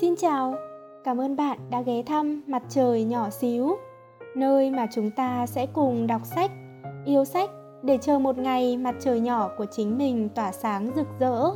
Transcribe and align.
Xin 0.00 0.16
chào, 0.16 0.54
cảm 1.04 1.20
ơn 1.20 1.36
bạn 1.36 1.58
đã 1.70 1.82
ghé 1.82 2.02
thăm 2.02 2.42
Mặt 2.46 2.62
trời 2.68 3.04
nhỏ 3.04 3.30
xíu, 3.30 3.76
nơi 4.36 4.70
mà 4.70 4.86
chúng 4.92 5.10
ta 5.10 5.46
sẽ 5.46 5.66
cùng 5.66 6.06
đọc 6.06 6.22
sách, 6.24 6.50
yêu 7.04 7.24
sách 7.24 7.50
để 7.82 7.98
chờ 7.98 8.18
một 8.18 8.38
ngày 8.38 8.76
mặt 8.76 8.94
trời 9.00 9.20
nhỏ 9.20 9.50
của 9.58 9.66
chính 9.70 9.98
mình 9.98 10.28
tỏa 10.34 10.52
sáng 10.52 10.90
rực 10.96 11.06
rỡ. 11.20 11.50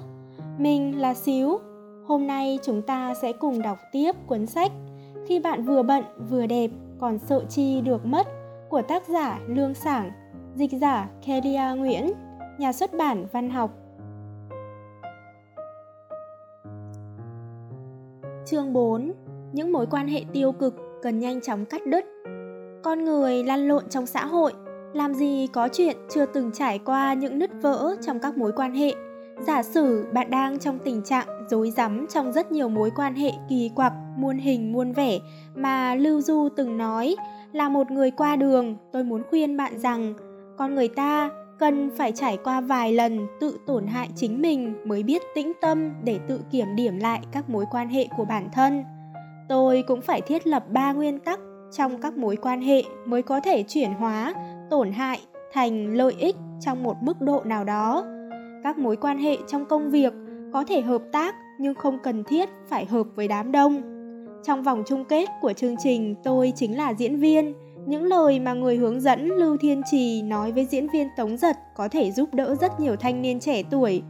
Mình 0.59 1.01
là 1.01 1.15
Xíu, 1.15 1.59
hôm 2.07 2.27
nay 2.27 2.59
chúng 2.63 2.83
ta 2.83 3.15
sẽ 3.15 3.33
cùng 3.33 3.63
đọc 3.63 3.79
tiếp 3.93 4.13
cuốn 4.27 4.47
sách 4.47 4.73
Khi 5.27 5.39
bạn 5.41 5.65
vừa 5.65 5.83
bận 5.83 6.05
vừa 6.31 6.47
đẹp 6.47 6.71
còn 6.99 7.19
sợ 7.19 7.45
chi 7.49 7.81
được 7.81 8.07
mất 8.07 8.27
của 8.69 8.83
tác 8.83 9.09
giả 9.09 9.41
Lương 9.47 9.75
Sảng, 9.75 10.11
dịch 10.55 10.73
giả 10.73 11.09
Kelia 11.27 11.77
Nguyễn, 11.77 12.13
nhà 12.59 12.73
xuất 12.73 12.91
bản 12.99 13.27
văn 13.33 13.51
học 13.51 13.71
Chương 18.51 18.73
4 18.73 19.13
Những 19.53 19.73
mối 19.73 19.87
quan 19.91 20.09
hệ 20.09 20.25
tiêu 20.33 20.53
cực 20.53 20.75
cần 21.03 21.19
nhanh 21.19 21.41
chóng 21.41 21.65
cắt 21.65 21.87
đứt. 21.87 22.05
Con 22.83 23.05
người 23.05 23.45
lăn 23.45 23.69
lộn 23.69 23.89
trong 23.89 24.07
xã 24.07 24.25
hội 24.27 24.53
Làm 24.93 25.15
gì 25.15 25.47
có 25.53 25.69
chuyện 25.73 25.97
chưa 26.11 26.27
từng 26.27 26.51
trải 26.53 26.79
qua 26.79 27.15
những 27.15 27.39
nứt 27.39 27.51
vỡ 27.63 27.97
trong 28.07 28.21
các 28.21 28.37
mối 28.37 28.53
quan 28.53 28.75
hệ. 28.75 28.95
Giả 29.47 29.63
sử 29.63 30.07
bạn 30.13 30.31
đang 30.31 30.59
trong 30.59 30.79
tình 30.79 31.03
trạng 31.03 31.27
rối 31.51 31.71
rắm 31.71 32.07
trong 32.07 32.33
rất 32.33 32.53
nhiều 32.53 32.69
mối 32.69 32.91
quan 32.97 33.15
hệ 33.15 33.31
kỳ 33.49 33.71
quặc, 33.75 33.93
muôn 34.17 34.39
hình 34.39 34.73
muôn 34.73 34.93
vẻ 34.93 35.19
mà 35.55 35.95
Lưu 35.95 36.21
Du 36.21 36.49
từng 36.57 36.79
nói 36.79 37.17
là 37.53 37.69
một 37.69 37.91
người 37.91 38.11
qua 38.11 38.37
đường, 38.37 38.77
tôi 38.93 39.05
muốn 39.05 39.23
khuyên 39.31 39.57
bạn 39.57 39.79
rằng 39.79 40.15
con 40.59 40.75
người 40.75 40.89
ta 40.89 41.31
cần 41.59 41.91
phải 41.97 42.13
trải 42.13 42.39
qua 42.45 42.61
vài 42.61 42.93
lần 42.93 43.27
tự 43.41 43.59
tổn 43.67 43.87
hại 43.87 44.09
chính 44.15 44.43
mình 44.43 44.75
mới 44.85 45.03
biết 45.03 45.23
tĩnh 45.35 45.53
tâm 45.61 45.93
để 46.05 46.19
tự 46.29 46.41
kiểm 46.51 46.77
điểm 46.77 46.99
lại 46.99 47.21
các 47.33 47.51
mối 47.51 47.65
quan 47.71 47.89
hệ 47.89 48.09
của 48.17 48.25
bản 48.25 48.49
thân. 48.53 48.85
Tôi 49.49 49.85
cũng 49.87 50.01
phải 50.01 50.21
thiết 50.21 50.47
lập 50.47 50.65
ba 50.71 50.93
nguyên 50.93 51.19
tắc 51.19 51.41
trong 51.73 52.01
các 52.01 52.17
mối 52.17 52.37
quan 52.37 52.61
hệ 52.61 52.83
mới 53.07 53.23
có 53.23 53.41
thể 53.41 53.63
chuyển 53.63 53.93
hóa, 53.93 54.35
tổn 54.71 54.93
hại 54.93 55.21
thành 55.53 55.95
lợi 55.95 56.15
ích 56.19 56.37
trong 56.61 56.83
một 56.83 56.97
mức 57.03 57.21
độ 57.21 57.43
nào 57.45 57.65
đó. 57.65 58.05
Các 58.65 58.79
mối 58.79 58.97
quan 58.97 59.19
hệ 59.19 59.37
trong 59.49 59.65
công 59.65 59.91
việc 59.91 60.13
có 60.53 60.65
thể 60.65 60.81
hợp 60.81 61.03
tác 61.13 61.35
nhưng 61.61 61.75
không 61.75 61.99
cần 62.03 62.25
thiết 62.25 62.49
phải 62.69 62.85
hợp 62.85 63.07
với 63.15 63.29
đám 63.29 63.53
đông. 63.53 63.83
Trong 64.45 64.63
vòng 64.63 64.83
chung 64.87 65.05
kết 65.05 65.29
của 65.41 65.53
chương 65.53 65.77
trình, 65.79 66.15
tôi 66.25 66.53
chính 66.57 66.77
là 66.77 66.95
diễn 66.95 67.17
viên 67.17 67.55
những 67.87 68.05
lời 68.05 68.39
mà 68.39 68.53
người 68.53 68.77
hướng 68.77 69.01
dẫn 69.01 69.29
Lưu 69.29 69.57
Thiên 69.57 69.83
Trì 69.91 70.23
nói 70.23 70.53
với 70.53 70.65
diễn 70.65 70.89
viên 70.89 71.09
Tống 71.17 71.37
Giật 71.37 71.57
có 71.75 71.89
thể 71.89 72.11
giúp 72.13 72.35
đỡ 72.35 72.55
rất 72.61 72.81
nhiều 72.81 72.97
thanh 72.97 73.23
niên 73.23 73.41
trẻ 73.41 73.63
tuổi. 73.71 74.03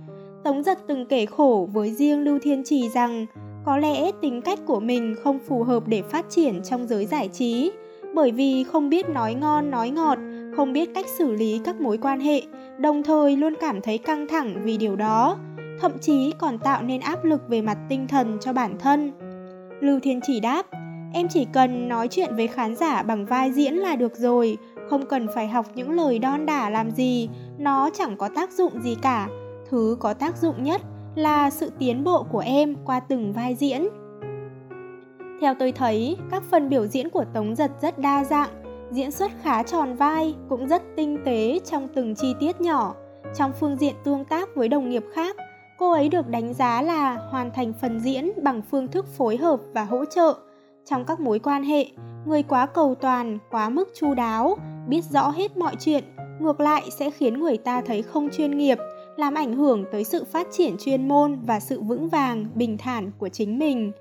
Tống 0.45 0.63
Giật 0.63 0.79
từng 0.89 1.07
kể 1.07 1.27
khổ 1.27 1.69
với 1.73 1.91
riêng 1.91 2.21
Lưu 2.21 2.39
Thiên 2.43 2.63
Trì 2.65 2.89
rằng 2.89 3.27
có 3.65 3.77
lẽ 3.77 4.11
tính 4.23 4.43
cách 4.43 4.59
của 4.67 4.81
mình 4.81 5.15
không 5.25 5.39
phù 5.39 5.63
hợp 5.63 5.89
để 5.89 6.03
phát 6.03 6.27
triển 6.31 6.63
trong 6.63 6.89
giới 6.89 7.07
giải 7.07 7.29
trí, 7.29 7.71
bởi 8.15 8.31
vì 8.31 8.65
không 8.65 8.91
biết 8.91 9.09
nói 9.09 9.35
ngon 9.35 9.71
nói 9.71 9.91
ngọt, 9.91 10.19
không 10.57 10.73
biết 10.73 10.91
cách 10.95 11.07
xử 11.19 11.33
lý 11.33 11.61
các 11.65 11.81
mối 11.81 11.99
quan 11.99 12.21
hệ, 12.21 12.43
đồng 12.79 13.03
thời 13.03 13.37
luôn 13.37 13.55
cảm 13.61 13.81
thấy 13.81 13.99
căng 13.99 14.29
thẳng 14.29 14.61
vì 14.65 14.77
điều 14.77 14.97
đó, 14.97 15.39
thậm 15.81 15.93
chí 16.01 16.33
còn 16.39 16.59
tạo 16.59 16.83
nên 16.83 17.01
áp 17.01 17.25
lực 17.25 17.49
về 17.49 17.63
mặt 17.63 17.79
tinh 17.89 18.09
thần 18.09 18.39
cho 18.41 18.53
bản 18.53 18.79
thân. 18.79 19.13
Lưu 19.81 20.01
Thiên 20.01 20.21
Chỉ 20.27 20.41
đáp, 20.41 20.67
Em 21.17 21.29
chỉ 21.29 21.47
cần 21.53 21.89
nói 21.89 22.09
chuyện 22.09 22.37
với 22.37 22.47
khán 22.47 22.77
giả 22.77 23.03
bằng 23.03 23.27
vai 23.27 23.53
diễn 23.53 23.75
là 23.75 23.97
được 23.97 24.17
rồi, 24.17 24.59
không 24.91 25.07
cần 25.07 25.27
phải 25.35 25.49
học 25.49 25.67
những 25.75 25.91
lời 25.91 26.19
đon 26.19 26.47
đả 26.47 26.71
làm 26.71 26.91
gì, 26.91 27.29
nó 27.59 27.91
chẳng 27.95 28.17
có 28.17 28.29
tác 28.35 28.51
dụng 28.53 28.83
gì 28.83 28.97
cả. 29.03 29.29
Thứ 29.71 29.97
có 30.01 30.15
tác 30.15 30.37
dụng 30.37 30.63
nhất 30.63 30.81
là 31.15 31.51
sự 31.51 31.71
tiến 31.79 32.05
bộ 32.05 32.23
của 32.23 32.39
em 32.39 32.77
qua 32.85 33.01
từng 33.01 33.33
vai 33.33 33.55
diễn. 33.55 33.89
Theo 35.41 35.55
tôi 35.59 35.73
thấy, 35.73 36.17
các 36.31 36.43
phần 36.51 36.69
biểu 36.69 36.87
diễn 36.87 37.11
của 37.11 37.25
Tống 37.35 37.55
Giật 37.57 37.71
rất 37.83 37.99
đa 37.99 38.25
dạng, 38.25 38.51
diễn 38.91 39.11
xuất 39.11 39.33
khá 39.43 39.63
tròn 39.63 39.97
vai, 39.97 40.35
cũng 40.49 40.69
rất 40.69 40.83
tinh 40.97 41.19
tế 41.25 41.61
trong 41.71 41.89
từng 41.95 42.15
chi 42.15 42.35
tiết 42.41 42.61
nhỏ. 42.61 42.95
Trong 43.35 43.53
phương 43.61 43.77
diện 43.77 43.95
tương 44.05 44.25
tác 44.25 44.49
với 44.55 44.69
đồng 44.69 44.91
nghiệp 44.91 45.05
khác, 45.15 45.37
cô 45.79 45.93
ấy 45.93 46.09
được 46.09 46.29
đánh 46.29 46.55
giá 46.55 46.83
là 46.83 47.15
hoàn 47.31 47.51
thành 47.51 47.73
phần 47.81 48.01
diễn 48.01 48.31
bằng 48.43 48.63
phương 48.71 48.89
thức 48.89 49.07
phối 49.17 49.37
hợp 49.37 49.61
và 49.73 49.85
hỗ 49.85 50.05
trợ, 50.05 50.35
trong 50.91 51.05
các 51.05 51.21
mối 51.21 51.39
quan 51.39 51.63
hệ. 51.63 51.87
Người 52.27 52.43
quá 52.43 52.67
cầu 52.67 52.95
toàn, 52.95 53.39
quá 53.51 53.69
mức 53.69 53.89
chu 54.01 54.15
đáo, 54.15 54.57
biết 54.89 55.05
rõ 55.11 55.31
hết 55.31 55.57
mọi 55.57 55.77
chuyện, 55.81 56.05
ngược 56.41 56.61
lại 56.61 56.83
sẽ 56.91 57.11
khiến 57.11 57.41
người 57.41 57.57
ta 57.57 57.81
thấy 57.81 58.03
không 58.03 58.29
chuyên 58.31 58.59
nghiệp, 58.59 58.79
làm 59.17 59.35
ảnh 59.35 59.53
hưởng 59.53 59.85
tới 59.93 60.05
sự 60.05 60.25
phát 60.25 60.47
triển 60.51 60.77
chuyên 60.79 61.09
môn 61.09 61.39
và 61.47 61.61
sự 61.61 61.81
vững 61.81 62.09
vàng, 62.09 62.47
bình 62.55 62.79
thản 62.79 63.11
của 63.19 63.29
chính 63.29 63.59
mình. 63.59 63.93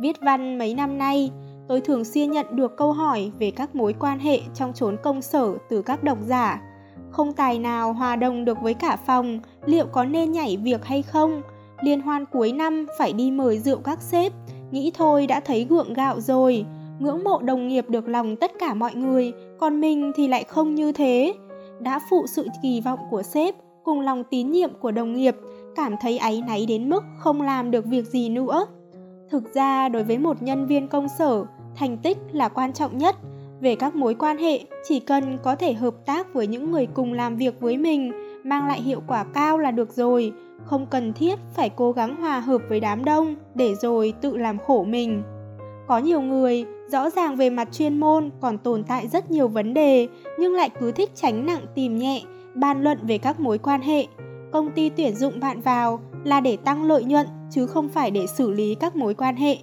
Viết 0.00 0.16
văn 0.20 0.58
mấy 0.58 0.74
năm 0.74 0.98
nay, 0.98 1.30
tôi 1.68 1.80
thường 1.80 2.04
xuyên 2.04 2.30
nhận 2.30 2.46
được 2.56 2.76
câu 2.76 2.92
hỏi 2.92 3.32
về 3.38 3.50
các 3.50 3.74
mối 3.74 3.94
quan 4.00 4.18
hệ 4.18 4.40
trong 4.54 4.72
chốn 4.72 4.96
công 5.02 5.22
sở 5.22 5.54
từ 5.68 5.82
các 5.82 6.02
độc 6.02 6.18
giả. 6.26 6.60
Không 7.10 7.32
tài 7.32 7.58
nào 7.58 7.92
hòa 7.92 8.16
đồng 8.16 8.44
được 8.44 8.58
với 8.62 8.74
cả 8.74 8.96
phòng, 9.06 9.40
liệu 9.66 9.86
có 9.86 10.04
nên 10.04 10.32
nhảy 10.32 10.56
việc 10.56 10.84
hay 10.84 11.02
không? 11.02 11.42
Liên 11.82 12.00
hoan 12.00 12.24
cuối 12.26 12.52
năm 12.52 12.86
phải 12.98 13.12
đi 13.12 13.30
mời 13.30 13.58
rượu 13.58 13.78
các 13.78 14.02
sếp 14.02 14.32
nghĩ 14.70 14.90
thôi 14.94 15.26
đã 15.26 15.40
thấy 15.40 15.64
gượng 15.64 15.92
gạo 15.92 16.20
rồi. 16.20 16.64
Ngưỡng 16.98 17.24
mộ 17.24 17.38
đồng 17.42 17.68
nghiệp 17.68 17.84
được 17.88 18.08
lòng 18.08 18.36
tất 18.36 18.52
cả 18.58 18.74
mọi 18.74 18.94
người, 18.94 19.32
còn 19.58 19.80
mình 19.80 20.12
thì 20.16 20.28
lại 20.28 20.44
không 20.44 20.74
như 20.74 20.92
thế. 20.92 21.34
Đã 21.80 22.00
phụ 22.10 22.26
sự 22.26 22.46
kỳ 22.62 22.80
vọng 22.80 22.98
của 23.10 23.22
sếp, 23.22 23.54
cùng 23.84 24.00
lòng 24.00 24.24
tín 24.24 24.50
nhiệm 24.50 24.70
của 24.80 24.90
đồng 24.90 25.12
nghiệp, 25.12 25.36
cảm 25.76 25.94
thấy 26.00 26.18
áy 26.18 26.42
náy 26.46 26.66
đến 26.66 26.90
mức 26.90 27.04
không 27.18 27.42
làm 27.42 27.70
được 27.70 27.84
việc 27.86 28.06
gì 28.06 28.28
nữa. 28.28 28.66
Thực 29.30 29.54
ra, 29.54 29.88
đối 29.88 30.04
với 30.04 30.18
một 30.18 30.42
nhân 30.42 30.66
viên 30.66 30.88
công 30.88 31.06
sở, 31.18 31.44
thành 31.76 31.98
tích 31.98 32.18
là 32.32 32.48
quan 32.48 32.72
trọng 32.72 32.98
nhất. 32.98 33.16
Về 33.60 33.74
các 33.74 33.94
mối 33.94 34.14
quan 34.14 34.38
hệ, 34.38 34.60
chỉ 34.88 35.00
cần 35.00 35.38
có 35.42 35.56
thể 35.56 35.72
hợp 35.72 35.94
tác 36.06 36.34
với 36.34 36.46
những 36.46 36.70
người 36.70 36.86
cùng 36.86 37.12
làm 37.12 37.36
việc 37.36 37.60
với 37.60 37.76
mình, 37.76 38.12
mang 38.44 38.66
lại 38.66 38.80
hiệu 38.80 39.02
quả 39.06 39.24
cao 39.24 39.58
là 39.58 39.70
được 39.70 39.92
rồi 39.92 40.32
không 40.64 40.86
cần 40.86 41.12
thiết 41.12 41.38
phải 41.54 41.70
cố 41.70 41.92
gắng 41.92 42.16
hòa 42.16 42.40
hợp 42.40 42.62
với 42.68 42.80
đám 42.80 43.04
đông 43.04 43.34
để 43.54 43.74
rồi 43.74 44.12
tự 44.20 44.36
làm 44.36 44.58
khổ 44.58 44.84
mình. 44.84 45.22
Có 45.88 45.98
nhiều 45.98 46.20
người 46.20 46.64
rõ 46.88 47.10
ràng 47.10 47.36
về 47.36 47.50
mặt 47.50 47.68
chuyên 47.72 48.00
môn 48.00 48.30
còn 48.40 48.58
tồn 48.58 48.84
tại 48.84 49.08
rất 49.08 49.30
nhiều 49.30 49.48
vấn 49.48 49.74
đề, 49.74 50.08
nhưng 50.38 50.54
lại 50.54 50.70
cứ 50.80 50.92
thích 50.92 51.10
tránh 51.14 51.46
nặng 51.46 51.62
tìm 51.74 51.98
nhẹ, 51.98 52.22
bàn 52.54 52.82
luận 52.82 52.98
về 53.02 53.18
các 53.18 53.40
mối 53.40 53.58
quan 53.58 53.80
hệ. 53.80 54.06
Công 54.52 54.70
ty 54.70 54.88
tuyển 54.88 55.14
dụng 55.14 55.40
bạn 55.40 55.60
vào 55.60 56.00
là 56.24 56.40
để 56.40 56.56
tăng 56.56 56.84
lợi 56.84 57.04
nhuận, 57.04 57.26
chứ 57.50 57.66
không 57.66 57.88
phải 57.88 58.10
để 58.10 58.26
xử 58.26 58.50
lý 58.50 58.74
các 58.74 58.96
mối 58.96 59.14
quan 59.14 59.36
hệ. 59.36 59.56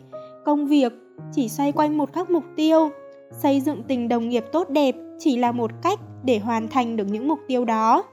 Công 0.45 0.67
việc 0.67 0.93
chỉ 1.31 1.49
xoay 1.49 1.71
quanh 1.71 1.97
một 1.97 2.13
các 2.13 2.29
mục 2.29 2.43
tiêu. 2.55 2.89
Xây 3.31 3.61
dựng 3.61 3.83
tình 3.83 4.07
đồng 4.07 4.29
nghiệp 4.29 4.45
tốt 4.51 4.69
đẹp 4.69 4.95
chỉ 5.19 5.37
là 5.37 5.51
một 5.51 5.71
cách 5.83 5.99
để 6.23 6.39
hoàn 6.39 6.67
thành 6.67 6.95
được 6.95 7.05
những 7.11 7.27
mục 7.27 7.39
tiêu 7.47 7.65
đó 7.65 8.03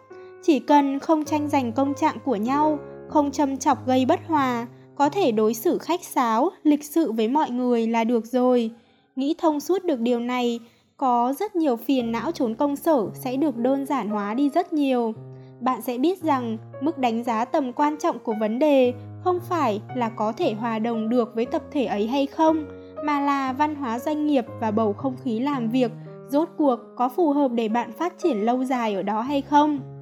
chỉ 0.49 0.59
cần 0.59 0.99
không 0.99 1.25
tranh 1.25 1.49
giành 1.49 1.73
công 1.73 1.95
trạng 1.95 2.17
của 2.25 2.37
nhau, 2.37 2.79
không 3.09 3.31
châm 3.31 3.57
chọc 3.57 3.87
gây 3.87 4.07
bất 4.07 4.21
hòa, 4.27 4.67
có 4.97 5.09
thể 5.09 5.33
đối 5.33 5.55
xử 5.55 5.79
khách 5.79 6.05
sáo, 6.05 6.51
lịch 6.63 6.85
sự 6.85 7.13
với 7.13 7.29
mọi 7.29 7.51
người 7.51 7.87
là 7.87 8.05
được 8.05 8.27
rồi. 8.27 8.71
Nghĩ 9.17 9.35
thông 9.39 9.61
suốt 9.61 9.85
được 9.85 10.01
điều 10.01 10.21
này, 10.21 10.61
có 10.97 11.35
rất 11.39 11.57
nhiều 11.57 11.77
phiền 11.77 12.13
não 12.13 12.33
trốn 12.33 12.55
công 12.55 12.77
sở 12.77 13.07
sẽ 13.15 13.37
được 13.37 13.57
đơn 13.57 13.87
giản 13.87 14.09
hóa 14.09 14.35
đi 14.35 14.51
rất 14.51 14.73
nhiều. 14.73 15.15
Bạn 15.61 15.83
sẽ 15.83 15.99
biết 15.99 16.23
rằng 16.23 16.59
mức 16.81 16.99
đánh 16.99 17.25
giá 17.25 17.45
tầm 17.45 17.73
quan 17.73 17.97
trọng 17.97 18.19
của 18.19 18.35
vấn 18.41 18.59
đề 18.59 18.93
không 19.25 19.41
phải 19.49 19.81
là 19.97 20.09
có 20.09 20.33
thể 20.33 20.55
hòa 20.55 20.79
đồng 20.79 21.09
được 21.09 21.35
với 21.35 21.47
tập 21.47 21.63
thể 21.73 21.85
ấy 21.85 22.07
hay 22.07 22.27
không, 22.27 22.65
mà 23.05 23.21
là 23.21 23.53
văn 23.53 23.75
hóa 23.75 23.99
doanh 23.99 24.27
nghiệp 24.27 24.45
và 24.61 24.71
bầu 24.71 24.93
không 24.93 25.17
khí 25.25 25.41
làm 25.41 25.69
việc, 25.69 25.93
rốt 26.29 26.49
cuộc 26.59 26.79
có 26.97 27.09
phù 27.09 27.33
hợp 27.33 27.51
để 27.53 27.69
bạn 27.69 27.93
phát 27.93 28.15
triển 28.19 28.37
lâu 28.37 28.65
dài 28.65 28.95
ở 28.95 29.03
đó 29.03 29.21
hay 29.21 29.43
không 29.43 29.98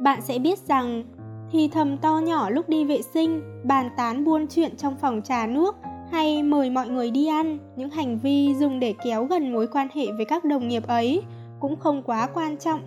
bạn 0.00 0.20
sẽ 0.22 0.38
biết 0.38 0.58
rằng 0.58 1.04
thì 1.52 1.68
thầm 1.68 1.96
to 1.96 2.18
nhỏ 2.18 2.50
lúc 2.50 2.68
đi 2.68 2.84
vệ 2.84 3.02
sinh, 3.02 3.42
bàn 3.64 3.90
tán 3.96 4.24
buôn 4.24 4.46
chuyện 4.46 4.76
trong 4.76 4.96
phòng 5.00 5.22
trà 5.24 5.46
nước 5.46 5.76
hay 6.10 6.42
mời 6.42 6.70
mọi 6.70 6.88
người 6.88 7.10
đi 7.10 7.26
ăn, 7.26 7.58
những 7.76 7.90
hành 7.90 8.18
vi 8.18 8.54
dùng 8.54 8.80
để 8.80 8.94
kéo 9.04 9.24
gần 9.24 9.52
mối 9.52 9.66
quan 9.66 9.88
hệ 9.94 10.06
với 10.16 10.24
các 10.24 10.44
đồng 10.44 10.68
nghiệp 10.68 10.86
ấy 10.86 11.22
cũng 11.60 11.76
không 11.76 12.02
quá 12.02 12.28
quan 12.34 12.56
trọng. 12.56 12.80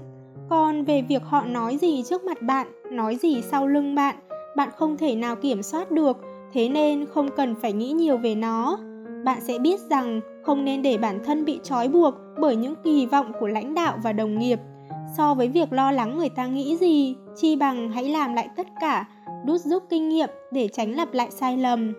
Còn 0.49 0.83
về 0.83 1.01
việc 1.01 1.23
họ 1.25 1.45
nói 1.45 1.77
gì 1.77 2.03
trước 2.03 2.23
mặt 2.23 2.41
bạn, 2.41 2.67
nói 2.91 3.15
gì 3.15 3.41
sau 3.41 3.67
lưng 3.67 3.95
bạn, 3.95 4.15
bạn 4.55 4.69
không 4.77 4.97
thể 4.97 5.15
nào 5.15 5.35
kiểm 5.35 5.63
soát 5.63 5.91
được, 5.91 6.17
thế 6.53 6.69
nên 6.69 7.05
không 7.05 7.29
cần 7.38 7.55
phải 7.61 7.73
nghĩ 7.73 7.91
nhiều 7.91 8.17
về 8.17 8.35
nó. 8.35 8.77
Bạn 9.25 9.41
sẽ 9.41 9.59
biết 9.59 9.79
rằng 9.79 10.21
không 10.43 10.65
nên 10.65 10.81
để 10.81 10.97
bản 10.97 11.19
thân 11.25 11.45
bị 11.45 11.59
trói 11.63 11.88
buộc 11.88 12.15
bởi 12.39 12.55
những 12.55 12.75
kỳ 12.83 13.05
vọng 13.05 13.31
của 13.39 13.47
lãnh 13.47 13.73
đạo 13.73 13.97
và 14.03 14.13
đồng 14.13 14.39
nghiệp 14.39 14.59
so 15.18 15.33
với 15.33 15.48
việc 15.48 15.74
lo 15.74 15.92
lắng 15.92 16.18
người 16.18 16.30
ta 16.30 16.48
nghĩ 16.48 16.77
gì 16.77 17.15
chi 17.36 17.56
bằng 17.56 17.92
hãy 17.92 18.10
làm 18.10 18.33
lại 18.33 18.50
tất 18.56 18.68
cả 18.81 19.07
đút 19.45 19.62
rút 19.62 19.83
kinh 19.89 20.10
nghiệm 20.10 20.30
để 20.51 20.68
tránh 20.68 20.95
lặp 20.95 21.13
lại 21.13 21.31
sai 21.31 21.57
lầm. 21.57 21.94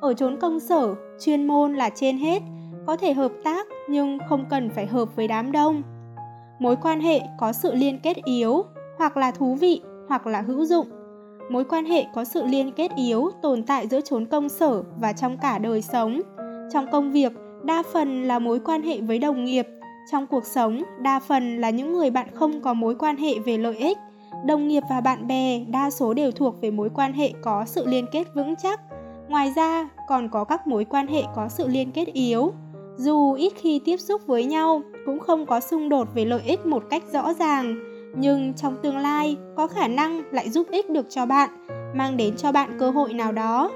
Ở 0.00 0.14
chốn 0.14 0.36
công 0.40 0.60
sở 0.60 0.94
chuyên 1.20 1.46
môn 1.46 1.74
là 1.74 1.90
trên 1.90 2.18
hết 2.18 2.42
có 2.86 2.96
thể 2.96 3.12
hợp 3.12 3.32
tác 3.44 3.66
nhưng 3.88 4.18
không 4.28 4.44
cần 4.50 4.70
phải 4.70 4.86
hợp 4.86 5.16
với 5.16 5.28
đám 5.28 5.52
đông. 5.52 5.82
Mối 6.58 6.76
quan 6.76 7.00
hệ 7.00 7.20
có 7.38 7.52
sự 7.52 7.74
liên 7.74 7.98
kết 8.02 8.16
yếu 8.24 8.64
hoặc 8.98 9.16
là 9.16 9.30
thú 9.30 9.54
vị 9.54 9.80
hoặc 10.08 10.26
là 10.26 10.40
hữu 10.40 10.64
dụng. 10.64 10.86
Mối 11.50 11.64
quan 11.64 11.84
hệ 11.84 12.04
có 12.14 12.24
sự 12.24 12.42
liên 12.46 12.72
kết 12.72 12.90
yếu 12.96 13.30
tồn 13.42 13.62
tại 13.62 13.88
giữa 13.88 14.00
chốn 14.00 14.26
công 14.26 14.48
sở 14.48 14.82
và 15.00 15.12
trong 15.12 15.36
cả 15.38 15.58
đời 15.58 15.82
sống. 15.82 16.20
Trong 16.72 16.86
công 16.92 17.12
việc, 17.12 17.32
đa 17.64 17.82
phần 17.92 18.22
là 18.22 18.38
mối 18.38 18.60
quan 18.60 18.82
hệ 18.82 19.00
với 19.00 19.18
đồng 19.18 19.44
nghiệp, 19.44 19.66
trong 20.12 20.26
cuộc 20.26 20.46
sống, 20.46 20.82
đa 20.98 21.20
phần 21.20 21.60
là 21.60 21.70
những 21.70 21.92
người 21.92 22.10
bạn 22.10 22.26
không 22.34 22.60
có 22.60 22.74
mối 22.74 22.94
quan 22.94 23.16
hệ 23.16 23.38
về 23.38 23.58
lợi 23.58 23.76
ích. 23.76 23.98
Đồng 24.46 24.68
nghiệp 24.68 24.82
và 24.90 25.00
bạn 25.00 25.26
bè 25.26 25.64
đa 25.68 25.90
số 25.90 26.14
đều 26.14 26.30
thuộc 26.30 26.60
về 26.60 26.70
mối 26.70 26.88
quan 26.94 27.12
hệ 27.12 27.32
có 27.42 27.64
sự 27.66 27.86
liên 27.86 28.06
kết 28.12 28.24
vững 28.34 28.54
chắc. 28.62 28.80
Ngoài 29.28 29.52
ra, 29.56 29.88
còn 30.08 30.28
có 30.28 30.44
các 30.44 30.66
mối 30.66 30.84
quan 30.84 31.06
hệ 31.06 31.22
có 31.36 31.48
sự 31.48 31.68
liên 31.68 31.92
kết 31.92 32.04
yếu. 32.12 32.52
Dù 32.96 33.32
ít 33.32 33.52
khi 33.56 33.80
tiếp 33.84 33.96
xúc 33.96 34.22
với 34.26 34.44
nhau, 34.44 34.82
cũng 35.06 35.18
không 35.18 35.46
có 35.46 35.60
xung 35.60 35.88
đột 35.88 36.08
về 36.14 36.24
lợi 36.24 36.42
ích 36.44 36.66
một 36.66 36.82
cách 36.90 37.02
rõ 37.12 37.34
ràng, 37.34 37.76
nhưng 38.16 38.54
trong 38.54 38.76
tương 38.82 38.98
lai 38.98 39.36
có 39.56 39.66
khả 39.66 39.88
năng 39.88 40.22
lại 40.32 40.50
giúp 40.50 40.66
ích 40.70 40.90
được 40.90 41.06
cho 41.10 41.26
bạn, 41.26 41.50
mang 41.94 42.16
đến 42.16 42.36
cho 42.36 42.52
bạn 42.52 42.76
cơ 42.78 42.90
hội 42.90 43.12
nào 43.12 43.32
đó. 43.32 43.70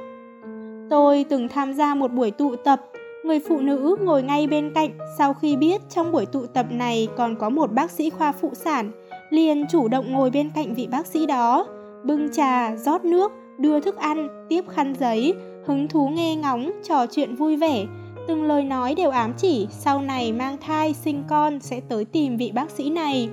Tôi 0.90 1.24
từng 1.28 1.48
tham 1.48 1.74
gia 1.74 1.94
một 1.94 2.12
buổi 2.12 2.30
tụ 2.30 2.56
tập 2.56 2.80
Người 3.24 3.40
phụ 3.48 3.60
nữ 3.60 3.96
ngồi 4.00 4.22
ngay 4.22 4.46
bên 4.46 4.72
cạnh 4.74 4.90
sau 5.18 5.34
khi 5.34 5.56
biết 5.56 5.80
trong 5.90 6.12
buổi 6.12 6.26
tụ 6.26 6.46
tập 6.46 6.66
này 6.70 7.08
còn 7.16 7.36
có 7.36 7.50
một 7.50 7.72
bác 7.72 7.90
sĩ 7.90 8.10
khoa 8.10 8.32
phụ 8.32 8.50
sản, 8.54 8.90
liền 9.30 9.66
chủ 9.70 9.88
động 9.88 10.12
ngồi 10.12 10.30
bên 10.30 10.50
cạnh 10.54 10.74
vị 10.74 10.86
bác 10.90 11.06
sĩ 11.06 11.26
đó, 11.26 11.66
bưng 12.04 12.32
trà, 12.32 12.76
rót 12.76 13.04
nước, 13.04 13.32
đưa 13.58 13.80
thức 13.80 13.96
ăn, 13.96 14.46
tiếp 14.48 14.64
khăn 14.68 14.94
giấy, 15.00 15.34
hứng 15.66 15.88
thú 15.88 16.08
nghe 16.08 16.36
ngóng, 16.36 16.70
trò 16.88 17.06
chuyện 17.06 17.34
vui 17.34 17.56
vẻ. 17.56 17.86
Từng 18.28 18.42
lời 18.42 18.64
nói 18.64 18.94
đều 18.94 19.10
ám 19.10 19.32
chỉ 19.36 19.66
sau 19.70 20.00
này 20.00 20.32
mang 20.32 20.56
thai 20.60 20.94
sinh 20.94 21.22
con 21.28 21.60
sẽ 21.60 21.80
tới 21.80 22.04
tìm 22.04 22.36
vị 22.36 22.52
bác 22.54 22.70
sĩ 22.70 22.90
này. 22.90 23.28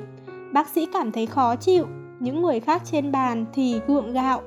Bác 0.53 0.67
sĩ 0.67 0.87
cảm 0.93 1.11
thấy 1.11 1.25
khó 1.25 1.55
chịu, 1.55 1.85
những 2.19 2.41
người 2.41 2.59
khác 2.59 2.81
trên 2.91 3.11
bàn 3.11 3.45
thì 3.53 3.79
gượng 3.87 4.13
gạo. 4.13 4.41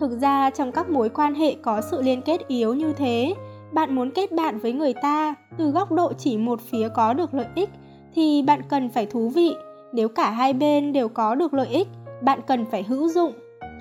Thực 0.00 0.20
ra 0.20 0.50
trong 0.50 0.72
các 0.72 0.90
mối 0.90 1.08
quan 1.08 1.34
hệ 1.34 1.54
có 1.62 1.80
sự 1.80 2.02
liên 2.02 2.22
kết 2.22 2.48
yếu 2.48 2.74
như 2.74 2.92
thế, 2.92 3.34
bạn 3.72 3.94
muốn 3.94 4.10
kết 4.10 4.32
bạn 4.32 4.58
với 4.58 4.72
người 4.72 4.94
ta, 4.94 5.34
từ 5.58 5.70
góc 5.70 5.92
độ 5.92 6.12
chỉ 6.12 6.36
một 6.36 6.60
phía 6.60 6.88
có 6.88 7.14
được 7.14 7.34
lợi 7.34 7.46
ích, 7.54 7.70
thì 8.14 8.42
bạn 8.42 8.60
cần 8.68 8.88
phải 8.88 9.06
thú 9.06 9.28
vị. 9.28 9.54
Nếu 9.92 10.08
cả 10.08 10.30
hai 10.30 10.52
bên 10.52 10.92
đều 10.92 11.08
có 11.08 11.34
được 11.34 11.54
lợi 11.54 11.68
ích, 11.68 11.88
bạn 12.22 12.40
cần 12.46 12.64
phải 12.70 12.82
hữu 12.82 13.08
dụng. 13.08 13.32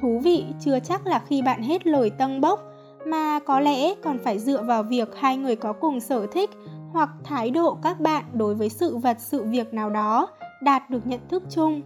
Thú 0.02 0.20
vị 0.24 0.46
chưa 0.60 0.80
chắc 0.80 1.08
là 1.08 1.20
khi 1.20 1.42
bạn 1.42 1.62
hết 1.62 1.88
lời 1.88 2.10
tăng 2.10 2.42
bốc, 2.42 2.64
mà 3.06 3.40
có 3.40 3.60
lẽ 3.60 3.96
còn 3.96 4.18
phải 4.18 4.40
dựa 4.40 4.64
vào 4.64 4.84
việc 4.84 5.16
hai 5.20 5.38
người 5.38 5.56
có 5.56 5.74
cùng 5.74 6.00
sở 6.00 6.28
thích 6.28 6.50
hoặc 6.92 7.10
thái 7.24 7.52
độ 7.52 7.78
các 7.84 8.00
bạn 8.00 8.24
đối 8.34 8.56
với 8.56 8.70
sự 8.70 8.98
vật, 8.98 9.18
sự 9.20 9.44
việc 9.44 9.74
nào 9.74 9.90
đó 9.90 10.28
đạt 10.62 10.90
được 10.90 11.08
nhận 11.08 11.20
thức 11.30 11.44
chung. 11.50 11.82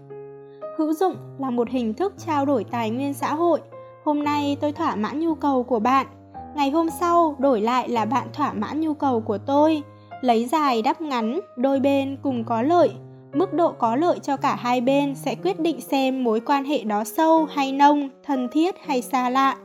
Hữu 0.78 0.94
dụng 0.94 1.16
là 1.40 1.50
một 1.50 1.69
hình 1.69 1.94
thức 1.94 2.13
trao 2.18 2.46
đổi 2.46 2.63
tài 2.63 2.90
nguyên 2.90 3.13
xã 3.13 3.34
hội. 3.34 3.62
Hôm 4.04 4.24
nay 4.24 4.58
tôi 4.62 4.72
thỏa 4.72 4.96
mãn 4.96 5.19
nhu 5.19 5.36
cầu 5.36 5.63
của 5.63 5.80
bạn 5.80 6.08
ngày 6.56 6.69
hôm 6.69 6.88
sau, 7.00 7.36
đổi 7.40 7.62
lại 7.62 7.90
là 7.90 8.06
bạn 8.06 8.28
thỏa 8.34 8.54
mãn 8.54 8.81
nhu 8.81 8.94
cầu 8.94 9.22
của 9.22 9.38
tôi. 9.38 9.81
Lấy 10.22 10.46
dài 10.46 10.81
đắp 10.81 11.02
ngắn, 11.02 11.40
đôi 11.57 11.80
bên 11.80 12.18
cùng 12.24 12.44
có 12.44 12.62
lợi. 12.62 12.90
Mức 13.34 13.54
độ 13.54 13.72
có 13.72 13.96
lợi 13.96 14.19
cho 14.19 14.38
cả 14.38 14.56
hai 14.56 14.81
bên 14.81 15.16
sẽ 15.16 15.36
quyết 15.36 15.60
định 15.60 15.81
xem 15.81 16.24
mối 16.24 16.40
quan 16.40 16.66
hệ 16.66 16.84
đó 16.84 17.04
sâu 17.04 17.46
hay 17.46 17.72
nông, 17.72 18.10
thân 18.24 18.48
thiết 18.52 18.75
hay 18.86 19.02
xa 19.02 19.30
lạ. 19.30 19.56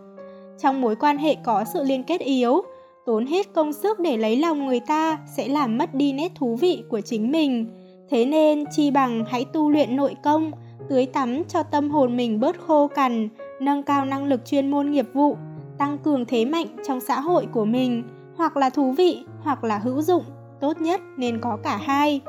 Trong 0.63 0.81
mối 0.81 0.97
quan 0.97 1.19
hệ 1.19 1.37
có 1.45 1.65
sự 1.73 1.85
liên 1.85 2.03
kết 2.03 2.21
yếu, 2.21 2.63
tốn 3.07 3.27
hết 3.27 3.53
công 3.55 3.73
sức 3.73 4.01
để 4.01 4.17
lấy 4.17 4.37
lòng 4.37 4.67
người 4.67 4.81
ta 4.81 5.19
sẽ 5.37 5.49
làm 5.49 5.79
mất 5.79 5.95
đi 5.95 6.13
nét 6.13 6.33
thú 6.35 6.57
vị 6.57 6.83
của 6.89 7.01
chính 7.01 7.33
mình. 7.33 7.67
Thế 8.11 8.25
nên, 8.25 8.65
chi 8.71 8.91
bằng 8.91 9.25
hãy 9.29 9.45
tu 9.45 9.71
luyện 9.71 9.97
nội 9.97 10.15
công, 10.25 10.51
tưới 10.89 11.07
tắm 11.07 11.43
cho 11.49 11.63
tâm 11.63 11.91
hồn 11.91 12.17
mình 12.17 12.41
bớt 12.41 12.57
khô 12.67 12.89
cằn, 12.89 13.29
nâng 13.61 13.83
cao 13.83 14.05
năng 14.05 14.25
lực 14.25 14.47
chuyên 14.47 14.71
môn 14.71 14.91
nghiệp 14.91 15.07
vụ 15.15 15.37
tăng 15.81 15.99
cường 15.99 16.25
thế 16.25 16.45
mạnh 16.45 16.67
trong 16.87 17.01
xã 17.01 17.21
hội 17.21 17.47
của 17.53 17.65
mình, 17.65 18.03
hoặc 18.37 18.57
là 18.57 18.71
thú 18.71 18.93
vị, 18.93 19.25
hoặc 19.43 19.65
là 19.65 19.79
hữu 19.79 20.03
dụng, 20.03 20.25
tốt 20.61 20.81
nhất 20.81 21.01
nên 21.17 21.41
có 21.41 21.59
cả 21.63 21.77
hai. 21.77 22.21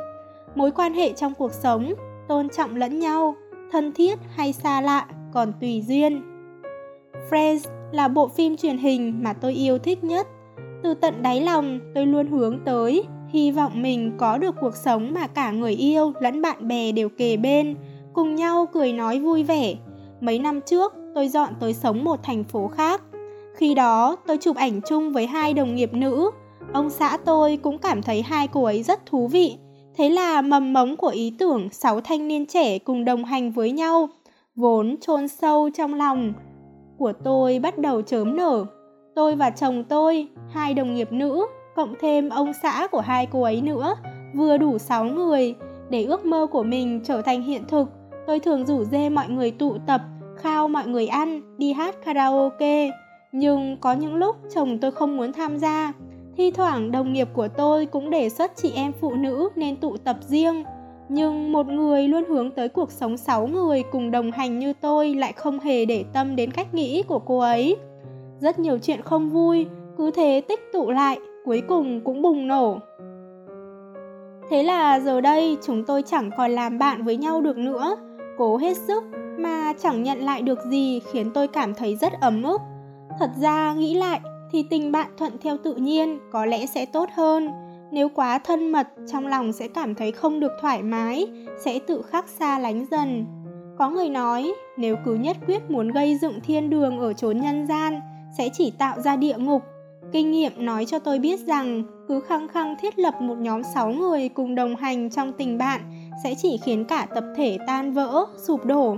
Mối 0.55 0.71
quan 0.71 0.93
hệ 0.93 1.13
trong 1.13 1.33
cuộc 1.33 1.53
sống, 1.53 1.93
tôn 2.27 2.49
trọng 2.49 2.75
lẫn 2.75 2.99
nhau, 2.99 3.35
thân 3.71 3.91
thiết 3.91 4.19
hay 4.35 4.53
xa 4.53 4.81
lạ 4.81 5.05
còn 5.33 5.53
tùy 5.61 5.83
duyên. 5.87 6.21
Friends 7.29 7.59
là 7.91 8.07
bộ 8.07 8.27
phim 8.27 8.57
truyền 8.57 8.77
hình 8.77 9.23
mà 9.23 9.33
tôi 9.33 9.53
yêu 9.53 9.77
thích 9.77 10.03
nhất. 10.03 10.27
Từ 10.83 10.93
tận 10.93 11.23
đáy 11.23 11.41
lòng, 11.41 11.79
tôi 11.95 12.05
luôn 12.05 12.27
hướng 12.27 12.59
tới, 12.65 13.03
hy 13.29 13.51
vọng 13.51 13.81
mình 13.81 14.11
có 14.17 14.37
được 14.37 14.55
cuộc 14.61 14.75
sống 14.75 15.13
mà 15.13 15.27
cả 15.27 15.51
người 15.51 15.73
yêu 15.73 16.13
lẫn 16.21 16.41
bạn 16.41 16.67
bè 16.67 16.91
đều 16.91 17.09
kề 17.09 17.37
bên, 17.37 17.75
cùng 18.13 18.35
nhau 18.35 18.65
cười 18.73 18.93
nói 18.93 19.19
vui 19.19 19.43
vẻ. 19.43 19.75
Mấy 20.21 20.39
năm 20.39 20.61
trước, 20.61 20.93
tôi 21.15 21.27
dọn 21.27 21.49
tới 21.59 21.73
sống 21.73 22.03
một 22.03 22.23
thành 22.23 22.43
phố 22.43 22.67
khác 22.67 23.01
khi 23.61 23.73
đó 23.73 24.15
tôi 24.27 24.37
chụp 24.37 24.55
ảnh 24.55 24.81
chung 24.87 25.11
với 25.11 25.27
hai 25.27 25.53
đồng 25.53 25.75
nghiệp 25.75 25.93
nữ, 25.93 26.31
ông 26.73 26.89
xã 26.89 27.17
tôi 27.25 27.57
cũng 27.57 27.77
cảm 27.77 28.01
thấy 28.01 28.21
hai 28.21 28.47
cô 28.47 28.63
ấy 28.63 28.83
rất 28.83 29.05
thú 29.05 29.27
vị. 29.27 29.57
Thế 29.95 30.09
là 30.09 30.41
mầm 30.41 30.73
mống 30.73 30.97
của 30.97 31.07
ý 31.07 31.33
tưởng 31.39 31.69
sáu 31.69 32.01
thanh 32.01 32.27
niên 32.27 32.45
trẻ 32.45 32.79
cùng 32.79 33.05
đồng 33.05 33.25
hành 33.25 33.51
với 33.51 33.71
nhau, 33.71 34.09
vốn 34.55 34.95
chôn 35.01 35.27
sâu 35.27 35.69
trong 35.77 35.93
lòng 35.93 36.33
của 36.97 37.13
tôi 37.23 37.59
bắt 37.59 37.77
đầu 37.77 38.01
chớm 38.01 38.35
nở. 38.35 38.65
Tôi 39.15 39.35
và 39.35 39.49
chồng 39.49 39.83
tôi, 39.83 40.27
hai 40.49 40.73
đồng 40.73 40.95
nghiệp 40.95 41.11
nữ, 41.11 41.45
cộng 41.75 41.95
thêm 42.01 42.29
ông 42.29 42.51
xã 42.63 42.87
của 42.87 43.01
hai 43.01 43.25
cô 43.25 43.41
ấy 43.41 43.61
nữa, 43.61 43.95
vừa 44.35 44.57
đủ 44.57 44.77
6 44.77 45.05
người. 45.05 45.55
Để 45.89 46.03
ước 46.03 46.25
mơ 46.25 46.47
của 46.51 46.63
mình 46.63 47.01
trở 47.03 47.21
thành 47.21 47.41
hiện 47.41 47.63
thực, 47.67 47.87
tôi 48.27 48.39
thường 48.39 48.65
rủ 48.65 48.83
dê 48.83 49.09
mọi 49.09 49.29
người 49.29 49.51
tụ 49.51 49.77
tập, 49.87 50.01
khao 50.37 50.67
mọi 50.67 50.87
người 50.87 51.07
ăn, 51.07 51.57
đi 51.57 51.73
hát 51.73 51.95
karaoke. 52.05 52.91
Nhưng 53.31 53.77
có 53.81 53.93
những 53.93 54.15
lúc 54.15 54.35
chồng 54.55 54.77
tôi 54.77 54.91
không 54.91 55.17
muốn 55.17 55.33
tham 55.33 55.57
gia. 55.57 55.93
Thi 56.37 56.51
thoảng 56.51 56.91
đồng 56.91 57.13
nghiệp 57.13 57.27
của 57.33 57.47
tôi 57.47 57.85
cũng 57.85 58.09
đề 58.09 58.29
xuất 58.29 58.51
chị 58.55 58.71
em 58.75 58.91
phụ 59.01 59.13
nữ 59.13 59.49
nên 59.55 59.75
tụ 59.75 59.97
tập 59.97 60.17
riêng. 60.21 60.63
Nhưng 61.09 61.51
một 61.51 61.67
người 61.67 62.07
luôn 62.07 62.23
hướng 62.29 62.51
tới 62.51 62.69
cuộc 62.69 62.91
sống 62.91 63.17
sáu 63.17 63.47
người 63.47 63.83
cùng 63.91 64.11
đồng 64.11 64.31
hành 64.31 64.59
như 64.59 64.73
tôi 64.73 65.13
lại 65.13 65.33
không 65.33 65.59
hề 65.59 65.85
để 65.85 66.05
tâm 66.13 66.35
đến 66.35 66.51
cách 66.51 66.73
nghĩ 66.73 67.03
của 67.03 67.19
cô 67.19 67.39
ấy. 67.39 67.77
Rất 68.39 68.59
nhiều 68.59 68.77
chuyện 68.77 69.01
không 69.01 69.29
vui, 69.29 69.65
cứ 69.97 70.11
thế 70.11 70.41
tích 70.47 70.59
tụ 70.73 70.91
lại, 70.91 71.19
cuối 71.45 71.61
cùng 71.67 72.01
cũng 72.01 72.21
bùng 72.21 72.47
nổ. 72.47 72.77
Thế 74.49 74.63
là 74.63 74.99
giờ 74.99 75.21
đây 75.21 75.57
chúng 75.65 75.85
tôi 75.85 76.03
chẳng 76.03 76.29
còn 76.37 76.51
làm 76.51 76.79
bạn 76.79 77.03
với 77.03 77.17
nhau 77.17 77.41
được 77.41 77.57
nữa, 77.57 77.95
cố 78.37 78.57
hết 78.57 78.77
sức 78.77 79.03
mà 79.37 79.73
chẳng 79.73 80.03
nhận 80.03 80.19
lại 80.19 80.41
được 80.41 80.59
gì 80.69 80.99
khiến 81.11 81.31
tôi 81.33 81.47
cảm 81.47 81.73
thấy 81.73 81.95
rất 81.95 82.13
ấm 82.21 82.43
ức. 82.43 82.61
Thật 83.21 83.31
ra 83.41 83.73
nghĩ 83.73 83.93
lại 83.93 84.19
thì 84.51 84.63
tình 84.69 84.91
bạn 84.91 85.07
thuận 85.17 85.33
theo 85.41 85.57
tự 85.57 85.75
nhiên 85.75 86.19
có 86.31 86.45
lẽ 86.45 86.65
sẽ 86.65 86.85
tốt 86.85 87.09
hơn. 87.13 87.49
Nếu 87.91 88.09
quá 88.09 88.39
thân 88.39 88.71
mật, 88.71 88.87
trong 89.11 89.27
lòng 89.27 89.53
sẽ 89.53 89.67
cảm 89.67 89.95
thấy 89.95 90.11
không 90.11 90.39
được 90.39 90.51
thoải 90.61 90.83
mái, 90.83 91.27
sẽ 91.65 91.79
tự 91.87 92.01
khắc 92.01 92.27
xa 92.27 92.59
lánh 92.59 92.85
dần. 92.91 93.25
Có 93.77 93.89
người 93.89 94.09
nói, 94.09 94.53
nếu 94.77 94.95
cứ 95.05 95.15
nhất 95.15 95.37
quyết 95.47 95.69
muốn 95.69 95.91
gây 95.91 96.17
dựng 96.17 96.39
thiên 96.43 96.69
đường 96.69 96.99
ở 96.99 97.13
chốn 97.13 97.37
nhân 97.37 97.67
gian, 97.67 97.99
sẽ 98.37 98.49
chỉ 98.53 98.71
tạo 98.71 99.01
ra 99.01 99.15
địa 99.15 99.37
ngục. 99.37 99.61
Kinh 100.11 100.31
nghiệm 100.31 100.51
nói 100.57 100.85
cho 100.85 100.99
tôi 100.99 101.19
biết 101.19 101.39
rằng, 101.39 101.83
cứ 102.07 102.19
khăng 102.19 102.47
khăng 102.47 102.75
thiết 102.81 102.99
lập 102.99 103.21
một 103.21 103.37
nhóm 103.37 103.61
6 103.73 103.91
người 103.91 104.29
cùng 104.29 104.55
đồng 104.55 104.75
hành 104.75 105.09
trong 105.09 105.33
tình 105.33 105.57
bạn 105.57 105.81
sẽ 106.23 106.35
chỉ 106.35 106.59
khiến 106.65 106.85
cả 106.85 107.07
tập 107.15 107.23
thể 107.35 107.57
tan 107.67 107.93
vỡ, 107.93 108.25
sụp 108.47 108.65
đổ. 108.65 108.97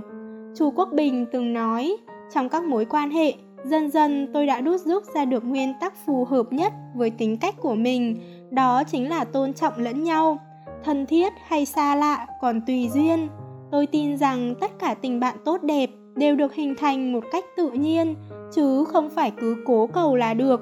Chu 0.56 0.70
Quốc 0.76 0.88
Bình 0.92 1.26
từng 1.32 1.52
nói, 1.52 1.96
trong 2.34 2.48
các 2.48 2.64
mối 2.64 2.84
quan 2.84 3.10
hệ, 3.10 3.34
Dần 3.64 3.90
dần 3.90 4.28
tôi 4.32 4.46
đã 4.46 4.60
đút 4.60 4.80
rút 4.80 5.02
ra 5.14 5.24
được 5.24 5.44
nguyên 5.44 5.72
tắc 5.80 5.94
phù 6.06 6.24
hợp 6.24 6.52
nhất 6.52 6.72
với 6.94 7.10
tính 7.10 7.36
cách 7.36 7.54
của 7.60 7.74
mình, 7.74 8.20
đó 8.50 8.82
chính 8.84 9.08
là 9.08 9.24
tôn 9.24 9.52
trọng 9.52 9.72
lẫn 9.76 10.04
nhau. 10.04 10.38
Thân 10.84 11.06
thiết 11.06 11.32
hay 11.46 11.66
xa 11.66 11.94
lạ 11.94 12.26
còn 12.40 12.60
tùy 12.66 12.88
duyên. 12.94 13.28
Tôi 13.70 13.86
tin 13.86 14.16
rằng 14.16 14.54
tất 14.60 14.70
cả 14.78 14.94
tình 14.94 15.20
bạn 15.20 15.36
tốt 15.44 15.62
đẹp 15.62 15.90
đều 16.14 16.36
được 16.36 16.54
hình 16.54 16.74
thành 16.78 17.12
một 17.12 17.24
cách 17.32 17.44
tự 17.56 17.70
nhiên, 17.70 18.14
chứ 18.52 18.84
không 18.84 19.10
phải 19.10 19.32
cứ 19.40 19.56
cố 19.66 19.86
cầu 19.86 20.16
là 20.16 20.34
được. 20.34 20.60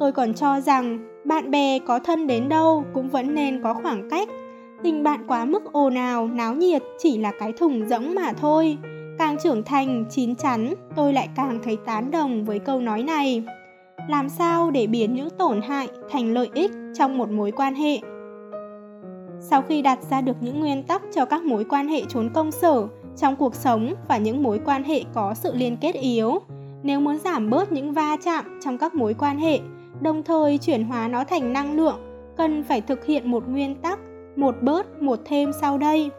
Tôi 0.00 0.12
còn 0.12 0.34
cho 0.34 0.60
rằng 0.60 0.98
bạn 1.24 1.50
bè 1.50 1.78
có 1.78 1.98
thân 1.98 2.26
đến 2.26 2.48
đâu 2.48 2.84
cũng 2.94 3.08
vẫn 3.08 3.34
nên 3.34 3.62
có 3.62 3.74
khoảng 3.74 4.10
cách. 4.10 4.28
Tình 4.82 5.02
bạn 5.02 5.24
quá 5.28 5.44
mức 5.44 5.72
ồn 5.72 5.94
ào, 5.94 6.28
náo 6.28 6.54
nhiệt 6.54 6.82
chỉ 6.98 7.18
là 7.18 7.32
cái 7.38 7.52
thùng 7.52 7.88
rỗng 7.88 8.14
mà 8.14 8.32
thôi. 8.32 8.78
Càng 9.18 9.36
trưởng 9.42 9.62
thành, 9.62 10.04
chín 10.10 10.34
chắn, 10.34 10.74
tôi 10.96 11.12
lại 11.12 11.28
càng 11.36 11.58
thấy 11.64 11.76
tán 11.84 12.10
đồng 12.10 12.44
với 12.44 12.58
câu 12.58 12.80
nói 12.80 13.02
này. 13.02 13.42
Làm 14.08 14.28
sao 14.28 14.70
để 14.70 14.86
biến 14.86 15.14
những 15.14 15.30
tổn 15.30 15.60
hại 15.62 15.88
thành 16.10 16.32
lợi 16.34 16.50
ích 16.54 16.70
trong 16.98 17.18
một 17.18 17.30
mối 17.30 17.50
quan 17.50 17.74
hệ? 17.74 17.98
Sau 19.40 19.62
khi 19.62 19.82
đặt 19.82 19.98
ra 20.10 20.20
được 20.20 20.36
những 20.40 20.60
nguyên 20.60 20.82
tắc 20.82 21.02
cho 21.14 21.24
các 21.24 21.42
mối 21.42 21.64
quan 21.64 21.88
hệ 21.88 22.02
trốn 22.08 22.30
công 22.34 22.50
sở 22.50 22.86
trong 23.16 23.36
cuộc 23.36 23.54
sống 23.54 23.94
và 24.08 24.16
những 24.18 24.42
mối 24.42 24.60
quan 24.64 24.84
hệ 24.84 25.02
có 25.14 25.34
sự 25.34 25.54
liên 25.54 25.76
kết 25.76 25.94
yếu, 25.94 26.38
nếu 26.82 27.00
muốn 27.00 27.18
giảm 27.18 27.50
bớt 27.50 27.72
những 27.72 27.92
va 27.92 28.16
chạm 28.24 28.60
trong 28.64 28.78
các 28.78 28.94
mối 28.94 29.14
quan 29.14 29.38
hệ, 29.38 29.60
đồng 30.00 30.22
thời 30.22 30.58
chuyển 30.58 30.84
hóa 30.84 31.08
nó 31.08 31.24
thành 31.24 31.52
năng 31.52 31.76
lượng, 31.76 31.98
cần 32.36 32.62
phải 32.62 32.80
thực 32.80 33.04
hiện 33.04 33.30
một 33.30 33.48
nguyên 33.48 33.74
tắc, 33.74 33.98
một 34.36 34.54
bớt, 34.62 35.02
một 35.02 35.18
thêm 35.24 35.50
sau 35.60 35.78
đây. 35.78 36.10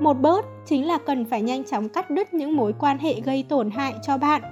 Một 0.00 0.14
bớt 0.14 0.44
chính 0.66 0.86
là 0.86 0.98
cần 0.98 1.24
phải 1.24 1.42
nhanh 1.42 1.64
chóng 1.64 1.88
cắt 1.88 2.10
đứt 2.10 2.34
những 2.34 2.56
mối 2.56 2.74
quan 2.78 2.98
hệ 2.98 3.14
gây 3.20 3.44
tổn 3.48 3.70
hại 3.70 3.94
cho 4.02 4.18
bạn. 4.18 4.42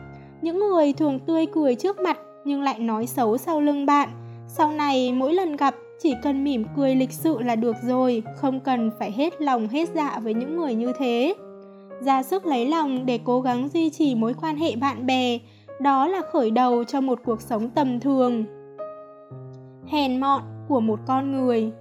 Những 0.42 0.58
người 0.58 0.92
thường 0.92 1.18
tươi 1.18 1.46
cười 1.46 1.74
trước 1.74 2.00
mặt 2.00 2.18
nhưng 2.44 2.62
lại 2.62 2.78
nói 2.78 3.06
xấu 3.06 3.38
sau 3.38 3.60
lưng 3.60 3.86
bạn. 3.86 4.08
Sau 4.48 4.72
này 4.72 5.12
mỗi 5.12 5.34
lần 5.34 5.56
gặp 5.56 5.74
chỉ 6.02 6.14
cần 6.22 6.44
mỉm 6.44 6.64
cười 6.76 6.94
lịch 6.94 7.12
sự 7.12 7.38
là 7.38 7.56
được 7.56 7.76
rồi, 7.82 8.22
không 8.36 8.60
cần 8.60 8.90
phải 8.98 9.12
hết 9.12 9.42
lòng 9.42 9.68
hết 9.68 9.88
dạ 9.94 10.20
với 10.22 10.34
những 10.34 10.56
người 10.56 10.74
như 10.74 10.92
thế. 10.98 11.34
Ra 12.00 12.22
sức 12.22 12.46
lấy 12.46 12.66
lòng 12.68 13.06
để 13.06 13.18
cố 13.24 13.40
gắng 13.40 13.68
duy 13.68 13.90
trì 13.90 14.14
mối 14.14 14.34
quan 14.40 14.56
hệ 14.56 14.76
bạn 14.76 15.06
bè, 15.06 15.38
đó 15.80 16.06
là 16.06 16.22
khởi 16.32 16.50
đầu 16.50 16.84
cho 16.84 17.00
một 17.00 17.20
cuộc 17.24 17.40
sống 17.40 17.70
tầm 17.70 18.00
thường. 18.00 18.44
Hèn 19.86 20.20
mọn 20.20 20.42
của 20.68 20.80
một 20.80 20.98
con 21.06 21.32
người 21.32 21.72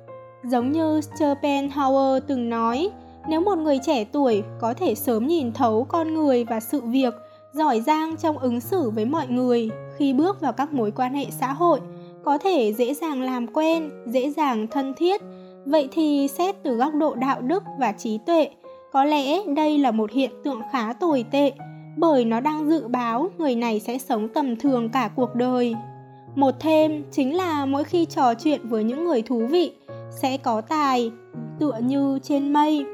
Giống 0.43 0.71
như 0.71 1.01
Schopenhauer 1.01 2.23
từng 2.27 2.49
nói, 2.49 2.89
nếu 3.29 3.41
một 3.41 3.57
người 3.57 3.79
trẻ 3.85 4.03
tuổi 4.03 4.43
có 4.59 4.73
thể 4.73 4.95
sớm 4.95 5.27
nhìn 5.27 5.53
thấu 5.53 5.83
con 5.83 6.13
người 6.13 6.43
và 6.43 6.59
sự 6.59 6.81
việc, 6.81 7.13
giỏi 7.53 7.81
giang 7.81 8.17
trong 8.17 8.37
ứng 8.37 8.59
xử 8.59 8.89
với 8.89 9.05
mọi 9.05 9.27
người 9.27 9.69
khi 9.97 10.13
bước 10.13 10.41
vào 10.41 10.53
các 10.53 10.73
mối 10.73 10.91
quan 10.91 11.13
hệ 11.13 11.25
xã 11.39 11.53
hội, 11.53 11.79
có 12.23 12.37
thể 12.37 12.73
dễ 12.73 12.93
dàng 12.93 13.21
làm 13.21 13.47
quen, 13.47 13.89
dễ 14.05 14.29
dàng 14.29 14.67
thân 14.67 14.93
thiết, 14.97 15.21
vậy 15.65 15.87
thì 15.91 16.27
xét 16.27 16.55
từ 16.63 16.75
góc 16.75 16.93
độ 16.93 17.15
đạo 17.15 17.41
đức 17.41 17.63
và 17.79 17.91
trí 17.91 18.17
tuệ, 18.17 18.49
có 18.91 19.03
lẽ 19.03 19.43
đây 19.55 19.77
là 19.77 19.91
một 19.91 20.11
hiện 20.11 20.31
tượng 20.43 20.61
khá 20.71 20.93
tồi 20.93 21.25
tệ, 21.31 21.51
bởi 21.97 22.25
nó 22.25 22.39
đang 22.39 22.69
dự 22.69 22.87
báo 22.87 23.29
người 23.37 23.55
này 23.55 23.79
sẽ 23.79 23.97
sống 23.97 24.27
tầm 24.27 24.55
thường 24.55 24.89
cả 24.89 25.09
cuộc 25.15 25.35
đời. 25.35 25.75
Một 26.35 26.55
thêm 26.59 27.03
chính 27.11 27.35
là 27.35 27.65
mỗi 27.65 27.83
khi 27.83 28.05
trò 28.05 28.33
chuyện 28.33 28.61
với 28.63 28.83
những 28.83 29.03
người 29.03 29.21
thú 29.21 29.47
vị, 29.51 29.71
sẽ 30.21 30.37
có 30.37 30.61
tài 30.61 31.11
tựa 31.59 31.79
như 31.83 32.19
trên 32.23 32.53
mây, 32.53 32.85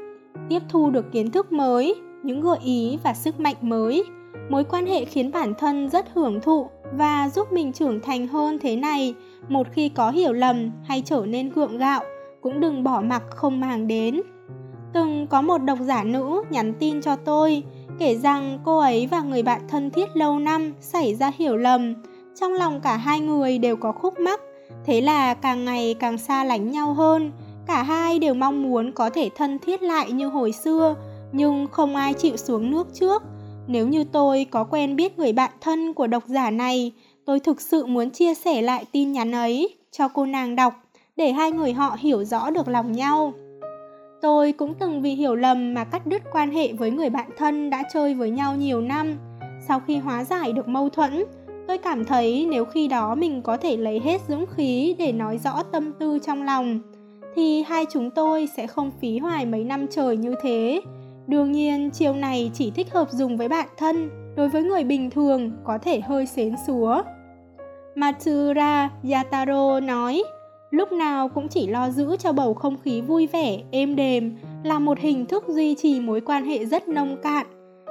tiếp 0.48 0.62
thu 0.68 0.90
được 0.90 1.12
kiến 1.12 1.30
thức 1.30 1.52
mới, 1.52 1.94
những 2.22 2.40
gợi 2.40 2.58
ý 2.64 2.98
và 3.04 3.14
sức 3.14 3.40
mạnh 3.40 3.56
mới. 3.60 4.04
Mối 4.48 4.64
quan 4.64 4.86
hệ 4.86 5.04
khiến 5.04 5.32
bản 5.32 5.54
thân 5.58 5.88
rất 5.88 6.06
hưởng 6.14 6.40
thụ 6.40 6.66
và 6.92 7.28
giúp 7.28 7.52
mình 7.52 7.72
trưởng 7.72 8.00
thành 8.00 8.26
hơn 8.26 8.58
thế 8.58 8.76
này. 8.76 9.14
Một 9.48 9.66
khi 9.72 9.88
có 9.88 10.10
hiểu 10.10 10.32
lầm 10.32 10.70
hay 10.84 11.02
trở 11.06 11.26
nên 11.26 11.50
gượng 11.50 11.78
gạo, 11.78 12.02
cũng 12.40 12.60
đừng 12.60 12.84
bỏ 12.84 13.00
mặc 13.00 13.22
không 13.30 13.60
màng 13.60 13.86
đến. 13.86 14.22
Từng 14.92 15.26
có 15.26 15.42
một 15.42 15.58
độc 15.58 15.78
giả 15.80 16.04
nữ 16.04 16.42
nhắn 16.50 16.72
tin 16.80 17.02
cho 17.02 17.16
tôi, 17.16 17.62
kể 17.98 18.16
rằng 18.16 18.58
cô 18.64 18.78
ấy 18.78 19.06
và 19.06 19.20
người 19.20 19.42
bạn 19.42 19.60
thân 19.68 19.90
thiết 19.90 20.16
lâu 20.16 20.38
năm 20.38 20.72
xảy 20.80 21.14
ra 21.14 21.32
hiểu 21.38 21.56
lầm. 21.56 21.94
Trong 22.40 22.52
lòng 22.52 22.80
cả 22.80 22.96
hai 22.96 23.20
người 23.20 23.58
đều 23.58 23.76
có 23.76 23.92
khúc 23.92 24.18
mắc 24.18 24.40
Thế 24.84 25.00
là 25.00 25.34
càng 25.34 25.64
ngày 25.64 25.94
càng 25.98 26.18
xa 26.18 26.44
lánh 26.44 26.70
nhau 26.70 26.94
hơn, 26.94 27.32
cả 27.66 27.82
hai 27.82 28.18
đều 28.18 28.34
mong 28.34 28.62
muốn 28.62 28.92
có 28.92 29.10
thể 29.10 29.30
thân 29.36 29.58
thiết 29.58 29.82
lại 29.82 30.12
như 30.12 30.28
hồi 30.28 30.52
xưa, 30.52 30.94
nhưng 31.32 31.66
không 31.66 31.96
ai 31.96 32.14
chịu 32.14 32.36
xuống 32.36 32.70
nước 32.70 32.86
trước. 32.94 33.22
Nếu 33.66 33.88
như 33.88 34.04
tôi 34.04 34.46
có 34.50 34.64
quen 34.64 34.96
biết 34.96 35.18
người 35.18 35.32
bạn 35.32 35.50
thân 35.60 35.94
của 35.94 36.06
độc 36.06 36.22
giả 36.26 36.50
này, 36.50 36.92
tôi 37.24 37.40
thực 37.40 37.60
sự 37.60 37.86
muốn 37.86 38.10
chia 38.10 38.34
sẻ 38.34 38.62
lại 38.62 38.84
tin 38.92 39.12
nhắn 39.12 39.32
ấy 39.32 39.76
cho 39.90 40.08
cô 40.08 40.26
nàng 40.26 40.56
đọc 40.56 40.74
để 41.16 41.32
hai 41.32 41.52
người 41.52 41.72
họ 41.72 41.96
hiểu 41.98 42.24
rõ 42.24 42.50
được 42.50 42.68
lòng 42.68 42.92
nhau. 42.92 43.32
Tôi 44.22 44.52
cũng 44.52 44.74
từng 44.74 45.02
vì 45.02 45.10
hiểu 45.10 45.34
lầm 45.34 45.74
mà 45.74 45.84
cắt 45.84 46.06
đứt 46.06 46.22
quan 46.32 46.50
hệ 46.50 46.72
với 46.72 46.90
người 46.90 47.10
bạn 47.10 47.30
thân 47.36 47.70
đã 47.70 47.82
chơi 47.92 48.14
với 48.14 48.30
nhau 48.30 48.56
nhiều 48.56 48.80
năm. 48.80 49.18
Sau 49.68 49.80
khi 49.86 49.96
hóa 49.96 50.24
giải 50.24 50.52
được 50.52 50.68
mâu 50.68 50.88
thuẫn, 50.88 51.24
Tôi 51.66 51.78
cảm 51.78 52.04
thấy 52.04 52.46
nếu 52.50 52.64
khi 52.64 52.88
đó 52.88 53.14
mình 53.14 53.42
có 53.42 53.56
thể 53.56 53.76
lấy 53.76 54.00
hết 54.00 54.20
dũng 54.28 54.46
khí 54.46 54.94
để 54.98 55.12
nói 55.12 55.38
rõ 55.38 55.62
tâm 55.72 55.92
tư 55.92 56.18
trong 56.26 56.42
lòng, 56.42 56.80
thì 57.36 57.62
hai 57.62 57.86
chúng 57.90 58.10
tôi 58.10 58.48
sẽ 58.56 58.66
không 58.66 58.90
phí 59.00 59.18
hoài 59.18 59.46
mấy 59.46 59.64
năm 59.64 59.86
trời 59.90 60.16
như 60.16 60.34
thế. 60.42 60.80
Đương 61.26 61.52
nhiên, 61.52 61.90
chiêu 61.90 62.14
này 62.14 62.50
chỉ 62.54 62.70
thích 62.70 62.92
hợp 62.92 63.10
dùng 63.10 63.36
với 63.36 63.48
bạn 63.48 63.68
thân, 63.76 64.10
đối 64.36 64.48
với 64.48 64.62
người 64.62 64.84
bình 64.84 65.10
thường 65.10 65.52
có 65.64 65.78
thể 65.78 66.00
hơi 66.00 66.26
xến 66.26 66.54
xúa. 66.66 67.02
Matsura 67.94 68.90
Yataro 69.10 69.80
nói, 69.80 70.22
lúc 70.70 70.92
nào 70.92 71.28
cũng 71.28 71.48
chỉ 71.48 71.66
lo 71.66 71.90
giữ 71.90 72.16
cho 72.16 72.32
bầu 72.32 72.54
không 72.54 72.76
khí 72.84 73.00
vui 73.00 73.26
vẻ, 73.26 73.58
êm 73.70 73.96
đềm 73.96 74.36
là 74.64 74.78
một 74.78 74.98
hình 74.98 75.26
thức 75.26 75.44
duy 75.48 75.74
trì 75.74 76.00
mối 76.00 76.20
quan 76.20 76.44
hệ 76.44 76.66
rất 76.66 76.88
nông 76.88 77.16
cạn. 77.22 77.46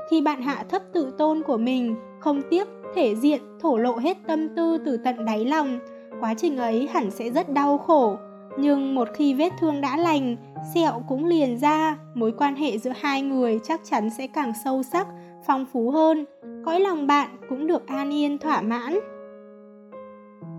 Khi 0.10 0.22
bạn 0.22 0.42
hạ 0.42 0.66
thấp 0.70 0.82
tự 0.94 1.14
tôn 1.18 1.44
của 1.48 1.58
mình, 1.58 1.96
không 2.20 2.42
tiếc 2.50 2.68
thể 2.96 3.16
diện, 3.16 3.42
thổ 3.62 3.78
lộ 3.78 3.98
hết 3.98 4.18
tâm 4.28 4.56
tư 4.56 4.78
từ 4.86 4.98
tận 4.98 5.26
đáy 5.26 5.46
lòng. 5.46 5.80
Quá 6.20 6.34
trình 6.38 6.58
ấy 6.58 6.88
hẳn 6.94 7.12
sẽ 7.12 7.30
rất 7.30 7.54
đau 7.54 7.78
khổ. 7.78 8.18
Nhưng 8.58 8.96
một 8.96 9.08
khi 9.14 9.34
vết 9.34 9.50
thương 9.60 9.82
đã 9.82 9.98
lành, 9.98 10.36
sẹo 10.74 11.04
cũng 11.08 11.26
liền 11.26 11.58
ra, 11.58 11.98
mối 12.14 12.32
quan 12.38 12.56
hệ 12.56 12.78
giữa 12.78 12.92
hai 13.00 13.22
người 13.22 13.60
chắc 13.64 13.82
chắn 13.84 14.10
sẽ 14.10 14.28
càng 14.28 14.54
sâu 14.64 14.84
sắc, 14.84 15.08
phong 15.46 15.66
phú 15.74 15.92
hơn. 15.92 16.26
Cõi 16.66 16.80
lòng 16.80 17.08
bạn 17.08 17.30
cũng 17.50 17.68
được 17.68 17.88
an 17.88 18.14
yên 18.14 18.38
thỏa 18.38 18.62
mãn. 18.62 19.00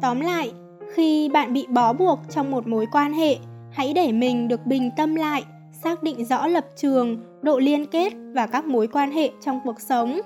Tóm 0.03 0.21
lại, 0.21 0.53
khi 0.95 1.29
bạn 1.29 1.53
bị 1.53 1.67
bó 1.69 1.93
buộc 1.93 2.19
trong 2.31 2.51
một 2.51 2.67
mối 2.67 2.87
quan 2.93 3.13
hệ, 3.13 3.37
hãy 3.71 3.93
để 3.93 4.13
mình 4.13 4.49
được 4.49 4.67
bình 4.67 4.91
tâm 4.97 5.15
lại, 5.15 5.45
xác 5.73 6.03
định 6.03 6.25
rõ 6.25 6.47
lập 6.47 6.67
trường, 6.77 7.19
độ 7.43 7.59
liên 7.59 7.87
kết 7.87 8.13
và 8.35 8.47
các 8.47 8.67
mối 8.67 8.87
quan 8.87 9.11
hệ 9.11 9.31
trong 9.41 9.61
cuộc 9.65 9.81
sống 9.81 10.21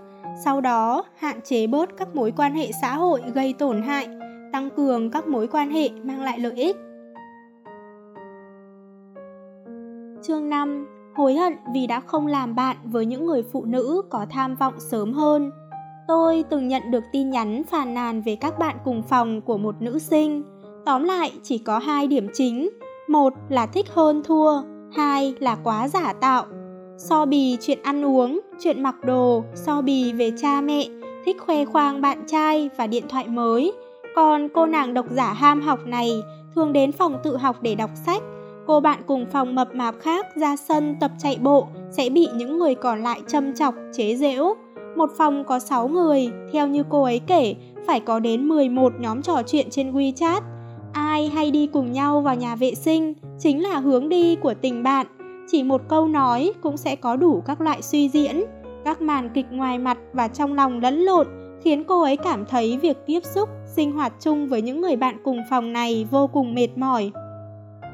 sau 0.45 0.61
đó, 0.61 1.05
hạn 1.17 1.41
chế 1.45 1.67
bớt 1.67 1.97
các 1.97 2.15
mối 2.15 2.33
quan 2.37 2.55
hệ 2.55 2.71
xã 2.81 2.95
hội 2.97 3.23
gây 3.35 3.53
tổn 3.53 3.83
hại, 3.83 4.09
tăng 4.53 4.71
cường 4.77 5.11
các 5.11 5.27
mối 5.27 5.47
quan 5.47 5.71
hệ 5.71 5.89
mang 6.03 6.23
lại 6.23 6.39
lợi 6.39 6.53
ích. 6.57 6.77
Chương 10.23 10.50
5. 10.50 10.87
Hối 11.17 11.35
hận 11.35 11.57
vì 11.75 11.87
đã 11.87 12.00
không 12.00 12.27
làm 12.27 12.55
bạn 12.55 12.77
với 12.85 13.07
những 13.07 13.27
người 13.27 13.43
phụ 13.53 13.65
nữ 13.65 14.03
có 14.11 14.27
tham 14.31 14.57
vọng 14.57 14.75
sớm 14.79 15.12
hơn. 15.12 15.50
Tôi 16.09 16.45
từng 16.50 16.69
nhận 16.69 16.91
được 16.91 17.05
tin 17.12 17.31
nhắn 17.31 17.62
phàn 17.71 17.95
nàn 17.95 18.23
về 18.23 18.37
các 18.37 18.59
bạn 18.59 18.77
cùng 18.85 19.03
phòng 19.03 19.41
của 19.41 19.59
một 19.59 19.83
nữ 19.83 19.99
sinh. 19.99 20.43
Tóm 20.87 21.05
lại 21.05 21.33
chỉ 21.43 21.59
có 21.59 21.79
hai 21.79 22.07
điểm 22.07 22.29
chính. 22.35 22.71
Một 23.09 23.33
là 23.49 23.67
thích 23.67 23.87
hơn 23.95 24.23
thua, 24.23 24.62
hai 24.93 25.35
là 25.39 25.57
quá 25.65 25.89
giả 25.89 26.12
tạo 26.12 26.47
so 27.00 27.27
bì 27.27 27.57
chuyện 27.61 27.79
ăn 27.83 28.05
uống, 28.05 28.41
chuyện 28.61 28.83
mặc 28.83 28.95
đồ, 29.05 29.45
so 29.55 29.83
bì 29.83 30.12
về 30.12 30.33
cha 30.43 30.61
mẹ, 30.61 30.87
thích 31.25 31.37
khoe 31.41 31.65
khoang 31.65 32.00
bạn 32.00 32.25
trai 32.27 32.71
và 32.77 32.87
điện 32.87 33.05
thoại 33.09 33.29
mới. 33.29 33.73
Còn 34.17 34.49
cô 34.55 34.67
nàng 34.67 34.95
độc 34.95 35.07
giả 35.11 35.33
ham 35.33 35.61
học 35.61 35.87
này 35.87 36.11
thường 36.55 36.73
đến 36.73 36.93
phòng 36.93 37.17
tự 37.25 37.37
học 37.37 37.57
để 37.62 37.75
đọc 37.75 37.91
sách. 38.07 38.23
Cô 38.67 38.81
bạn 38.81 39.00
cùng 39.07 39.26
phòng 39.33 39.55
mập 39.55 39.75
mạp 39.75 39.95
khác 40.00 40.26
ra 40.37 40.57
sân 40.57 40.97
tập 41.00 41.11
chạy 41.19 41.38
bộ 41.43 41.67
sẽ 41.90 42.11
bị 42.11 42.29
những 42.35 42.59
người 42.59 42.75
còn 42.75 43.02
lại 43.02 43.21
châm 43.29 43.55
chọc, 43.55 43.75
chế 43.93 44.17
giễu. 44.17 44.55
Một 44.97 45.11
phòng 45.19 45.45
có 45.45 45.59
6 45.59 45.88
người, 45.88 46.31
theo 46.52 46.67
như 46.67 46.85
cô 46.88 47.02
ấy 47.02 47.21
kể, 47.26 47.55
phải 47.87 48.00
có 48.00 48.21
đến 48.21 48.49
11 48.49 48.93
nhóm 49.00 49.23
trò 49.23 49.43
chuyện 49.47 49.71
trên 49.71 49.93
WeChat. 49.93 50.40
Ai 50.93 51.29
hay 51.29 51.50
đi 51.50 51.67
cùng 51.67 51.93
nhau 51.93 52.21
vào 52.21 52.35
nhà 52.35 52.57
vệ 52.57 52.75
sinh 52.75 53.14
chính 53.38 53.62
là 53.62 53.79
hướng 53.79 54.09
đi 54.09 54.37
của 54.37 54.55
tình 54.55 54.83
bạn 54.83 55.07
chỉ 55.52 55.62
một 55.62 55.81
câu 55.88 56.09
nói 56.09 56.52
cũng 56.62 56.76
sẽ 56.76 56.97
có 56.97 57.17
đủ 57.17 57.43
các 57.47 57.61
loại 57.61 57.83
suy 57.83 58.09
diễn, 58.09 58.45
các 58.85 59.02
màn 59.02 59.31
kịch 59.35 59.47
ngoài 59.50 59.79
mặt 59.79 59.99
và 60.12 60.29
trong 60.29 60.55
lòng 60.55 60.81
lẫn 60.81 60.99
lộn, 60.99 61.26
khiến 61.64 61.85
cô 61.85 62.02
ấy 62.02 62.17
cảm 62.17 62.45
thấy 62.47 62.79
việc 62.83 62.97
tiếp 63.07 63.21
xúc, 63.25 63.49
sinh 63.76 63.93
hoạt 63.93 64.12
chung 64.21 64.49
với 64.49 64.62
những 64.62 64.81
người 64.81 64.97
bạn 64.97 65.17
cùng 65.25 65.40
phòng 65.50 65.73
này 65.73 66.07
vô 66.11 66.26
cùng 66.26 66.55
mệt 66.55 66.69
mỏi. 66.76 67.11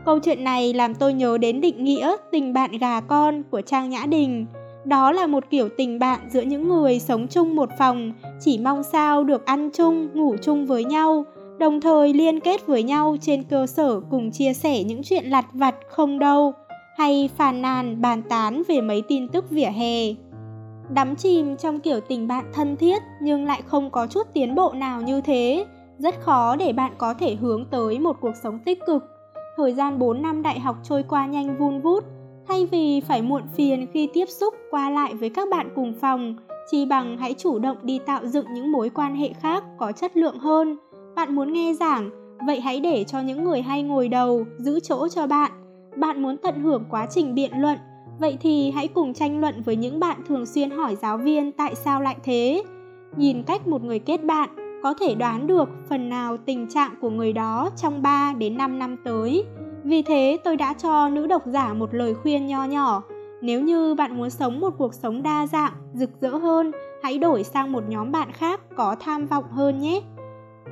Câu 0.06 0.18
chuyện 0.18 0.44
này 0.44 0.72
làm 0.72 0.94
tôi 0.94 1.12
nhớ 1.12 1.38
đến 1.38 1.60
định 1.60 1.84
nghĩa 1.84 2.16
tình 2.30 2.52
bạn 2.52 2.70
gà 2.78 3.00
con 3.00 3.42
của 3.50 3.60
Trang 3.60 3.90
Nhã 3.90 4.06
Đình. 4.08 4.46
Đó 4.84 5.12
là 5.12 5.26
một 5.26 5.44
kiểu 5.50 5.68
tình 5.76 5.98
bạn 5.98 6.20
giữa 6.30 6.40
những 6.40 6.68
người 6.68 6.98
sống 6.98 7.26
chung 7.28 7.56
một 7.56 7.68
phòng, 7.78 8.12
chỉ 8.40 8.58
mong 8.58 8.82
sao 8.82 9.24
được 9.24 9.46
ăn 9.46 9.70
chung, 9.72 10.08
ngủ 10.14 10.36
chung 10.42 10.66
với 10.66 10.84
nhau, 10.84 11.24
đồng 11.58 11.80
thời 11.80 12.14
liên 12.14 12.40
kết 12.40 12.66
với 12.66 12.82
nhau 12.82 13.16
trên 13.20 13.42
cơ 13.42 13.66
sở 13.66 14.00
cùng 14.10 14.30
chia 14.30 14.52
sẻ 14.52 14.84
những 14.84 15.02
chuyện 15.02 15.24
lặt 15.24 15.46
vặt 15.52 15.74
không 15.88 16.18
đâu 16.18 16.52
hay 16.96 17.30
phàn 17.36 17.62
nàn 17.62 18.00
bàn 18.00 18.22
tán 18.28 18.62
về 18.68 18.80
mấy 18.80 19.02
tin 19.08 19.28
tức 19.28 19.50
vỉa 19.50 19.70
hè. 19.70 20.14
Đắm 20.94 21.16
chìm 21.16 21.56
trong 21.56 21.80
kiểu 21.80 22.00
tình 22.00 22.28
bạn 22.28 22.44
thân 22.52 22.76
thiết 22.76 23.02
nhưng 23.22 23.44
lại 23.44 23.62
không 23.66 23.90
có 23.90 24.06
chút 24.06 24.26
tiến 24.32 24.54
bộ 24.54 24.72
nào 24.72 25.02
như 25.02 25.20
thế, 25.20 25.66
rất 25.98 26.20
khó 26.20 26.56
để 26.56 26.72
bạn 26.72 26.92
có 26.98 27.14
thể 27.14 27.34
hướng 27.34 27.64
tới 27.70 27.98
một 27.98 28.16
cuộc 28.20 28.32
sống 28.42 28.58
tích 28.64 28.78
cực. 28.86 29.15
Thời 29.56 29.72
gian 29.72 29.98
4 29.98 30.22
năm 30.22 30.42
đại 30.42 30.60
học 30.60 30.76
trôi 30.82 31.02
qua 31.02 31.26
nhanh 31.26 31.58
vun 31.58 31.80
vút, 31.80 32.04
thay 32.48 32.66
vì 32.66 33.00
phải 33.00 33.22
muộn 33.22 33.42
phiền 33.56 33.86
khi 33.92 34.08
tiếp 34.12 34.26
xúc 34.28 34.54
qua 34.70 34.90
lại 34.90 35.14
với 35.14 35.28
các 35.28 35.48
bạn 35.50 35.68
cùng 35.74 35.94
phòng, 36.00 36.36
chi 36.70 36.86
bằng 36.86 37.16
hãy 37.18 37.34
chủ 37.38 37.58
động 37.58 37.76
đi 37.82 37.98
tạo 38.06 38.26
dựng 38.26 38.46
những 38.54 38.72
mối 38.72 38.88
quan 38.88 39.14
hệ 39.14 39.32
khác 39.32 39.64
có 39.78 39.92
chất 39.92 40.16
lượng 40.16 40.38
hơn. 40.38 40.76
Bạn 41.16 41.34
muốn 41.34 41.52
nghe 41.52 41.74
giảng, 41.74 42.10
vậy 42.46 42.60
hãy 42.60 42.80
để 42.80 43.04
cho 43.04 43.20
những 43.20 43.44
người 43.44 43.62
hay 43.62 43.82
ngồi 43.82 44.08
đầu 44.08 44.44
giữ 44.58 44.80
chỗ 44.80 45.08
cho 45.08 45.26
bạn 45.26 45.52
bạn 45.96 46.22
muốn 46.22 46.36
tận 46.36 46.60
hưởng 46.60 46.84
quá 46.90 47.06
trình 47.10 47.34
biện 47.34 47.50
luận, 47.56 47.78
vậy 48.20 48.38
thì 48.40 48.70
hãy 48.70 48.88
cùng 48.88 49.14
tranh 49.14 49.40
luận 49.40 49.62
với 49.62 49.76
những 49.76 50.00
bạn 50.00 50.20
thường 50.28 50.46
xuyên 50.46 50.70
hỏi 50.70 50.96
giáo 50.96 51.18
viên 51.18 51.52
tại 51.52 51.74
sao 51.74 52.00
lại 52.00 52.16
thế. 52.24 52.62
Nhìn 53.16 53.42
cách 53.42 53.66
một 53.66 53.84
người 53.84 53.98
kết 53.98 54.24
bạn, 54.24 54.65
có 54.82 54.94
thể 55.00 55.14
đoán 55.14 55.46
được 55.46 55.68
phần 55.88 56.08
nào 56.08 56.36
tình 56.36 56.68
trạng 56.68 56.94
của 57.00 57.10
người 57.10 57.32
đó 57.32 57.70
trong 57.76 58.02
3 58.02 58.32
đến 58.38 58.56
5 58.56 58.78
năm 58.78 58.96
tới. 59.04 59.44
Vì 59.84 60.02
thế 60.02 60.38
tôi 60.44 60.56
đã 60.56 60.74
cho 60.74 61.08
nữ 61.08 61.26
độc 61.26 61.42
giả 61.46 61.74
một 61.74 61.94
lời 61.94 62.14
khuyên 62.14 62.46
nho 62.46 62.64
nhỏ, 62.64 63.02
nếu 63.40 63.60
như 63.60 63.94
bạn 63.94 64.16
muốn 64.16 64.30
sống 64.30 64.60
một 64.60 64.74
cuộc 64.78 64.94
sống 64.94 65.22
đa 65.22 65.46
dạng, 65.46 65.72
rực 65.94 66.10
rỡ 66.20 66.36
hơn, 66.36 66.72
hãy 67.02 67.18
đổi 67.18 67.44
sang 67.44 67.72
một 67.72 67.82
nhóm 67.88 68.12
bạn 68.12 68.32
khác 68.32 68.60
có 68.76 68.96
tham 69.00 69.26
vọng 69.26 69.44
hơn 69.50 69.78
nhé. 69.78 70.02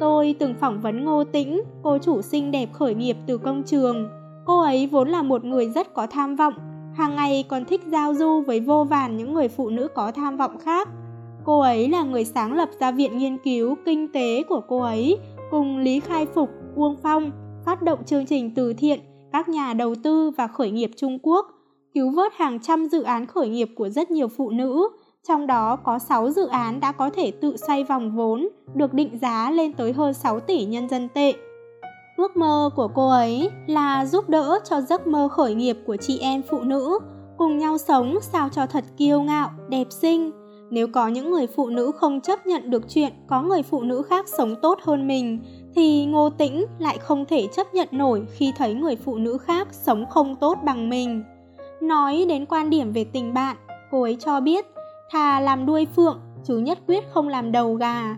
Tôi 0.01 0.35
từng 0.39 0.55
phỏng 0.61 0.81
vấn 0.81 1.05
Ngô 1.05 1.25
Tĩnh, 1.25 1.63
cô 1.83 1.99
chủ 1.99 2.23
xinh 2.23 2.51
đẹp 2.51 2.73
khởi 2.73 2.95
nghiệp 2.95 3.17
từ 3.27 3.39
công 3.39 3.63
trường. 3.63 4.09
Cô 4.47 4.61
ấy 4.61 4.87
vốn 4.87 5.09
là 5.09 5.23
một 5.23 5.45
người 5.45 5.69
rất 5.69 5.95
có 5.95 6.07
tham 6.07 6.37
vọng, 6.37 6.55
hàng 6.95 7.17
ngày 7.17 7.45
còn 7.49 7.65
thích 7.65 7.81
giao 7.87 8.15
du 8.15 8.43
với 8.47 8.61
vô 8.61 8.85
vàn 8.85 9.17
những 9.17 9.35
người 9.35 9.49
phụ 9.49 9.71
nữ 9.71 9.89
có 9.95 10.13
tham 10.13 10.37
vọng 10.37 10.59
khác. 10.59 10.89
Cô 11.45 11.61
ấy 11.61 11.89
là 11.89 12.03
người 12.03 12.25
sáng 12.25 12.53
lập 12.53 12.69
ra 12.81 12.91
viện 12.91 13.19
nghiên 13.19 13.39
cứu 13.39 13.77
kinh 13.85 14.13
tế 14.13 14.43
của 14.49 14.61
cô 14.69 14.79
ấy, 14.79 15.19
cùng 15.51 15.79
Lý 15.79 16.01
Khai 16.01 16.27
Phục, 16.27 16.51
Uông 16.77 16.97
Phong, 17.03 17.31
phát 17.65 17.83
động 17.83 18.05
chương 18.07 18.27
trình 18.27 18.55
từ 18.55 18.73
thiện, 18.73 19.01
các 19.33 19.49
nhà 19.49 19.75
đầu 19.75 19.95
tư 19.95 20.31
và 20.31 20.47
khởi 20.47 20.71
nghiệp 20.71 20.91
Trung 20.97 21.19
Quốc, 21.23 21.47
cứu 21.95 22.11
vớt 22.11 22.33
hàng 22.37 22.61
trăm 22.61 22.87
dự 22.87 23.03
án 23.03 23.27
khởi 23.27 23.49
nghiệp 23.49 23.69
của 23.77 23.89
rất 23.89 24.11
nhiều 24.11 24.29
phụ 24.29 24.51
nữ, 24.51 24.89
trong 25.29 25.47
đó 25.47 25.77
có 25.77 25.99
6 25.99 26.31
dự 26.31 26.47
án 26.47 26.81
đã 26.81 26.93
có 26.93 27.11
thể 27.11 27.31
tự 27.31 27.57
xoay 27.57 27.85
vòng 27.85 28.17
vốn, 28.17 28.49
được 28.75 28.95
định 28.95 29.19
giá 29.19 29.51
lên 29.51 29.73
tới 29.73 29.93
hơn 29.93 30.15
6 30.15 30.41
tỷ 30.41 30.65
nhân 30.65 30.89
dân 30.89 31.09
tệ. 31.15 31.33
Ước 32.17 32.37
mơ 32.37 32.71
của 32.77 32.89
cô 32.95 33.09
ấy 33.09 33.51
là 33.67 34.07
giúp 34.07 34.29
đỡ 34.29 34.61
cho 34.65 34.81
giấc 34.81 35.07
mơ 35.07 35.29
khởi 35.29 35.55
nghiệp 35.55 35.79
của 35.87 35.97
chị 35.97 36.19
em 36.19 36.43
phụ 36.51 36.61
nữ, 36.61 36.99
cùng 37.39 37.59
nhau 37.59 37.79
sống 37.79 38.19
sao 38.21 38.49
cho 38.53 38.67
thật 38.67 38.85
kiêu 38.97 39.23
ngạo, 39.23 39.51
đẹp 39.69 39.87
xinh. 39.91 40.44
Nếu 40.71 40.87
có 40.87 41.09
những 41.09 41.31
người 41.31 41.47
phụ 41.47 41.69
nữ 41.69 41.93
không 41.97 42.21
chấp 42.21 42.47
nhận 42.47 42.71
được 42.71 42.83
chuyện 42.89 43.13
có 43.27 43.43
người 43.43 43.63
phụ 43.63 43.83
nữ 43.83 44.03
khác 44.03 44.29
sống 44.29 44.55
tốt 44.63 44.79
hơn 44.83 45.07
mình, 45.07 45.39
thì 45.75 46.05
Ngô 46.05 46.31
Tĩnh 46.31 46.65
lại 46.79 46.99
không 46.99 47.25
thể 47.25 47.47
chấp 47.57 47.75
nhận 47.75 47.89
nổi 47.91 48.27
khi 48.31 48.53
thấy 48.57 48.75
người 48.75 48.97
phụ 48.97 49.17
nữ 49.17 49.39
khác 49.39 49.69
sống 49.71 50.05
không 50.11 50.37
tốt 50.37 50.59
bằng 50.65 50.91
mình. 50.91 51.23
Nói 51.81 52.27
đến 52.29 52.47
quan 52.47 52.71
điểm 52.71 52.93
về 52.93 53.05
tình 53.05 53.35
bạn, 53.35 53.57
cô 53.91 54.03
ấy 54.03 54.17
cho 54.21 54.41
biết 54.41 54.67
thà 55.11 55.41
làm 55.41 55.67
đuôi 55.67 55.87
phượng 55.97 56.21
chứ 56.45 56.59
nhất 56.59 56.79
quyết 56.87 57.05
không 57.11 57.29
làm 57.29 57.53
đầu 57.53 57.75
gà. 57.75 58.17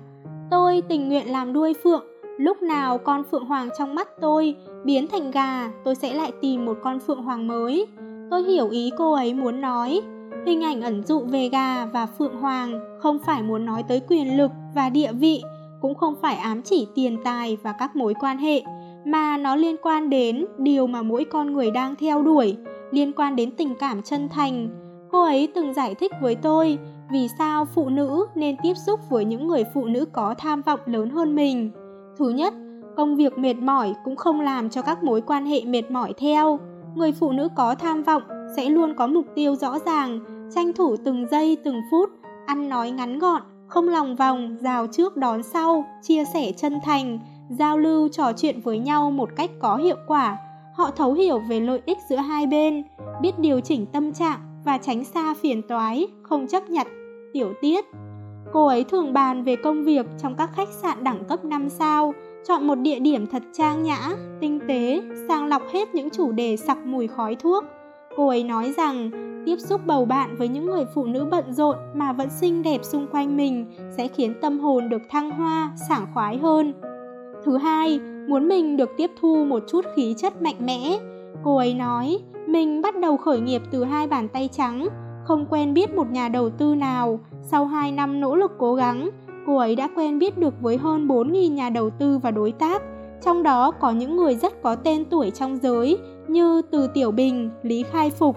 Tôi 0.50 0.82
tình 0.88 1.08
nguyện 1.08 1.32
làm 1.32 1.52
đuôi 1.52 1.74
phượng, 1.84 2.04
lúc 2.38 2.62
nào 2.62 2.98
con 2.98 3.22
phượng 3.30 3.44
hoàng 3.44 3.68
trong 3.78 3.94
mắt 3.94 4.08
tôi 4.20 4.54
biến 4.84 5.08
thành 5.08 5.30
gà, 5.30 5.70
tôi 5.84 5.94
sẽ 5.94 6.14
lại 6.14 6.32
tìm 6.40 6.64
một 6.64 6.76
con 6.82 7.00
phượng 7.00 7.22
hoàng 7.22 7.46
mới. 7.46 7.86
Tôi 8.30 8.42
hiểu 8.42 8.68
ý 8.70 8.90
cô 8.98 9.12
ấy 9.12 9.34
muốn 9.34 9.60
nói. 9.60 10.02
Hình 10.46 10.64
ảnh 10.64 10.82
ẩn 10.82 11.02
dụ 11.06 11.20
về 11.20 11.48
gà 11.48 11.86
và 11.86 12.06
phượng 12.06 12.40
hoàng 12.40 12.98
không 12.98 13.18
phải 13.26 13.42
muốn 13.42 13.66
nói 13.66 13.82
tới 13.82 14.00
quyền 14.08 14.36
lực 14.36 14.50
và 14.74 14.90
địa 14.90 15.12
vị, 15.12 15.42
cũng 15.80 15.94
không 15.94 16.14
phải 16.22 16.36
ám 16.36 16.62
chỉ 16.62 16.86
tiền 16.94 17.16
tài 17.24 17.56
và 17.62 17.72
các 17.72 17.96
mối 17.96 18.14
quan 18.20 18.38
hệ, 18.38 18.62
mà 19.04 19.36
nó 19.36 19.56
liên 19.56 19.76
quan 19.82 20.10
đến 20.10 20.46
điều 20.58 20.86
mà 20.86 21.02
mỗi 21.02 21.24
con 21.24 21.52
người 21.52 21.70
đang 21.70 21.96
theo 21.96 22.22
đuổi, 22.22 22.56
liên 22.90 23.12
quan 23.12 23.36
đến 23.36 23.50
tình 23.56 23.74
cảm 23.74 24.02
chân 24.02 24.28
thành, 24.28 24.68
Cô 25.10 25.22
ấy 25.22 25.48
từng 25.54 25.74
giải 25.74 25.94
thích 25.94 26.12
với 26.20 26.34
tôi 26.34 26.78
vì 27.10 27.28
sao 27.38 27.64
phụ 27.64 27.88
nữ 27.88 28.26
nên 28.34 28.56
tiếp 28.62 28.74
xúc 28.86 29.00
với 29.10 29.24
những 29.24 29.46
người 29.48 29.64
phụ 29.74 29.84
nữ 29.84 30.04
có 30.04 30.34
tham 30.38 30.62
vọng 30.62 30.80
lớn 30.86 31.10
hơn 31.10 31.34
mình. 31.34 31.70
Thứ 32.18 32.28
nhất, 32.28 32.54
công 32.96 33.16
việc 33.16 33.38
mệt 33.38 33.56
mỏi 33.56 33.94
cũng 34.04 34.16
không 34.16 34.40
làm 34.40 34.70
cho 34.70 34.82
các 34.82 35.04
mối 35.04 35.20
quan 35.20 35.46
hệ 35.46 35.64
mệt 35.64 35.90
mỏi 35.90 36.12
theo. 36.18 36.58
Người 36.94 37.12
phụ 37.12 37.32
nữ 37.32 37.48
có 37.56 37.74
tham 37.74 38.02
vọng 38.02 38.22
sẽ 38.56 38.68
luôn 38.68 38.94
có 38.94 39.06
mục 39.06 39.26
tiêu 39.34 39.56
rõ 39.56 39.78
ràng, 39.78 40.20
tranh 40.54 40.72
thủ 40.72 40.96
từng 41.04 41.26
giây 41.30 41.56
từng 41.64 41.80
phút, 41.90 42.10
ăn 42.46 42.68
nói 42.68 42.90
ngắn 42.90 43.18
gọn, 43.18 43.42
không 43.66 43.88
lòng 43.88 44.16
vòng, 44.16 44.56
rào 44.60 44.86
trước 44.86 45.16
đón 45.16 45.42
sau, 45.42 45.84
chia 46.02 46.24
sẻ 46.24 46.52
chân 46.56 46.78
thành, 46.84 47.18
giao 47.48 47.78
lưu 47.78 48.08
trò 48.08 48.32
chuyện 48.32 48.60
với 48.60 48.78
nhau 48.78 49.10
một 49.10 49.28
cách 49.36 49.50
có 49.60 49.76
hiệu 49.76 49.96
quả. 50.06 50.38
Họ 50.74 50.90
thấu 50.90 51.12
hiểu 51.12 51.38
về 51.48 51.60
lợi 51.60 51.80
ích 51.86 51.98
giữa 52.08 52.16
hai 52.16 52.46
bên, 52.46 52.82
biết 53.20 53.38
điều 53.38 53.60
chỉnh 53.60 53.86
tâm 53.86 54.12
trạng 54.12 54.38
và 54.64 54.78
tránh 54.78 55.04
xa 55.04 55.34
phiền 55.34 55.62
toái, 55.62 56.08
không 56.22 56.46
chấp 56.46 56.70
nhận 56.70 56.86
tiểu 57.32 57.52
tiết. 57.60 57.84
Cô 58.52 58.66
ấy 58.66 58.84
thường 58.84 59.12
bàn 59.12 59.44
về 59.44 59.56
công 59.56 59.84
việc 59.84 60.06
trong 60.22 60.34
các 60.34 60.50
khách 60.54 60.68
sạn 60.68 61.04
đẳng 61.04 61.24
cấp 61.24 61.44
5 61.44 61.68
sao, 61.68 62.14
chọn 62.48 62.66
một 62.66 62.74
địa 62.74 62.98
điểm 62.98 63.26
thật 63.26 63.42
trang 63.52 63.82
nhã, 63.82 64.10
tinh 64.40 64.60
tế, 64.68 65.02
sàng 65.28 65.46
lọc 65.46 65.62
hết 65.72 65.94
những 65.94 66.11
chủ 66.11 66.32
đề 66.32 66.56
sặc 66.56 66.78
mùi 66.85 67.06
khói 67.06 67.35
thuốc. 67.35 67.64
Cô 68.16 68.29
ấy 68.29 68.44
nói 68.44 68.74
rằng 68.76 69.11
tiếp 69.46 69.57
xúc 69.59 69.81
bầu 69.87 70.05
bạn 70.05 70.37
với 70.37 70.48
những 70.48 70.66
người 70.66 70.85
phụ 70.94 71.05
nữ 71.05 71.24
bận 71.31 71.52
rộn 71.52 71.76
mà 71.94 72.12
vẫn 72.12 72.31
xinh 72.31 72.62
đẹp 72.62 72.85
xung 72.85 73.07
quanh 73.07 73.37
mình 73.37 73.66
sẽ 73.96 74.09
khiến 74.09 74.35
tâm 74.40 74.59
hồn 74.59 74.88
được 74.88 75.02
thăng 75.11 75.31
hoa, 75.31 75.72
sảng 75.88 76.07
khoái 76.14 76.38
hơn. 76.38 76.72
Thứ 77.44 77.57
hai, 77.57 78.00
muốn 78.29 78.48
mình 78.48 78.76
được 78.76 78.90
tiếp 78.96 79.11
thu 79.20 79.44
một 79.44 79.62
chút 79.68 79.85
khí 79.96 80.14
chất 80.18 80.42
mạnh 80.42 80.57
mẽ. 80.66 80.98
Cô 81.44 81.57
ấy 81.57 81.74
nói, 81.74 82.18
mình 82.46 82.83
bắt 82.83 83.00
đầu 83.00 83.16
khởi 83.16 83.40
nghiệp 83.40 83.62
từ 83.70 83.85
hai 83.85 84.07
bàn 84.07 84.29
tay 84.29 84.48
trắng, 84.52 84.88
không 85.24 85.46
quen 85.50 85.74
biết 85.74 85.94
một 85.94 86.11
nhà 86.11 86.29
đầu 86.29 86.50
tư 86.50 86.74
nào. 86.74 87.20
Sau 87.42 87.66
2 87.66 87.92
năm 87.92 88.20
nỗ 88.20 88.37
lực 88.37 88.52
cố 88.59 88.74
gắng, 88.74 89.11
cô 89.46 89.57
ấy 89.57 89.76
đã 89.76 89.88
quen 89.96 90.18
biết 90.18 90.38
được 90.38 90.55
với 90.61 90.76
hơn 90.76 91.09
4.000 91.09 91.55
nhà 91.55 91.70
đầu 91.70 91.90
tư 91.90 92.18
và 92.18 92.31
đối 92.31 92.52
tác. 92.52 92.83
Trong 93.22 93.42
đó 93.42 93.70
có 93.70 93.90
những 93.90 94.16
người 94.16 94.35
rất 94.35 94.62
có 94.62 94.74
tên 94.74 95.05
tuổi 95.05 95.31
trong 95.31 95.57
giới 95.62 95.98
như 96.30 96.62
Từ 96.62 96.86
Tiểu 96.94 97.10
Bình, 97.10 97.50
Lý 97.62 97.82
Khai 97.82 98.10
Phục. 98.10 98.36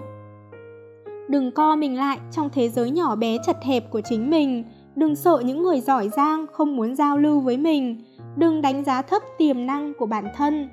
Đừng 1.28 1.52
co 1.52 1.76
mình 1.76 1.96
lại 1.96 2.18
trong 2.30 2.50
thế 2.52 2.68
giới 2.68 2.90
nhỏ 2.90 3.16
bé 3.16 3.38
chật 3.46 3.56
hẹp 3.62 3.90
của 3.90 4.00
chính 4.00 4.30
mình. 4.30 4.64
Đừng 4.96 5.16
sợ 5.16 5.42
những 5.44 5.62
người 5.62 5.80
giỏi 5.80 6.08
giang 6.08 6.46
không 6.52 6.76
muốn 6.76 6.96
giao 6.96 7.18
lưu 7.18 7.40
với 7.40 7.56
mình. 7.56 8.02
Đừng 8.36 8.62
đánh 8.62 8.84
giá 8.84 9.02
thấp 9.02 9.22
tiềm 9.38 9.66
năng 9.66 9.92
của 9.98 10.06
bản 10.06 10.24
thân. 10.36 10.68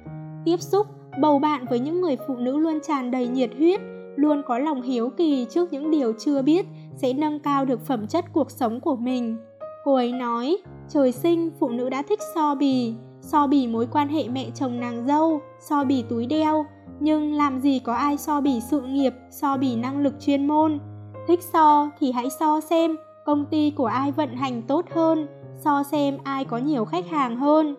Tiếp 0.45 0.61
xúc 0.61 0.87
bầu 1.21 1.39
bạn 1.39 1.65
với 1.69 1.79
những 1.79 2.01
người 2.01 2.17
phụ 2.27 2.35
nữ 2.35 2.57
luôn 2.57 2.79
tràn 2.87 3.11
đầy 3.11 3.27
nhiệt 3.27 3.49
huyết, 3.57 3.81
luôn 4.15 4.41
có 4.45 4.59
lòng 4.59 4.81
hiếu 4.81 5.09
kỳ 5.09 5.45
trước 5.49 5.73
những 5.73 5.91
điều 5.91 6.13
chưa 6.19 6.41
biết 6.41 6.65
sẽ 6.95 7.13
nâng 7.13 7.39
cao 7.39 7.65
được 7.65 7.85
phẩm 7.85 8.07
chất 8.07 8.25
cuộc 8.33 8.51
sống 8.51 8.79
của 8.79 8.95
mình. 8.95 9.37
Cô 9.83 9.95
ấy 9.95 10.11
nói, 10.11 10.57
trời 10.89 11.11
sinh 11.11 11.51
phụ 11.59 11.69
nữ 11.69 11.89
đã 11.89 12.01
thích 12.01 12.19
so 12.35 12.55
bì, 12.55 12.93
so 13.21 13.47
bì 13.47 13.67
mối 13.67 13.87
quan 13.91 14.07
hệ 14.07 14.27
mẹ 14.27 14.49
chồng 14.55 14.79
nàng 14.79 15.07
dâu, 15.07 15.39
so 15.59 15.83
bì 15.83 16.03
túi 16.09 16.25
đeo, 16.25 16.65
nhưng 16.99 17.33
làm 17.33 17.59
gì 17.59 17.79
có 17.79 17.93
ai 17.93 18.17
so 18.17 18.41
bì 18.41 18.59
sự 18.59 18.81
nghiệp, 18.81 19.13
so 19.29 19.57
bì 19.57 19.75
năng 19.75 19.99
lực 19.99 20.13
chuyên 20.19 20.47
môn. 20.47 20.79
Thích 21.27 21.43
so 21.53 21.89
thì 21.99 22.11
hãy 22.11 22.29
so 22.29 22.59
xem 22.59 22.95
công 23.25 23.45
ty 23.45 23.71
của 23.71 23.85
ai 23.85 24.11
vận 24.11 24.35
hành 24.35 24.61
tốt 24.61 24.85
hơn, 24.95 25.27
so 25.55 25.83
xem 25.83 26.17
ai 26.23 26.45
có 26.45 26.57
nhiều 26.57 26.85
khách 26.85 27.09
hàng 27.09 27.37
hơn. 27.37 27.75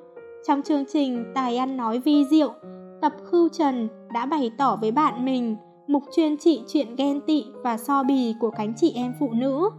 Trong 0.46 0.62
chương 0.62 0.84
trình 0.92 1.24
Tài 1.34 1.56
ăn 1.56 1.76
nói 1.76 1.98
vi 1.98 2.24
diệu, 2.24 2.52
Tập 3.00 3.12
Khưu 3.30 3.48
Trần 3.48 3.88
đã 4.12 4.26
bày 4.26 4.50
tỏ 4.58 4.76
với 4.76 4.90
bạn 4.90 5.24
mình 5.24 5.56
mục 5.86 6.02
chuyên 6.16 6.36
trị 6.36 6.62
chuyện 6.68 6.96
ghen 6.96 7.20
tị 7.20 7.44
và 7.62 7.76
so 7.76 8.02
bì 8.02 8.34
của 8.40 8.50
cánh 8.50 8.72
chị 8.76 8.92
em 8.94 9.14
phụ 9.20 9.30
nữ. 9.32 9.70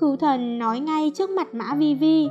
Khưu 0.00 0.16
Thần 0.16 0.58
nói 0.58 0.80
ngay 0.80 1.12
trước 1.14 1.30
mặt 1.30 1.54
Mã 1.54 1.74
Vi 1.74 1.94
Vi, 1.94 2.28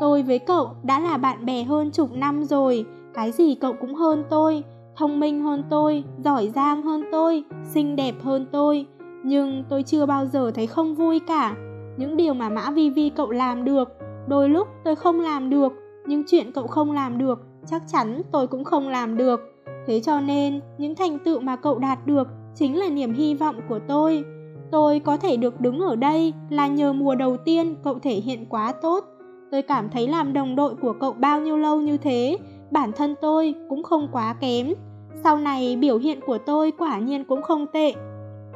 tôi 0.00 0.22
với 0.22 0.38
cậu 0.38 0.70
đã 0.82 1.00
là 1.00 1.16
bạn 1.16 1.46
bè 1.46 1.62
hơn 1.62 1.90
chục 1.90 2.12
năm 2.12 2.44
rồi, 2.44 2.84
cái 3.14 3.32
gì 3.32 3.54
cậu 3.54 3.72
cũng 3.80 3.94
hơn 3.94 4.24
tôi, 4.30 4.64
thông 4.98 5.20
minh 5.20 5.42
hơn 5.42 5.64
tôi, 5.70 6.04
giỏi 6.24 6.48
giang 6.54 6.82
hơn 6.82 7.04
tôi, 7.12 7.44
xinh 7.64 7.96
đẹp 7.96 8.14
hơn 8.22 8.46
tôi, 8.52 8.86
nhưng 9.24 9.64
tôi 9.68 9.82
chưa 9.82 10.06
bao 10.06 10.26
giờ 10.26 10.50
thấy 10.54 10.66
không 10.66 10.94
vui 10.94 11.20
cả. 11.20 11.56
Những 11.96 12.16
điều 12.16 12.34
mà 12.34 12.48
Mã 12.48 12.70
Vi 12.70 12.90
Vi 12.90 13.08
cậu 13.08 13.30
làm 13.30 13.64
được, 13.64 13.88
đôi 14.28 14.48
lúc 14.48 14.68
tôi 14.84 14.96
không 14.96 15.20
làm 15.20 15.50
được, 15.50 15.72
nhưng 16.06 16.22
chuyện 16.26 16.52
cậu 16.52 16.66
không 16.66 16.92
làm 16.92 17.18
được, 17.18 17.42
chắc 17.66 17.82
chắn 17.92 18.22
tôi 18.32 18.46
cũng 18.46 18.64
không 18.64 18.88
làm 18.88 19.16
được. 19.16 19.40
Thế 19.86 20.00
cho 20.00 20.20
nên, 20.20 20.60
những 20.78 20.94
thành 20.94 21.18
tựu 21.18 21.40
mà 21.40 21.56
cậu 21.56 21.78
đạt 21.78 22.06
được 22.06 22.28
chính 22.54 22.78
là 22.78 22.88
niềm 22.88 23.14
hy 23.14 23.34
vọng 23.34 23.56
của 23.68 23.78
tôi. 23.88 24.24
Tôi 24.70 25.00
có 25.00 25.16
thể 25.16 25.36
được 25.36 25.60
đứng 25.60 25.80
ở 25.80 25.96
đây 25.96 26.32
là 26.50 26.66
nhờ 26.66 26.92
mùa 26.92 27.14
đầu 27.14 27.36
tiên 27.36 27.74
cậu 27.84 27.98
thể 27.98 28.14
hiện 28.14 28.46
quá 28.48 28.72
tốt. 28.82 29.04
Tôi 29.50 29.62
cảm 29.62 29.88
thấy 29.90 30.08
làm 30.08 30.32
đồng 30.32 30.56
đội 30.56 30.74
của 30.74 30.92
cậu 31.00 31.12
bao 31.12 31.40
nhiêu 31.40 31.56
lâu 31.56 31.80
như 31.80 31.96
thế, 31.96 32.38
bản 32.70 32.92
thân 32.96 33.14
tôi 33.20 33.54
cũng 33.68 33.82
không 33.82 34.08
quá 34.12 34.34
kém. 34.40 34.74
Sau 35.24 35.36
này 35.36 35.76
biểu 35.76 35.98
hiện 35.98 36.20
của 36.26 36.38
tôi 36.38 36.72
quả 36.78 36.98
nhiên 36.98 37.24
cũng 37.24 37.42
không 37.42 37.66
tệ. 37.72 37.92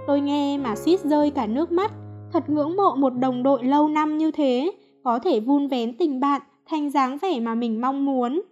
Tôi 0.07 0.21
nghe 0.21 0.59
mà 0.59 0.77
suýt 0.77 1.01
rơi 1.01 1.31
cả 1.31 1.47
nước 1.47 1.73
mắt, 1.73 1.93
thật 2.33 2.51
ngưỡng 2.51 2.77
mộ 2.77 2.95
một 2.95 3.11
đồng 3.11 3.43
đội 3.43 3.65
lâu 3.65 3.89
năm 3.89 4.19
như 4.19 4.31
thế, 4.31 4.73
có 5.05 5.19
thể 5.19 5.41
vun 5.41 5.69
vén 5.69 5.97
tình 5.97 6.21
bạn 6.21 6.43
thành 6.67 6.91
dáng 6.91 7.19
vẻ 7.23 7.41
mà 7.41 7.55
mình 7.55 7.81
mong 7.81 8.05
muốn. 8.05 8.43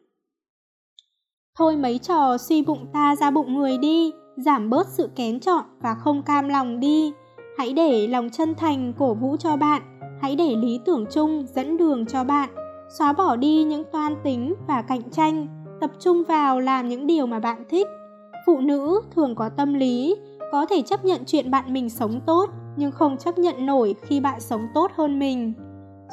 Thôi 1.58 1.76
mấy 1.76 1.98
trò 1.98 2.38
suy 2.38 2.62
bụng 2.62 2.86
ta 2.92 3.16
ra 3.16 3.30
bụng 3.30 3.54
người 3.54 3.78
đi, 3.78 4.12
giảm 4.36 4.70
bớt 4.70 4.86
sự 4.88 5.08
kén 5.16 5.40
chọn 5.40 5.64
và 5.82 5.94
không 5.94 6.22
cam 6.22 6.48
lòng 6.48 6.80
đi. 6.80 7.12
Hãy 7.58 7.72
để 7.72 8.06
lòng 8.06 8.30
chân 8.30 8.54
thành 8.54 8.92
cổ 8.98 9.14
vũ 9.14 9.36
cho 9.36 9.56
bạn, 9.56 9.82
hãy 10.22 10.36
để 10.36 10.56
lý 10.56 10.80
tưởng 10.84 11.04
chung 11.12 11.46
dẫn 11.54 11.76
đường 11.76 12.06
cho 12.06 12.24
bạn. 12.24 12.50
Xóa 12.98 13.12
bỏ 13.12 13.36
đi 13.36 13.62
những 13.62 13.84
toan 13.92 14.14
tính 14.24 14.54
và 14.68 14.82
cạnh 14.82 15.10
tranh, 15.10 15.46
tập 15.80 15.90
trung 16.00 16.24
vào 16.28 16.60
làm 16.60 16.88
những 16.88 17.06
điều 17.06 17.26
mà 17.26 17.40
bạn 17.40 17.64
thích. 17.68 17.86
Phụ 18.50 18.60
nữ 18.60 19.00
thường 19.14 19.34
có 19.34 19.48
tâm 19.48 19.74
lý, 19.74 20.16
có 20.52 20.66
thể 20.66 20.82
chấp 20.82 21.04
nhận 21.04 21.20
chuyện 21.26 21.50
bạn 21.50 21.72
mình 21.72 21.90
sống 21.90 22.20
tốt, 22.26 22.50
nhưng 22.76 22.90
không 22.90 23.16
chấp 23.16 23.38
nhận 23.38 23.66
nổi 23.66 23.94
khi 24.02 24.20
bạn 24.20 24.40
sống 24.40 24.66
tốt 24.74 24.90
hơn 24.94 25.18
mình. 25.18 25.52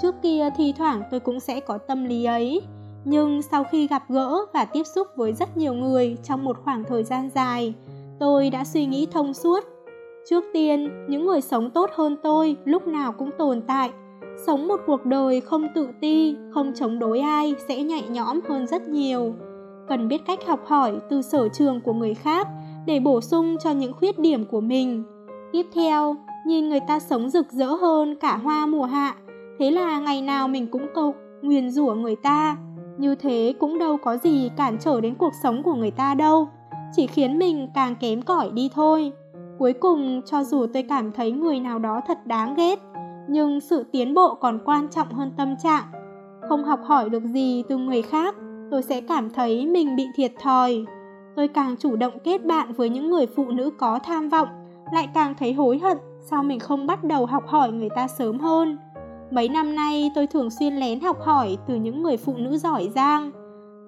Trước 0.01 0.15
kia 0.21 0.49
thì 0.57 0.73
thoảng 0.77 1.01
tôi 1.11 1.19
cũng 1.19 1.39
sẽ 1.39 1.59
có 1.59 1.77
tâm 1.77 2.05
lý 2.05 2.25
ấy, 2.25 2.61
nhưng 3.05 3.41
sau 3.41 3.63
khi 3.71 3.87
gặp 3.87 4.03
gỡ 4.09 4.45
và 4.53 4.65
tiếp 4.65 4.83
xúc 4.95 5.07
với 5.15 5.33
rất 5.33 5.57
nhiều 5.57 5.73
người 5.73 6.17
trong 6.23 6.43
một 6.43 6.57
khoảng 6.63 6.83
thời 6.83 7.03
gian 7.03 7.29
dài, 7.35 7.73
tôi 8.19 8.49
đã 8.49 8.63
suy 8.63 8.85
nghĩ 8.85 9.07
thông 9.11 9.33
suốt. 9.33 9.63
Trước 10.29 10.43
tiên, 10.53 10.89
những 11.09 11.25
người 11.25 11.41
sống 11.41 11.69
tốt 11.69 11.89
hơn 11.93 12.17
tôi 12.23 12.55
lúc 12.65 12.87
nào 12.87 13.11
cũng 13.11 13.29
tồn 13.37 13.61
tại. 13.67 13.91
Sống 14.45 14.67
một 14.67 14.79
cuộc 14.85 15.05
đời 15.05 15.41
không 15.41 15.67
tự 15.75 15.89
ti, 16.01 16.35
không 16.53 16.71
chống 16.75 16.99
đối 16.99 17.19
ai 17.19 17.55
sẽ 17.67 17.83
nhẹ 17.83 18.01
nhõm 18.09 18.39
hơn 18.49 18.67
rất 18.67 18.87
nhiều. 18.87 19.33
Cần 19.87 20.07
biết 20.07 20.25
cách 20.25 20.39
học 20.47 20.59
hỏi 20.65 20.93
từ 21.09 21.21
sở 21.21 21.47
trường 21.47 21.81
của 21.81 21.93
người 21.93 22.13
khác 22.13 22.47
để 22.85 22.99
bổ 22.99 23.21
sung 23.21 23.55
cho 23.63 23.71
những 23.71 23.93
khuyết 23.93 24.19
điểm 24.19 24.45
của 24.45 24.61
mình. 24.61 25.03
Tiếp 25.51 25.65
theo, 25.73 26.15
nhìn 26.45 26.69
người 26.69 26.79
ta 26.87 26.99
sống 26.99 27.29
rực 27.29 27.51
rỡ 27.51 27.65
hơn 27.65 28.15
cả 28.15 28.37
hoa 28.37 28.65
mùa 28.65 28.85
hạ, 28.85 29.15
thế 29.59 29.71
là 29.71 29.99
ngày 29.99 30.21
nào 30.21 30.47
mình 30.47 30.67
cũng 30.71 30.87
cầu 30.95 31.15
nguyền 31.41 31.71
rủa 31.71 31.93
người 31.93 32.15
ta. 32.15 32.57
Như 32.97 33.15
thế 33.15 33.53
cũng 33.59 33.79
đâu 33.79 33.97
có 33.97 34.17
gì 34.17 34.49
cản 34.57 34.77
trở 34.79 35.01
đến 35.01 35.15
cuộc 35.15 35.33
sống 35.43 35.63
của 35.63 35.73
người 35.73 35.91
ta 35.91 36.15
đâu, 36.15 36.47
chỉ 36.95 37.07
khiến 37.07 37.39
mình 37.39 37.67
càng 37.73 37.95
kém 37.95 38.21
cỏi 38.21 38.51
đi 38.51 38.69
thôi. 38.73 39.11
Cuối 39.59 39.73
cùng, 39.73 40.21
cho 40.25 40.43
dù 40.43 40.65
tôi 40.73 40.83
cảm 40.83 41.11
thấy 41.11 41.31
người 41.31 41.59
nào 41.59 41.79
đó 41.79 42.01
thật 42.07 42.27
đáng 42.27 42.55
ghét, 42.55 42.79
nhưng 43.27 43.59
sự 43.59 43.83
tiến 43.91 44.13
bộ 44.13 44.35
còn 44.35 44.59
quan 44.65 44.87
trọng 44.89 45.11
hơn 45.11 45.31
tâm 45.37 45.55
trạng. 45.63 45.83
Không 46.49 46.63
học 46.63 46.79
hỏi 46.83 47.09
được 47.09 47.23
gì 47.23 47.63
từ 47.69 47.77
người 47.77 48.01
khác, 48.01 48.35
tôi 48.71 48.81
sẽ 48.81 49.01
cảm 49.01 49.29
thấy 49.29 49.65
mình 49.65 49.95
bị 49.95 50.07
thiệt 50.15 50.31
thòi. 50.39 50.85
Tôi 51.35 51.47
càng 51.47 51.75
chủ 51.79 51.95
động 51.95 52.19
kết 52.23 52.45
bạn 52.45 52.73
với 52.73 52.89
những 52.89 53.11
người 53.11 53.25
phụ 53.27 53.45
nữ 53.51 53.71
có 53.77 53.99
tham 53.99 54.29
vọng, 54.29 54.47
lại 54.93 55.09
càng 55.13 55.33
thấy 55.39 55.53
hối 55.53 55.79
hận 55.79 55.97
sao 56.29 56.43
mình 56.43 56.59
không 56.59 56.87
bắt 56.87 57.03
đầu 57.03 57.25
học 57.25 57.47
hỏi 57.47 57.71
người 57.71 57.89
ta 57.95 58.07
sớm 58.07 58.39
hơn. 58.39 58.77
Mấy 59.31 59.49
năm 59.49 59.75
nay 59.75 60.11
tôi 60.15 60.27
thường 60.27 60.49
xuyên 60.49 60.75
lén 60.75 60.99
học 60.99 61.21
hỏi 61.21 61.57
từ 61.67 61.75
những 61.75 62.03
người 62.03 62.17
phụ 62.17 62.33
nữ 62.37 62.57
giỏi 62.57 62.89
giang. 62.95 63.31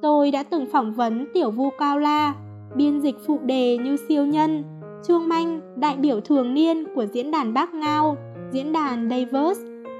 Tôi 0.02 0.32
đã 0.32 0.44
từng 0.44 0.66
phỏng 0.72 0.94
vấn 0.94 1.28
Tiểu 1.34 1.52
Vu 1.52 1.70
Cao 1.80 2.00
La, 2.00 2.34
biên 2.76 3.00
dịch 3.00 3.16
phụ 3.28 3.40
đề 3.44 3.78
như 3.78 3.98
siêu 4.08 4.26
nhân, 4.26 4.64
Trương 5.04 5.28
Manh, 5.28 5.62
đại 5.76 5.96
biểu 5.98 6.20
thường 6.20 6.54
niên 6.54 6.96
của 6.96 7.06
diễn 7.06 7.32
đàn 7.32 7.54
Bác 7.54 7.74
Ngao, 7.74 8.18
diễn 8.52 8.74
đàn 8.74 9.10
Davos. 9.10 9.58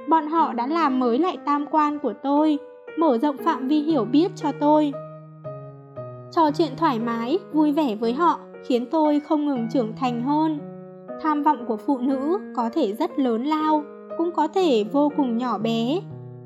Bọn 0.08 0.26
họ 0.26 0.52
đã 0.52 0.66
làm 0.66 1.00
mới 1.00 1.18
lại 1.18 1.38
tam 1.44 1.66
quan 1.70 1.98
của 1.98 2.12
tôi, 2.22 2.58
mở 2.98 3.18
rộng 3.18 3.36
phạm 3.36 3.68
vi 3.68 3.80
hiểu 3.80 4.04
biết 4.04 4.32
cho 4.36 4.52
tôi. 4.60 4.92
Trò 6.32 6.50
chuyện 6.50 6.72
thoải 6.76 6.98
mái, 6.98 7.38
vui 7.52 7.72
vẻ 7.72 7.96
với 7.96 8.12
họ 8.12 8.40
khiến 8.66 8.86
tôi 8.90 9.20
không 9.20 9.46
ngừng 9.46 9.68
trưởng 9.72 9.92
thành 9.96 10.22
hơn. 10.22 10.58
Tham 11.22 11.42
vọng 11.42 11.64
của 11.66 11.76
phụ 11.76 11.98
nữ 11.98 12.38
có 12.56 12.70
thể 12.72 12.92
rất 12.92 13.18
lớn 13.18 13.44
lao, 13.44 13.84
cũng 14.18 14.32
có 14.32 14.48
thể 14.48 14.84
vô 14.92 15.12
cùng 15.16 15.38
nhỏ 15.38 15.58
bé. 15.58 16.00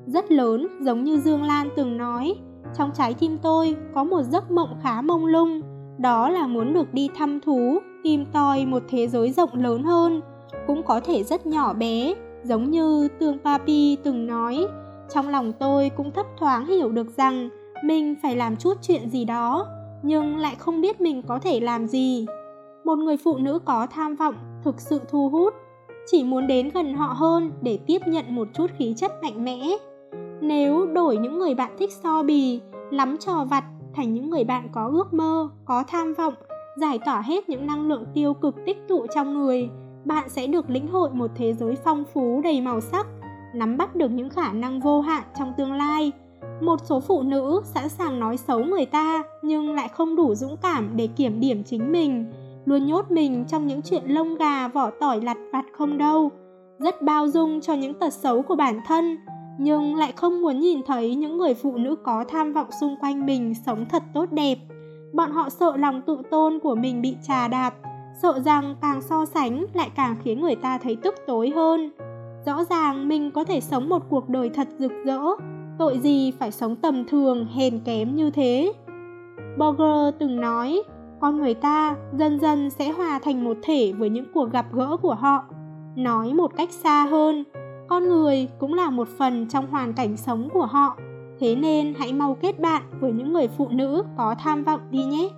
Rất 0.06 0.32
lớn 0.32 0.68
giống 0.80 1.04
như 1.04 1.16
Dương 1.16 1.42
Lan 1.42 1.68
từng 1.76 1.96
nói, 1.96 2.34
trong 2.78 2.90
trái 2.94 3.14
tim 3.14 3.38
tôi 3.42 3.76
có 3.94 4.04
một 4.04 4.22
giấc 4.22 4.50
mộng 4.50 4.78
khá 4.82 5.02
mông 5.02 5.26
lung, 5.26 5.60
đó 5.98 6.28
là 6.28 6.46
muốn 6.46 6.72
được 6.72 6.94
đi 6.94 7.08
thăm 7.16 7.40
thú, 7.40 7.78
tìm 8.02 8.24
tòi 8.32 8.66
một 8.66 8.82
thế 8.88 9.08
giới 9.08 9.32
rộng 9.32 9.50
lớn 9.54 9.82
hơn, 9.82 10.20
cũng 10.66 10.82
có 10.82 11.00
thể 11.00 11.22
rất 11.22 11.46
nhỏ 11.46 11.72
bé, 11.72 12.14
giống 12.42 12.70
như 12.70 13.08
Tương 13.18 13.38
Papi 13.38 13.96
từng 13.96 14.26
nói. 14.26 14.66
Trong 15.14 15.28
lòng 15.28 15.52
tôi 15.52 15.90
cũng 15.96 16.12
thấp 16.12 16.26
thoáng 16.36 16.66
hiểu 16.66 16.92
được 16.92 17.16
rằng 17.16 17.48
mình 17.84 18.14
phải 18.22 18.36
làm 18.36 18.56
chút 18.56 18.74
chuyện 18.82 19.10
gì 19.10 19.24
đó, 19.24 19.66
nhưng 20.02 20.36
lại 20.36 20.54
không 20.58 20.80
biết 20.80 21.00
mình 21.00 21.22
có 21.22 21.38
thể 21.38 21.60
làm 21.60 21.86
gì. 21.86 22.26
Một 22.84 22.98
người 22.98 23.16
phụ 23.16 23.36
nữ 23.38 23.58
có 23.64 23.86
tham 23.90 24.16
vọng 24.16 24.34
thực 24.64 24.80
sự 24.80 25.00
thu 25.10 25.28
hút, 25.28 25.54
chỉ 26.06 26.24
muốn 26.24 26.46
đến 26.46 26.70
gần 26.74 26.94
họ 26.94 27.06
hơn 27.06 27.50
để 27.62 27.78
tiếp 27.86 27.98
nhận 28.06 28.34
một 28.34 28.48
chút 28.54 28.66
khí 28.78 28.94
chất 28.96 29.12
mạnh 29.22 29.44
mẽ. 29.44 29.60
Nếu 30.40 30.86
đổi 30.86 31.16
những 31.16 31.38
người 31.38 31.54
bạn 31.54 31.76
thích 31.78 31.92
so 31.92 32.22
bì, 32.22 32.60
lắm 32.90 33.16
trò 33.20 33.44
vặt 33.50 33.64
thành 33.94 34.14
những 34.14 34.30
người 34.30 34.44
bạn 34.44 34.68
có 34.72 34.90
ước 34.92 35.14
mơ, 35.14 35.48
có 35.64 35.84
tham 35.88 36.14
vọng, 36.14 36.34
giải 36.76 36.98
tỏa 37.04 37.20
hết 37.20 37.48
những 37.48 37.66
năng 37.66 37.88
lượng 37.88 38.06
tiêu 38.14 38.34
cực 38.34 38.54
tích 38.66 38.88
tụ 38.88 39.06
trong 39.14 39.34
người, 39.34 39.68
bạn 40.04 40.28
sẽ 40.28 40.46
được 40.46 40.70
lĩnh 40.70 40.88
hội 40.88 41.10
một 41.10 41.30
thế 41.34 41.52
giới 41.52 41.76
phong 41.84 42.04
phú 42.14 42.40
đầy 42.44 42.60
màu 42.60 42.80
sắc, 42.80 43.06
nắm 43.54 43.76
bắt 43.76 43.96
được 43.96 44.10
những 44.10 44.30
khả 44.30 44.52
năng 44.52 44.80
vô 44.80 45.00
hạn 45.00 45.22
trong 45.38 45.52
tương 45.56 45.72
lai. 45.72 46.12
Một 46.60 46.80
số 46.84 47.00
phụ 47.00 47.22
nữ 47.22 47.62
sẵn 47.64 47.88
sàng 47.88 48.20
nói 48.20 48.36
xấu 48.36 48.64
người 48.64 48.86
ta 48.86 49.22
nhưng 49.42 49.74
lại 49.74 49.88
không 49.88 50.16
đủ 50.16 50.34
dũng 50.34 50.56
cảm 50.62 50.90
để 50.96 51.06
kiểm 51.06 51.40
điểm 51.40 51.64
chính 51.64 51.92
mình, 51.92 52.32
luôn 52.64 52.86
nhốt 52.86 53.10
mình 53.10 53.44
trong 53.48 53.66
những 53.66 53.82
chuyện 53.82 54.02
lông 54.06 54.36
gà 54.36 54.68
vỏ 54.68 54.90
tỏi 54.90 55.20
lặt 55.20 55.36
vặt 55.52 55.64
không 55.72 55.98
đâu. 55.98 56.30
Rất 56.78 57.02
bao 57.02 57.28
dung 57.28 57.60
cho 57.60 57.74
những 57.74 57.94
tật 57.94 58.12
xấu 58.12 58.42
của 58.42 58.56
bản 58.56 58.80
thân, 58.86 59.18
nhưng 59.58 59.94
lại 59.94 60.12
không 60.16 60.42
muốn 60.42 60.60
nhìn 60.60 60.80
thấy 60.86 61.14
những 61.14 61.38
người 61.38 61.54
phụ 61.54 61.76
nữ 61.76 61.96
có 61.96 62.24
tham 62.28 62.52
vọng 62.52 62.68
xung 62.80 62.96
quanh 63.00 63.26
mình 63.26 63.54
sống 63.66 63.86
thật 63.90 64.02
tốt 64.14 64.26
đẹp. 64.32 64.58
Bọn 65.14 65.30
họ 65.30 65.48
sợ 65.48 65.76
lòng 65.76 66.02
tự 66.06 66.18
tôn 66.30 66.58
của 66.58 66.74
mình 66.74 67.02
bị 67.02 67.16
trà 67.28 67.48
đạp, 67.48 67.74
sợ 68.22 68.40
rằng 68.44 68.76
càng 68.82 69.02
so 69.02 69.24
sánh 69.24 69.64
lại 69.72 69.90
càng 69.96 70.16
khiến 70.24 70.40
người 70.40 70.56
ta 70.56 70.78
thấy 70.78 70.96
tức 70.96 71.14
tối 71.26 71.50
hơn. 71.50 71.90
Rõ 72.46 72.64
ràng 72.70 73.08
mình 73.08 73.30
có 73.30 73.44
thể 73.44 73.60
sống 73.60 73.88
một 73.88 74.02
cuộc 74.08 74.28
đời 74.28 74.50
thật 74.50 74.68
rực 74.78 74.92
rỡ, 75.04 75.20
tội 75.78 75.98
gì 75.98 76.30
phải 76.30 76.52
sống 76.52 76.76
tầm 76.76 77.04
thường, 77.08 77.46
hèn 77.46 77.80
kém 77.84 78.16
như 78.16 78.30
thế. 78.30 78.72
Borger 79.58 80.14
từng 80.18 80.40
nói, 80.40 80.82
con 81.20 81.36
người 81.36 81.54
ta 81.54 81.96
dần 82.18 82.40
dần 82.40 82.70
sẽ 82.70 82.90
hòa 82.90 83.20
thành 83.22 83.44
một 83.44 83.56
thể 83.62 83.92
với 83.92 84.10
những 84.10 84.26
cuộc 84.34 84.52
gặp 84.52 84.66
gỡ 84.72 84.96
của 84.96 85.14
họ. 85.14 85.44
Nói 85.96 86.34
một 86.34 86.56
cách 86.56 86.70
xa 86.70 87.04
hơn, 87.04 87.44
con 87.88 88.08
người 88.08 88.48
cũng 88.58 88.74
là 88.74 88.90
một 88.90 89.08
phần 89.18 89.48
trong 89.48 89.66
hoàn 89.66 89.92
cảnh 89.92 90.16
sống 90.16 90.48
của 90.52 90.66
họ 90.66 90.96
thế 91.40 91.56
nên 91.56 91.94
hãy 91.98 92.12
mau 92.12 92.36
kết 92.40 92.60
bạn 92.60 92.82
với 93.00 93.12
những 93.12 93.32
người 93.32 93.48
phụ 93.48 93.68
nữ 93.68 94.04
có 94.16 94.34
tham 94.38 94.64
vọng 94.64 94.80
đi 94.90 95.04
nhé 95.04 95.30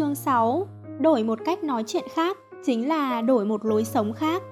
Chương 0.00 0.14
6 0.14 0.66
Đổi 1.00 1.24
một 1.24 1.38
cách 1.44 1.64
nói 1.64 1.84
chuyện 1.86 2.04
khác 2.14 2.36
chính 2.64 2.88
là 2.88 3.22
đổi 3.22 3.44
một 3.44 3.64
lối 3.64 3.84
sống 3.84 4.12
khác. 4.12 4.42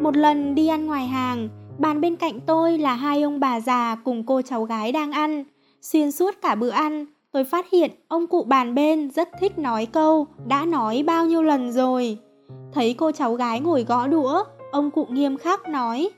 Một 0.00 0.16
lần 0.16 0.54
đi 0.54 0.68
ăn 0.68 0.86
ngoài 0.86 1.06
hàng, 1.06 1.48
bàn 1.78 2.00
bên 2.00 2.16
cạnh 2.16 2.40
tôi 2.46 2.78
là 2.78 2.94
hai 2.94 3.22
ông 3.22 3.40
bà 3.40 3.60
già 3.60 3.96
cùng 4.04 4.26
cô 4.26 4.42
cháu 4.42 4.64
gái 4.64 4.92
đang 4.92 5.12
ăn. 5.12 5.44
Xuyên 5.82 6.12
suốt 6.12 6.34
cả 6.42 6.54
bữa 6.54 6.68
ăn, 6.68 7.06
tôi 7.32 7.44
phát 7.44 7.66
hiện 7.72 7.90
ông 8.08 8.26
cụ 8.26 8.42
bàn 8.42 8.74
bên 8.74 9.10
rất 9.10 9.28
thích 9.40 9.58
nói 9.58 9.86
câu 9.86 10.26
đã 10.46 10.64
nói 10.64 11.02
bao 11.06 11.26
nhiêu 11.26 11.42
lần 11.42 11.72
rồi. 11.72 12.18
Thấy 12.72 12.94
cô 12.94 13.12
cháu 13.12 13.34
gái 13.34 13.60
ngồi 13.60 13.84
gõ 13.84 14.06
đũa, 14.06 14.44
ông 14.72 14.90
cụ 14.90 15.06
nghiêm 15.10 15.36
khắc 15.36 15.68
nói 15.68 16.10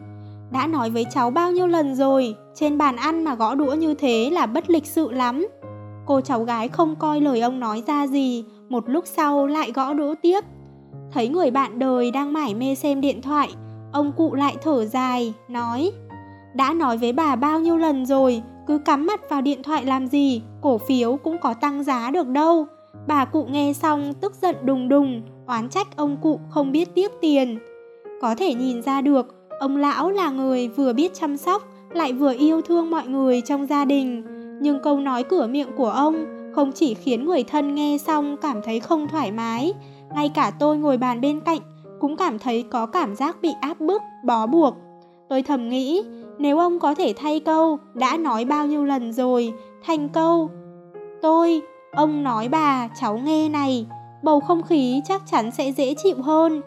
Đã 0.52 0.66
nói 0.66 0.90
với 0.90 1.04
cháu 1.14 1.30
bao 1.30 1.52
nhiêu 1.52 1.66
lần 1.66 1.94
rồi, 1.94 2.34
trên 2.54 2.78
bàn 2.78 2.96
ăn 2.96 3.24
mà 3.24 3.34
gõ 3.34 3.54
đũa 3.54 3.74
như 3.74 3.94
thế 3.94 4.30
là 4.32 4.46
bất 4.46 4.70
lịch 4.70 4.86
sự 4.86 5.12
lắm. 5.12 5.46
Cô 6.06 6.20
cháu 6.20 6.44
gái 6.44 6.68
không 6.68 6.96
coi 6.96 7.20
lời 7.20 7.40
ông 7.40 7.60
nói 7.60 7.82
ra 7.86 8.06
gì, 8.06 8.44
một 8.68 8.88
lúc 8.88 9.06
sau 9.06 9.46
lại 9.46 9.72
gõ 9.72 9.94
đỗ 9.94 10.14
tiếp. 10.22 10.40
Thấy 11.12 11.28
người 11.28 11.50
bạn 11.50 11.78
đời 11.78 12.10
đang 12.10 12.32
mải 12.32 12.54
mê 12.54 12.74
xem 12.74 13.00
điện 13.00 13.22
thoại, 13.22 13.50
ông 13.92 14.12
cụ 14.16 14.34
lại 14.34 14.56
thở 14.62 14.86
dài, 14.86 15.34
nói 15.48 15.92
Đã 16.54 16.72
nói 16.72 16.96
với 16.96 17.12
bà 17.12 17.36
bao 17.36 17.60
nhiêu 17.60 17.76
lần 17.76 18.06
rồi, 18.06 18.42
cứ 18.66 18.78
cắm 18.78 19.06
mặt 19.06 19.20
vào 19.30 19.40
điện 19.42 19.62
thoại 19.62 19.84
làm 19.84 20.06
gì, 20.06 20.42
cổ 20.62 20.78
phiếu 20.78 21.16
cũng 21.16 21.38
có 21.38 21.54
tăng 21.54 21.84
giá 21.84 22.10
được 22.10 22.28
đâu. 22.28 22.66
Bà 23.06 23.24
cụ 23.24 23.44
nghe 23.44 23.72
xong 23.72 24.12
tức 24.20 24.34
giận 24.42 24.56
đùng 24.64 24.88
đùng, 24.88 25.22
oán 25.46 25.68
trách 25.68 25.96
ông 25.96 26.16
cụ 26.22 26.40
không 26.50 26.72
biết 26.72 26.94
tiếc 26.94 27.12
tiền. 27.20 27.58
Có 28.20 28.34
thể 28.34 28.54
nhìn 28.54 28.82
ra 28.82 29.00
được, 29.00 29.34
ông 29.60 29.76
lão 29.76 30.10
là 30.10 30.30
người 30.30 30.68
vừa 30.68 30.92
biết 30.92 31.14
chăm 31.14 31.36
sóc, 31.36 31.62
lại 31.94 32.12
vừa 32.12 32.34
yêu 32.38 32.60
thương 32.60 32.90
mọi 32.90 33.06
người 33.06 33.40
trong 33.40 33.66
gia 33.66 33.84
đình. 33.84 34.24
Nhưng 34.60 34.80
câu 34.82 35.00
nói 35.00 35.22
cửa 35.22 35.46
miệng 35.46 35.68
của 35.76 35.90
ông 35.90 36.43
không 36.54 36.72
chỉ 36.72 36.94
khiến 36.94 37.24
người 37.24 37.42
thân 37.42 37.74
nghe 37.74 37.98
xong 37.98 38.36
cảm 38.42 38.62
thấy 38.62 38.80
không 38.80 39.08
thoải 39.08 39.32
mái, 39.32 39.72
ngay 40.14 40.28
cả 40.28 40.52
tôi 40.58 40.76
ngồi 40.76 40.96
bàn 40.96 41.20
bên 41.20 41.40
cạnh 41.40 41.60
cũng 42.00 42.16
cảm 42.16 42.38
thấy 42.38 42.64
có 42.70 42.86
cảm 42.86 43.16
giác 43.16 43.36
bị 43.42 43.50
áp 43.60 43.80
bức, 43.80 44.02
bó 44.24 44.46
buộc. 44.46 44.74
Tôi 45.28 45.42
thầm 45.42 45.68
nghĩ, 45.68 46.02
nếu 46.38 46.58
ông 46.58 46.78
có 46.78 46.94
thể 46.94 47.14
thay 47.16 47.40
câu 47.40 47.78
đã 47.94 48.16
nói 48.16 48.44
bao 48.44 48.66
nhiêu 48.66 48.84
lần 48.84 49.12
rồi, 49.12 49.52
thành 49.84 50.08
câu 50.08 50.50
Tôi, 51.22 51.62
ông 51.92 52.22
nói 52.22 52.48
bà, 52.48 52.88
cháu 53.00 53.18
nghe 53.18 53.48
này, 53.48 53.86
bầu 54.22 54.40
không 54.40 54.62
khí 54.62 55.00
chắc 55.04 55.22
chắn 55.26 55.50
sẽ 55.50 55.72
dễ 55.72 55.94
chịu 55.94 56.16
hơn. 56.22 56.60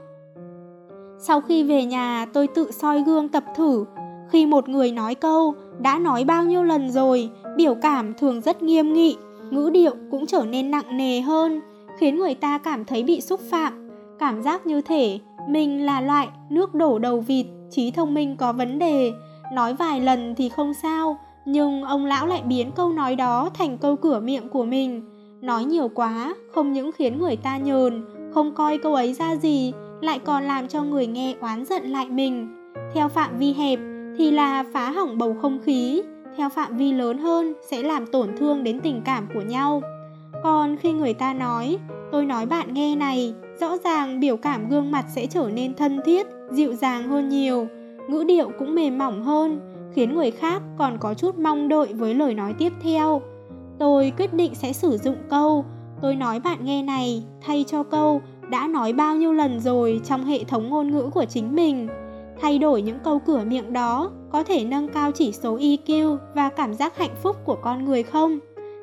Sau 1.19 1.41
khi 1.41 1.63
về 1.63 1.85
nhà 1.85 2.25
tôi 2.33 2.47
tự 2.47 2.71
soi 2.71 3.01
gương 3.01 3.29
tập 3.29 3.43
thử, 3.55 3.85
khi 4.29 4.45
một 4.45 4.69
người 4.69 4.91
nói 4.91 5.15
câu 5.15 5.55
đã 5.79 5.99
nói 5.99 6.23
bao 6.23 6.43
nhiêu 6.43 6.63
lần 6.63 6.91
rồi, 6.91 7.29
biểu 7.55 7.75
cảm 7.81 8.13
thường 8.13 8.41
rất 8.41 8.63
nghiêm 8.63 8.93
nghị, 8.93 9.17
ngữ 9.51 9.69
điệu 9.73 9.95
cũng 10.11 10.25
trở 10.25 10.45
nên 10.45 10.71
nặng 10.71 10.97
nề 10.97 11.21
hơn, 11.21 11.61
khiến 11.99 12.17
người 12.17 12.33
ta 12.35 12.57
cảm 12.57 12.85
thấy 12.85 13.03
bị 13.03 13.21
xúc 13.21 13.39
phạm, 13.51 13.89
cảm 14.19 14.41
giác 14.41 14.65
như 14.65 14.81
thể 14.81 15.19
mình 15.49 15.85
là 15.85 16.01
loại 16.01 16.27
nước 16.49 16.73
đổ 16.73 16.99
đầu 16.99 17.19
vịt, 17.19 17.45
trí 17.69 17.91
thông 17.91 18.13
minh 18.13 18.35
có 18.37 18.53
vấn 18.53 18.79
đề, 18.79 19.11
nói 19.53 19.73
vài 19.73 19.99
lần 19.99 20.35
thì 20.35 20.49
không 20.49 20.73
sao, 20.73 21.17
nhưng 21.45 21.83
ông 21.83 22.05
lão 22.05 22.27
lại 22.27 22.41
biến 22.45 22.71
câu 22.75 22.93
nói 22.93 23.15
đó 23.15 23.49
thành 23.53 23.77
câu 23.77 23.95
cửa 23.95 24.19
miệng 24.19 24.49
của 24.49 24.65
mình. 24.65 25.01
Nói 25.41 25.65
nhiều 25.65 25.87
quá, 25.87 26.35
không 26.51 26.73
những 26.73 26.91
khiến 26.91 27.19
người 27.19 27.35
ta 27.35 27.57
nhờn, 27.57 28.05
không 28.33 28.55
coi 28.55 28.77
câu 28.77 28.95
ấy 28.95 29.13
ra 29.13 29.35
gì, 29.35 29.73
lại 30.01 30.19
còn 30.19 30.43
làm 30.43 30.67
cho 30.67 30.83
người 30.83 31.07
nghe 31.07 31.35
oán 31.41 31.65
giận 31.65 31.91
lại 31.91 32.09
mình. 32.09 32.47
Theo 32.93 33.07
phạm 33.07 33.37
vi 33.37 33.53
hẹp 33.53 33.79
thì 34.17 34.31
là 34.31 34.65
phá 34.73 34.91
hỏng 34.91 35.17
bầu 35.17 35.35
không 35.41 35.59
khí, 35.63 36.01
theo 36.37 36.49
phạm 36.49 36.77
vi 36.77 36.93
lớn 36.93 37.17
hơn 37.17 37.53
sẽ 37.61 37.83
làm 37.83 38.07
tổn 38.07 38.29
thương 38.37 38.63
đến 38.63 38.79
tình 38.79 39.01
cảm 39.05 39.27
của 39.33 39.41
nhau. 39.41 39.81
Còn 40.43 40.77
khi 40.77 40.91
người 40.91 41.13
ta 41.13 41.33
nói, 41.33 41.77
tôi 42.11 42.25
nói 42.25 42.45
bạn 42.45 42.73
nghe 42.73 42.95
này, 42.95 43.33
rõ 43.59 43.77
ràng 43.83 44.19
biểu 44.19 44.37
cảm 44.37 44.69
gương 44.69 44.91
mặt 44.91 45.05
sẽ 45.15 45.25
trở 45.25 45.49
nên 45.53 45.73
thân 45.73 45.99
thiết, 46.05 46.27
dịu 46.51 46.73
dàng 46.73 47.07
hơn 47.07 47.29
nhiều, 47.29 47.67
ngữ 48.07 48.23
điệu 48.23 48.51
cũng 48.59 48.75
mềm 48.75 48.97
mỏng 48.97 49.23
hơn, 49.23 49.59
khiến 49.93 50.15
người 50.15 50.31
khác 50.31 50.61
còn 50.77 50.97
có 50.97 51.13
chút 51.13 51.37
mong 51.37 51.67
đợi 51.67 51.93
với 51.93 52.13
lời 52.13 52.33
nói 52.33 52.53
tiếp 52.57 52.73
theo. 52.81 53.21
Tôi 53.79 54.13
quyết 54.17 54.33
định 54.33 54.55
sẽ 54.55 54.73
sử 54.73 54.97
dụng 54.97 55.17
câu 55.29 55.65
tôi 56.01 56.15
nói 56.15 56.39
bạn 56.39 56.65
nghe 56.65 56.83
này 56.83 57.23
thay 57.41 57.65
cho 57.67 57.83
câu 57.83 58.21
đã 58.49 58.67
nói 58.67 58.93
bao 58.93 59.15
nhiêu 59.15 59.33
lần 59.33 59.59
rồi 59.59 60.01
trong 60.05 60.25
hệ 60.25 60.43
thống 60.43 60.69
ngôn 60.69 60.91
ngữ 60.91 61.09
của 61.13 61.25
chính 61.25 61.55
mình. 61.55 61.87
Thay 62.41 62.57
đổi 62.57 62.81
những 62.81 62.99
câu 63.03 63.19
cửa 63.19 63.43
miệng 63.47 63.73
đó 63.73 64.11
có 64.31 64.43
thể 64.43 64.63
nâng 64.63 64.87
cao 64.87 65.11
chỉ 65.11 65.31
số 65.31 65.57
EQ 65.57 66.17
và 66.35 66.49
cảm 66.49 66.73
giác 66.73 66.97
hạnh 66.97 67.15
phúc 67.23 67.35
của 67.45 67.57
con 67.63 67.85
người 67.85 68.03
không? 68.03 68.39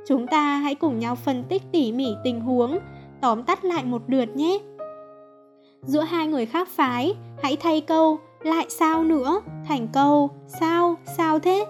Chúng 0.07 0.27
ta 0.27 0.57
hãy 0.57 0.75
cùng 0.75 0.99
nhau 0.99 1.15
phân 1.15 1.45
tích 1.49 1.63
tỉ 1.73 1.93
mỉ 1.93 2.15
tình 2.25 2.41
huống, 2.41 2.79
tóm 3.21 3.43
tắt 3.43 3.65
lại 3.65 3.85
một 3.85 4.03
lượt 4.07 4.37
nhé. 4.37 4.59
Giữa 5.83 6.01
hai 6.01 6.27
người 6.27 6.47
khác 6.47 6.69
phái, 6.69 7.15
hãy 7.43 7.57
thay 7.57 7.81
câu 7.81 8.19
lại 8.43 8.67
sao 8.69 9.05
nữa 9.05 9.41
thành 9.69 9.89
câu 9.93 10.31
sao, 10.61 10.97
sao 11.17 11.39
thế? 11.39 11.67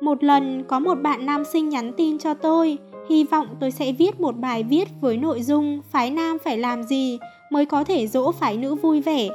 Một 0.00 0.24
lần 0.24 0.64
có 0.68 0.78
một 0.78 0.94
bạn 0.94 1.26
nam 1.26 1.44
sinh 1.44 1.68
nhắn 1.68 1.92
tin 1.96 2.18
cho 2.18 2.34
tôi, 2.34 2.78
hy 3.08 3.24
vọng 3.24 3.46
tôi 3.60 3.70
sẽ 3.70 3.92
viết 3.92 4.20
một 4.20 4.36
bài 4.38 4.62
viết 4.62 4.88
với 5.00 5.16
nội 5.16 5.42
dung 5.42 5.80
phái 5.90 6.10
nam 6.10 6.38
phải 6.44 6.58
làm 6.58 6.82
gì 6.82 7.18
mới 7.50 7.66
có 7.66 7.84
thể 7.84 8.06
dỗ 8.06 8.32
phái 8.32 8.56
nữ 8.56 8.74
vui 8.74 9.00
vẻ. 9.00 9.28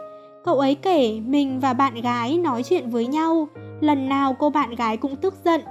Cậu 0.47 0.59
ấy 0.59 0.75
kể 0.75 1.19
mình 1.25 1.59
và 1.59 1.73
bạn 1.73 2.01
gái 2.01 2.37
nói 2.37 2.63
chuyện 2.63 2.89
với 2.89 3.07
nhau, 3.07 3.47
lần 3.81 4.09
nào 4.09 4.35
cô 4.39 4.49
bạn 4.49 4.75
gái 4.75 4.97
cũng 4.97 5.15
tức 5.15 5.33
giận. 5.45 5.61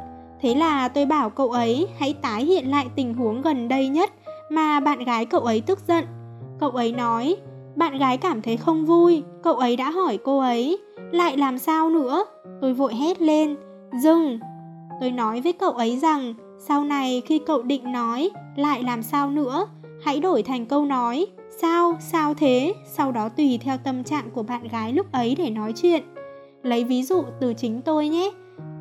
Thế 0.41 0.55
là 0.55 0.89
tôi 0.89 1.07
bảo 1.07 1.31
cậu 1.31 1.51
ấy 1.51 1.89
hãy 1.99 2.12
tái 2.12 2.45
hiện 2.45 2.71
lại 2.71 2.87
tình 2.97 3.15
huống 3.15 3.43
gần 3.43 3.69
đây 3.69 3.89
nhất 3.89 4.11
mà 4.51 4.81
bạn 4.81 5.05
gái 5.05 5.27
cậu 5.27 5.41
ấy 5.41 5.61
tức 5.61 5.79
giận. 5.89 6.05
Cậu 6.61 6.71
ấy 6.71 6.93
nói, 6.93 7.37
bạn 7.77 7.99
gái 7.99 8.17
cảm 8.17 8.43
thấy 8.43 8.57
không 8.57 8.87
vui, 8.87 9.23
cậu 9.43 9.55
ấy 9.55 9.77
đã 9.77 9.91
hỏi 9.91 10.19
cô 10.25 10.39
ấy, 10.39 10.79
lại 11.12 11.37
làm 11.37 11.59
sao 11.59 11.91
nữa? 11.91 12.25
Tôi 12.61 12.75
vội 12.75 12.95
hét 12.95 13.21
lên, 13.21 13.57
dừng, 14.03 14.39
Tôi 15.01 15.11
nói 15.11 15.41
với 15.41 15.53
cậu 15.53 15.73
ấy 15.73 15.99
rằng 15.99 16.35
sau 16.59 16.85
này 16.85 17.23
khi 17.27 17.39
cậu 17.39 17.62
định 17.62 17.93
nói 17.93 18.31
lại 18.57 18.83
làm 18.83 19.03
sao 19.03 19.31
nữa, 19.31 19.67
hãy 20.05 20.21
đổi 20.21 20.43
thành 20.43 20.67
câu 20.67 20.85
nói 20.85 21.27
sao, 21.62 21.97
sao 22.01 22.35
thế, 22.35 22.75
sau 22.85 23.12
đó 23.12 23.29
tùy 23.29 23.59
theo 23.62 23.77
tâm 23.85 24.05
trạng 24.05 24.31
của 24.31 24.42
bạn 24.42 24.69
gái 24.69 24.92
lúc 24.92 25.12
ấy 25.12 25.35
để 25.38 25.51
nói 25.51 25.73
chuyện. 25.77 26.03
Lấy 26.62 26.85
ví 26.85 27.03
dụ 27.03 27.23
từ 27.40 27.55
chính 27.55 27.83
tôi 27.83 28.09
nhé. 28.09 28.31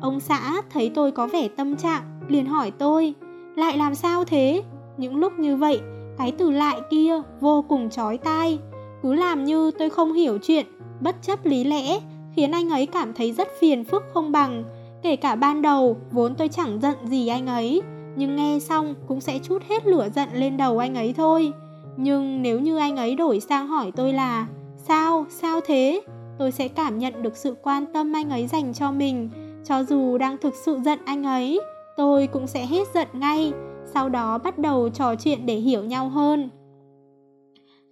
Ông 0.00 0.20
xã 0.20 0.62
thấy 0.70 0.90
tôi 0.94 1.12
có 1.12 1.26
vẻ 1.26 1.48
tâm 1.48 1.76
trạng, 1.76 2.02
liền 2.28 2.46
hỏi 2.46 2.70
tôi, 2.70 3.14
lại 3.56 3.78
làm 3.78 3.94
sao 3.94 4.24
thế? 4.24 4.62
Những 4.96 5.16
lúc 5.16 5.32
như 5.38 5.56
vậy, 5.56 5.80
cái 6.18 6.32
từ 6.32 6.50
lại 6.50 6.80
kia 6.90 7.14
vô 7.40 7.64
cùng 7.68 7.90
chói 7.90 8.18
tai. 8.18 8.58
Cứ 9.02 9.14
làm 9.14 9.44
như 9.44 9.70
tôi 9.70 9.90
không 9.90 10.12
hiểu 10.12 10.38
chuyện, 10.42 10.66
bất 11.00 11.16
chấp 11.22 11.46
lý 11.46 11.64
lẽ, 11.64 12.00
khiến 12.36 12.50
anh 12.50 12.70
ấy 12.70 12.86
cảm 12.86 13.12
thấy 13.12 13.32
rất 13.32 13.48
phiền 13.60 13.84
phức 13.84 14.02
không 14.14 14.32
bằng 14.32 14.64
Kể 15.02 15.16
cả 15.16 15.34
ban 15.34 15.62
đầu, 15.62 15.96
vốn 16.10 16.34
tôi 16.34 16.48
chẳng 16.48 16.80
giận 16.80 16.94
gì 17.04 17.28
anh 17.28 17.46
ấy, 17.46 17.82
nhưng 18.16 18.36
nghe 18.36 18.58
xong 18.60 18.94
cũng 19.08 19.20
sẽ 19.20 19.38
chút 19.38 19.62
hết 19.68 19.86
lửa 19.86 20.08
giận 20.14 20.28
lên 20.32 20.56
đầu 20.56 20.78
anh 20.78 20.94
ấy 20.94 21.12
thôi. 21.12 21.52
Nhưng 21.96 22.42
nếu 22.42 22.60
như 22.60 22.76
anh 22.76 22.96
ấy 22.96 23.14
đổi 23.14 23.40
sang 23.40 23.66
hỏi 23.66 23.92
tôi 23.96 24.12
là 24.12 24.46
Sao, 24.76 25.26
sao 25.28 25.60
thế? 25.66 26.02
Tôi 26.38 26.52
sẽ 26.52 26.68
cảm 26.68 26.98
nhận 26.98 27.22
được 27.22 27.36
sự 27.36 27.56
quan 27.62 27.86
tâm 27.92 28.12
anh 28.12 28.30
ấy 28.30 28.46
dành 28.46 28.74
cho 28.74 28.92
mình 28.92 29.30
Cho 29.64 29.84
dù 29.84 30.18
đang 30.18 30.38
thực 30.38 30.54
sự 30.54 30.78
giận 30.84 30.98
anh 31.04 31.24
ấy 31.24 31.60
Tôi 31.96 32.26
cũng 32.26 32.46
sẽ 32.46 32.66
hết 32.66 32.88
giận 32.94 33.08
ngay 33.12 33.52
Sau 33.94 34.08
đó 34.08 34.38
bắt 34.38 34.58
đầu 34.58 34.88
trò 34.88 35.14
chuyện 35.14 35.46
để 35.46 35.54
hiểu 35.54 35.84
nhau 35.84 36.08
hơn 36.08 36.50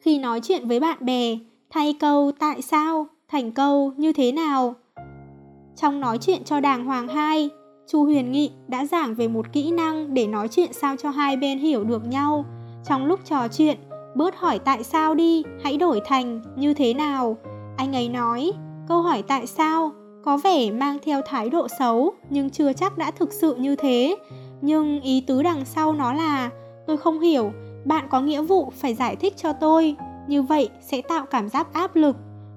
Khi 0.00 0.18
nói 0.18 0.40
chuyện 0.40 0.68
với 0.68 0.80
bạn 0.80 0.98
bè 1.04 1.38
Thay 1.70 1.96
câu 2.00 2.32
tại 2.38 2.62
sao 2.62 3.06
thành 3.28 3.52
câu 3.52 3.92
như 3.96 4.12
thế 4.12 4.32
nào 4.32 4.74
trong 5.76 6.00
nói 6.00 6.18
chuyện 6.18 6.44
cho 6.44 6.60
đàng 6.60 6.84
hoàng 6.84 7.08
hai, 7.08 7.50
Chu 7.86 8.04
Huyền 8.04 8.32
Nghị 8.32 8.50
đã 8.68 8.86
giảng 8.86 9.14
về 9.14 9.28
một 9.28 9.52
kỹ 9.52 9.70
năng 9.70 10.14
để 10.14 10.26
nói 10.26 10.48
chuyện 10.48 10.72
sao 10.72 10.96
cho 10.96 11.10
hai 11.10 11.36
bên 11.36 11.58
hiểu 11.58 11.84
được 11.84 12.06
nhau. 12.06 12.44
Trong 12.84 13.06
lúc 13.06 13.20
trò 13.24 13.48
chuyện, 13.48 13.78
bớt 14.14 14.36
hỏi 14.36 14.58
tại 14.58 14.84
sao 14.84 15.14
đi, 15.14 15.42
hãy 15.62 15.76
đổi 15.76 16.00
thành 16.04 16.42
như 16.56 16.74
thế 16.74 16.94
nào. 16.94 17.36
Anh 17.76 17.96
ấy 17.96 18.08
nói, 18.08 18.52
câu 18.88 19.02
hỏi 19.02 19.22
tại 19.22 19.46
sao 19.46 19.92
có 20.24 20.36
vẻ 20.36 20.70
mang 20.70 20.98
theo 21.02 21.20
thái 21.26 21.50
độ 21.50 21.66
xấu 21.78 22.14
nhưng 22.30 22.50
chưa 22.50 22.72
chắc 22.72 22.98
đã 22.98 23.10
thực 23.10 23.32
sự 23.32 23.54
như 23.54 23.76
thế. 23.76 24.16
Nhưng 24.60 25.00
ý 25.00 25.24
tứ 25.26 25.42
đằng 25.42 25.64
sau 25.64 25.92
nó 25.92 26.12
là, 26.12 26.50
tôi 26.86 26.96
không 26.96 27.20
hiểu, 27.20 27.52
bạn 27.84 28.06
có 28.10 28.20
nghĩa 28.20 28.42
vụ 28.42 28.72
phải 28.76 28.94
giải 28.94 29.16
thích 29.16 29.34
cho 29.36 29.52
tôi. 29.52 29.96
Như 30.28 30.42
vậy 30.42 30.68
sẽ 30.80 31.02
tạo 31.02 31.26
cảm 31.26 31.48
giác 31.48 31.72
áp 31.72 31.96
lực. 31.96 32.16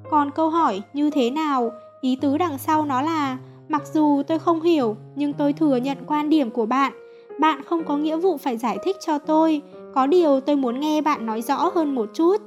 Còn 0.10 0.32
câu 0.32 0.50
hỏi 0.50 0.82
như 0.94 1.10
thế 1.10 1.30
nào 1.30 1.72
Ý 2.02 2.18
tứ 2.22 2.38
đằng 2.38 2.58
sau 2.58 2.86
nó 2.86 3.02
là 3.02 3.38
mặc 3.70 3.84
dù 3.94 4.24
tôi 4.28 4.40
không 4.40 4.62
hiểu 4.62 4.96
nhưng 5.16 5.34
tôi 5.34 5.54
thừa 5.54 5.76
nhận 5.76 5.98
quan 6.08 6.30
điểm 6.30 6.50
của 6.52 6.66
bạn. 6.66 6.94
Bạn 7.40 7.62
không 7.66 7.84
có 7.84 7.98
nghĩa 7.98 8.18
vụ 8.18 8.38
phải 8.38 8.58
giải 8.58 8.78
thích 8.84 8.96
cho 9.00 9.20
tôi, 9.20 9.62
có 9.98 10.08
điều 10.08 10.40
tôi 10.40 10.56
muốn 10.56 10.80
nghe 10.80 11.02
bạn 11.02 11.26
nói 11.26 11.42
rõ 11.42 11.72
hơn 11.76 11.96
một 11.96 12.10
chút. 12.14 12.38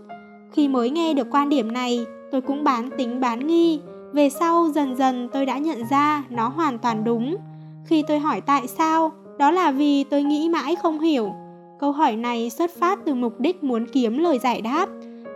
Khi 0.52 0.68
mới 0.68 0.90
nghe 0.90 1.14
được 1.14 1.26
quan 1.30 1.48
điểm 1.48 1.72
này, 1.72 2.06
tôi 2.32 2.40
cũng 2.40 2.64
bán 2.64 2.90
tính 2.98 3.20
bán 3.20 3.46
nghi. 3.46 3.80
Về 4.12 4.30
sau 4.30 4.68
dần 4.74 4.96
dần 4.96 5.28
tôi 5.32 5.46
đã 5.46 5.58
nhận 5.58 5.78
ra 5.90 6.24
nó 6.30 6.48
hoàn 6.48 6.78
toàn 6.78 7.04
đúng. 7.04 7.36
Khi 7.84 8.02
tôi 8.08 8.18
hỏi 8.18 8.40
tại 8.40 8.66
sao, 8.66 9.12
đó 9.38 9.50
là 9.50 9.70
vì 9.70 10.04
tôi 10.04 10.22
nghĩ 10.22 10.48
mãi 10.48 10.76
không 10.76 11.00
hiểu. 11.00 11.32
Câu 11.80 11.92
hỏi 11.92 12.16
này 12.16 12.50
xuất 12.50 12.70
phát 12.78 12.98
từ 13.04 13.14
mục 13.14 13.40
đích 13.40 13.64
muốn 13.64 13.86
kiếm 13.92 14.18
lời 14.18 14.38
giải 14.38 14.60
đáp. 14.60 14.88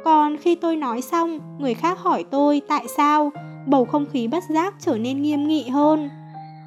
Còn 0.04 0.36
khi 0.36 0.54
tôi 0.54 0.76
nói 0.76 1.00
xong, 1.00 1.38
người 1.58 1.74
khác 1.74 1.98
hỏi 1.98 2.24
tôi 2.30 2.62
tại 2.68 2.84
sao, 2.96 3.32
bầu 3.66 3.84
không 3.84 4.06
khí 4.12 4.28
bất 4.28 4.44
giác 4.48 4.74
trở 4.80 4.98
nên 4.98 5.22
nghiêm 5.22 5.48
nghị 5.48 5.68
hơn. 5.68 6.08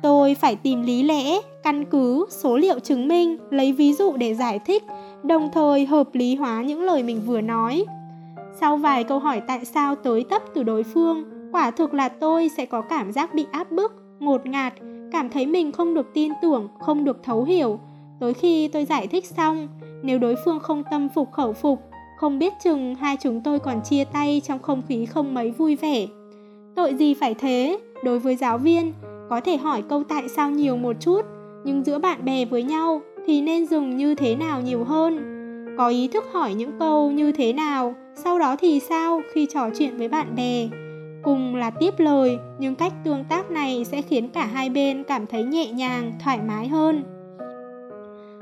Tôi 0.01 0.35
phải 0.35 0.55
tìm 0.55 0.81
lý 0.81 1.03
lẽ, 1.03 1.39
căn 1.63 1.85
cứ, 1.85 2.25
số 2.29 2.57
liệu 2.57 2.79
chứng 2.79 3.07
minh, 3.07 3.37
lấy 3.49 3.73
ví 3.73 3.93
dụ 3.93 4.17
để 4.17 4.33
giải 4.33 4.59
thích, 4.59 4.83
đồng 5.23 5.49
thời 5.53 5.85
hợp 5.85 6.07
lý 6.13 6.35
hóa 6.35 6.61
những 6.61 6.83
lời 6.83 7.03
mình 7.03 7.21
vừa 7.25 7.41
nói. 7.41 7.85
Sau 8.59 8.77
vài 8.77 9.03
câu 9.03 9.19
hỏi 9.19 9.41
tại 9.47 9.65
sao 9.65 9.95
tới 9.95 10.25
tấp 10.29 10.41
từ 10.53 10.63
đối 10.63 10.83
phương, 10.83 11.23
quả 11.51 11.71
thực 11.71 11.93
là 11.93 12.09
tôi 12.09 12.49
sẽ 12.57 12.65
có 12.65 12.81
cảm 12.81 13.11
giác 13.11 13.33
bị 13.33 13.45
áp 13.51 13.71
bức, 13.71 13.93
ngột 14.19 14.45
ngạt, 14.45 14.73
cảm 15.11 15.29
thấy 15.29 15.45
mình 15.45 15.71
không 15.71 15.93
được 15.93 16.13
tin 16.13 16.31
tưởng, 16.41 16.67
không 16.79 17.03
được 17.03 17.23
thấu 17.23 17.43
hiểu. 17.43 17.79
Tới 18.19 18.33
khi 18.33 18.67
tôi 18.67 18.85
giải 18.85 19.07
thích 19.07 19.25
xong, 19.25 19.67
nếu 20.03 20.19
đối 20.19 20.35
phương 20.45 20.59
không 20.59 20.83
tâm 20.91 21.09
phục 21.15 21.31
khẩu 21.31 21.53
phục, 21.53 21.79
không 22.17 22.39
biết 22.39 22.53
chừng 22.63 22.95
hai 22.95 23.17
chúng 23.21 23.41
tôi 23.41 23.59
còn 23.59 23.81
chia 23.83 24.03
tay 24.03 24.41
trong 24.45 24.59
không 24.59 24.81
khí 24.87 25.05
không 25.05 25.33
mấy 25.33 25.51
vui 25.51 25.75
vẻ. 25.75 26.07
Tội 26.75 26.95
gì 26.95 27.13
phải 27.13 27.33
thế, 27.33 27.79
đối 28.03 28.19
với 28.19 28.35
giáo 28.35 28.57
viên, 28.57 28.93
có 29.29 29.41
thể 29.41 29.57
hỏi 29.57 29.83
câu 29.89 30.03
tại 30.03 30.29
sao 30.29 30.51
nhiều 30.51 30.77
một 30.77 30.95
chút, 30.99 31.21
nhưng 31.63 31.85
giữa 31.85 31.99
bạn 31.99 32.25
bè 32.25 32.45
với 32.45 32.63
nhau 32.63 33.01
thì 33.25 33.41
nên 33.41 33.67
dùng 33.67 33.97
như 33.97 34.15
thế 34.15 34.35
nào 34.35 34.61
nhiều 34.61 34.83
hơn. 34.83 35.33
Có 35.77 35.87
ý 35.87 36.07
thức 36.07 36.23
hỏi 36.31 36.53
những 36.53 36.71
câu 36.79 37.11
như 37.11 37.31
thế 37.31 37.53
nào, 37.53 37.95
sau 38.15 38.39
đó 38.39 38.55
thì 38.59 38.79
sao 38.79 39.21
khi 39.33 39.47
trò 39.53 39.69
chuyện 39.79 39.97
với 39.97 40.07
bạn 40.07 40.35
bè. 40.35 40.67
Cùng 41.23 41.55
là 41.55 41.69
tiếp 41.69 41.93
lời, 41.97 42.37
nhưng 42.59 42.75
cách 42.75 42.93
tương 43.05 43.23
tác 43.23 43.51
này 43.51 43.85
sẽ 43.85 44.01
khiến 44.01 44.29
cả 44.29 44.45
hai 44.45 44.69
bên 44.69 45.03
cảm 45.03 45.27
thấy 45.27 45.43
nhẹ 45.43 45.71
nhàng, 45.71 46.13
thoải 46.23 46.39
mái 46.47 46.67
hơn. 46.67 47.03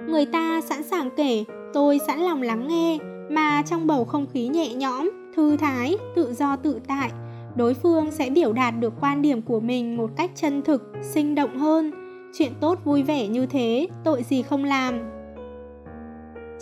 Người 0.08 0.26
ta 0.26 0.62
sẵn 0.62 0.84
sàng 0.84 1.10
kể, 1.17 1.43
tôi 1.74 2.00
sẵn 2.08 2.19
lòng 2.19 2.41
lắng 2.41 2.67
nghe, 2.67 2.98
mà 3.30 3.62
trong 3.62 3.88
bầu 3.88 4.06
không 4.06 4.26
khí 4.34 4.48
nhẹ 4.48 4.74
nhõm, 4.74 5.12
thư 5.36 5.58
thái, 5.58 5.98
tự 6.15 6.34
do 6.34 6.56
tự 6.56 6.80
tại, 6.88 7.12
đối 7.56 7.74
phương 7.74 8.12
sẽ 8.12 8.30
biểu 8.30 8.54
đạt 8.54 8.74
được 8.80 8.94
quan 9.02 9.22
điểm 9.22 9.41
của 9.41 9.60
mình 9.60 9.98
một 9.98 10.10
cách 10.18 10.32
chân 10.36 10.62
thực, 10.62 10.91
sinh 11.02 11.36
động 11.36 11.58
hơn. 11.58 11.91
Chuyện 12.38 12.52
tốt 12.60 12.80
vui 12.84 13.04
vẻ 13.04 13.28
như 13.28 13.46
thế, 13.46 13.88
tội 14.04 14.24
gì 14.24 14.41
không 14.41 14.63
làm? 14.63 15.00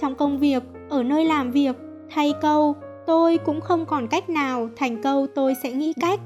Trong 0.01 0.15
công 0.15 0.39
việc, 0.39 0.63
ở 0.89 1.03
nơi 1.03 1.25
làm 1.25 1.51
việc, 1.51 1.75
thay 2.09 2.33
câu, 2.41 2.75
tôi 3.07 3.37
cũng 3.37 3.61
không 3.61 3.85
còn 3.85 4.07
cách 4.07 4.29
nào, 4.29 4.69
thành 4.75 5.01
câu 5.01 5.27
tôi 5.35 5.55
sẽ 5.63 5.71
nghĩ 5.71 5.93
cách. 6.01 6.19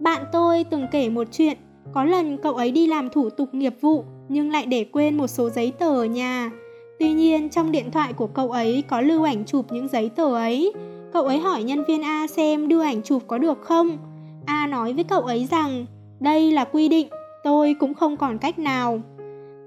Bạn 0.00 0.24
tôi 0.32 0.64
từng 0.64 0.86
kể 0.92 1.08
một 1.08 1.28
chuyện, 1.32 1.56
có 1.92 2.04
lần 2.04 2.38
cậu 2.38 2.54
ấy 2.54 2.70
đi 2.70 2.86
làm 2.86 3.08
thủ 3.10 3.30
tục 3.30 3.54
nghiệp 3.54 3.74
vụ, 3.80 4.04
nhưng 4.28 4.50
lại 4.50 4.66
để 4.66 4.84
quên 4.92 5.16
một 5.16 5.26
số 5.26 5.50
giấy 5.50 5.72
tờ 5.78 5.86
ở 5.86 6.04
nhà. 6.04 6.50
Tuy 6.98 7.12
nhiên, 7.12 7.48
trong 7.50 7.72
điện 7.72 7.90
thoại 7.90 8.12
của 8.12 8.26
cậu 8.26 8.50
ấy 8.50 8.82
có 8.88 9.00
lưu 9.00 9.22
ảnh 9.22 9.44
chụp 9.44 9.66
những 9.72 9.88
giấy 9.88 10.08
tờ 10.08 10.34
ấy. 10.34 10.72
Cậu 11.12 11.24
ấy 11.24 11.38
hỏi 11.38 11.62
nhân 11.62 11.84
viên 11.84 12.02
A 12.02 12.26
xem 12.26 12.68
đưa 12.68 12.82
ảnh 12.82 13.02
chụp 13.02 13.22
có 13.26 13.38
được 13.38 13.62
không. 13.62 13.98
A 14.46 14.66
nói 14.66 14.92
với 14.92 15.04
cậu 15.04 15.20
ấy 15.20 15.48
rằng 15.50 15.86
đây 16.20 16.50
là 16.50 16.64
quy 16.64 16.88
định, 16.88 17.08
tôi 17.44 17.74
cũng 17.80 17.94
không 17.94 18.16
còn 18.16 18.38
cách 18.38 18.58
nào. 18.58 19.00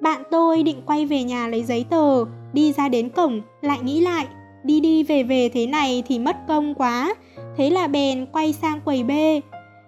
Bạn 0.02 0.24
tôi 0.32 0.64
định 0.64 0.82
quay 0.86 1.06
về 1.06 1.24
nhà 1.24 1.48
lấy 1.48 1.64
giấy 1.64 1.86
tờ, 1.90 2.26
đi 2.54 2.74
ra 2.74 2.90
đến 2.90 3.10
cổng, 3.10 3.42
lại 3.62 3.80
nghĩ 3.84 4.02
lại, 4.02 4.28
đi 4.64 4.80
đi 4.80 5.04
về 5.04 5.24
về 5.24 5.50
thế 5.50 5.68
này 5.68 6.04
thì 6.08 6.20
mất 6.20 6.36
công 6.48 6.74
quá. 6.74 7.16
Thế 7.58 7.70
là 7.70 7.88
bèn 7.88 8.26
quay 8.26 8.54
sang 8.54 8.82
quầy 8.86 9.04
B, 9.04 9.12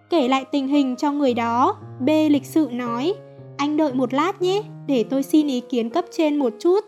kể 0.09 0.27
lại 0.27 0.45
tình 0.51 0.67
hình 0.67 0.95
cho 0.95 1.11
người 1.11 1.33
đó. 1.33 1.75
B 1.99 2.09
lịch 2.29 2.45
sự 2.45 2.69
nói, 2.71 3.13
Anh 3.57 3.77
đợi 3.77 3.93
một 3.93 4.13
lát 4.13 4.41
nhé, 4.41 4.61
để 4.87 5.03
tôi 5.09 5.23
xin 5.23 5.47
ý 5.47 5.61
kiến 5.69 5.89
cấp 5.89 6.05
trên 6.11 6.37
một 6.37 6.53
chút. 6.59 6.79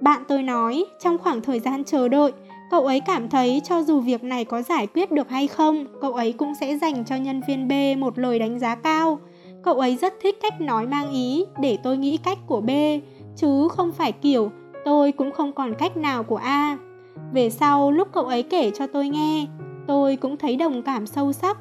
Bạn 0.00 0.22
tôi 0.28 0.42
nói, 0.42 0.84
trong 1.00 1.18
khoảng 1.18 1.40
thời 1.40 1.60
gian 1.60 1.84
chờ 1.84 2.08
đợi, 2.08 2.32
cậu 2.72 2.86
ấy 2.86 3.00
cảm 3.00 3.28
thấy 3.28 3.60
cho 3.64 3.82
dù 3.82 4.00
việc 4.00 4.24
này 4.24 4.44
có 4.44 4.62
giải 4.62 4.86
quyết 4.86 5.12
được 5.12 5.30
hay 5.30 5.46
không, 5.46 5.86
cậu 6.00 6.12
ấy 6.12 6.32
cũng 6.32 6.54
sẽ 6.60 6.76
dành 6.76 7.04
cho 7.04 7.16
nhân 7.16 7.42
viên 7.48 7.68
B 7.68 7.72
một 7.98 8.18
lời 8.18 8.38
đánh 8.38 8.58
giá 8.58 8.74
cao. 8.74 9.18
Cậu 9.62 9.74
ấy 9.74 9.96
rất 9.96 10.14
thích 10.22 10.38
cách 10.42 10.60
nói 10.60 10.86
mang 10.86 11.12
ý 11.12 11.44
để 11.60 11.78
tôi 11.82 11.96
nghĩ 11.96 12.16
cách 12.16 12.38
của 12.46 12.60
B, 12.60 12.70
chứ 13.36 13.68
không 13.68 13.92
phải 13.92 14.12
kiểu 14.12 14.50
tôi 14.84 15.12
cũng 15.12 15.32
không 15.32 15.52
còn 15.52 15.74
cách 15.78 15.96
nào 15.96 16.22
của 16.22 16.36
A. 16.36 16.78
Về 17.32 17.50
sau 17.50 17.90
lúc 17.90 18.08
cậu 18.12 18.24
ấy 18.24 18.42
kể 18.42 18.70
cho 18.74 18.86
tôi 18.86 19.08
nghe, 19.08 19.46
tôi 19.86 20.16
cũng 20.16 20.36
thấy 20.36 20.56
đồng 20.56 20.82
cảm 20.82 21.06
sâu 21.06 21.32
sắc. 21.32 21.58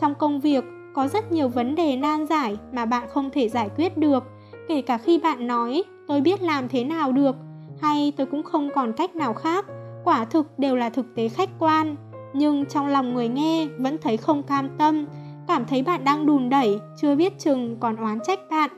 Trong 0.00 0.14
công 0.14 0.40
việc 0.40 0.64
có 0.94 1.08
rất 1.08 1.32
nhiều 1.32 1.48
vấn 1.48 1.74
đề 1.74 1.96
nan 1.96 2.26
giải 2.26 2.56
mà 2.72 2.84
bạn 2.84 3.08
không 3.08 3.30
thể 3.30 3.48
giải 3.48 3.68
quyết 3.76 3.96
được, 3.96 4.24
kể 4.68 4.82
cả 4.82 4.98
khi 4.98 5.18
bạn 5.18 5.46
nói 5.46 5.82
tôi 6.08 6.20
biết 6.20 6.42
làm 6.42 6.68
thế 6.68 6.84
nào 6.84 7.12
được 7.12 7.36
hay 7.80 8.12
tôi 8.16 8.26
cũng 8.26 8.42
không 8.42 8.70
còn 8.74 8.92
cách 8.92 9.16
nào 9.16 9.34
khác, 9.34 9.66
quả 10.04 10.24
thực 10.24 10.58
đều 10.58 10.76
là 10.76 10.88
thực 10.88 11.14
tế 11.14 11.28
khách 11.28 11.50
quan, 11.58 11.96
nhưng 12.34 12.66
trong 12.66 12.86
lòng 12.86 13.14
người 13.14 13.28
nghe 13.28 13.66
vẫn 13.78 13.98
thấy 14.02 14.16
không 14.16 14.42
cam 14.42 14.68
tâm, 14.78 15.06
cảm 15.48 15.64
thấy 15.64 15.82
bạn 15.82 16.04
đang 16.04 16.26
đùn 16.26 16.48
đẩy, 16.48 16.80
chưa 17.00 17.14
biết 17.14 17.38
chừng 17.38 17.76
còn 17.80 17.96
oán 17.96 18.18
trách 18.26 18.40
bạn. 18.50 18.70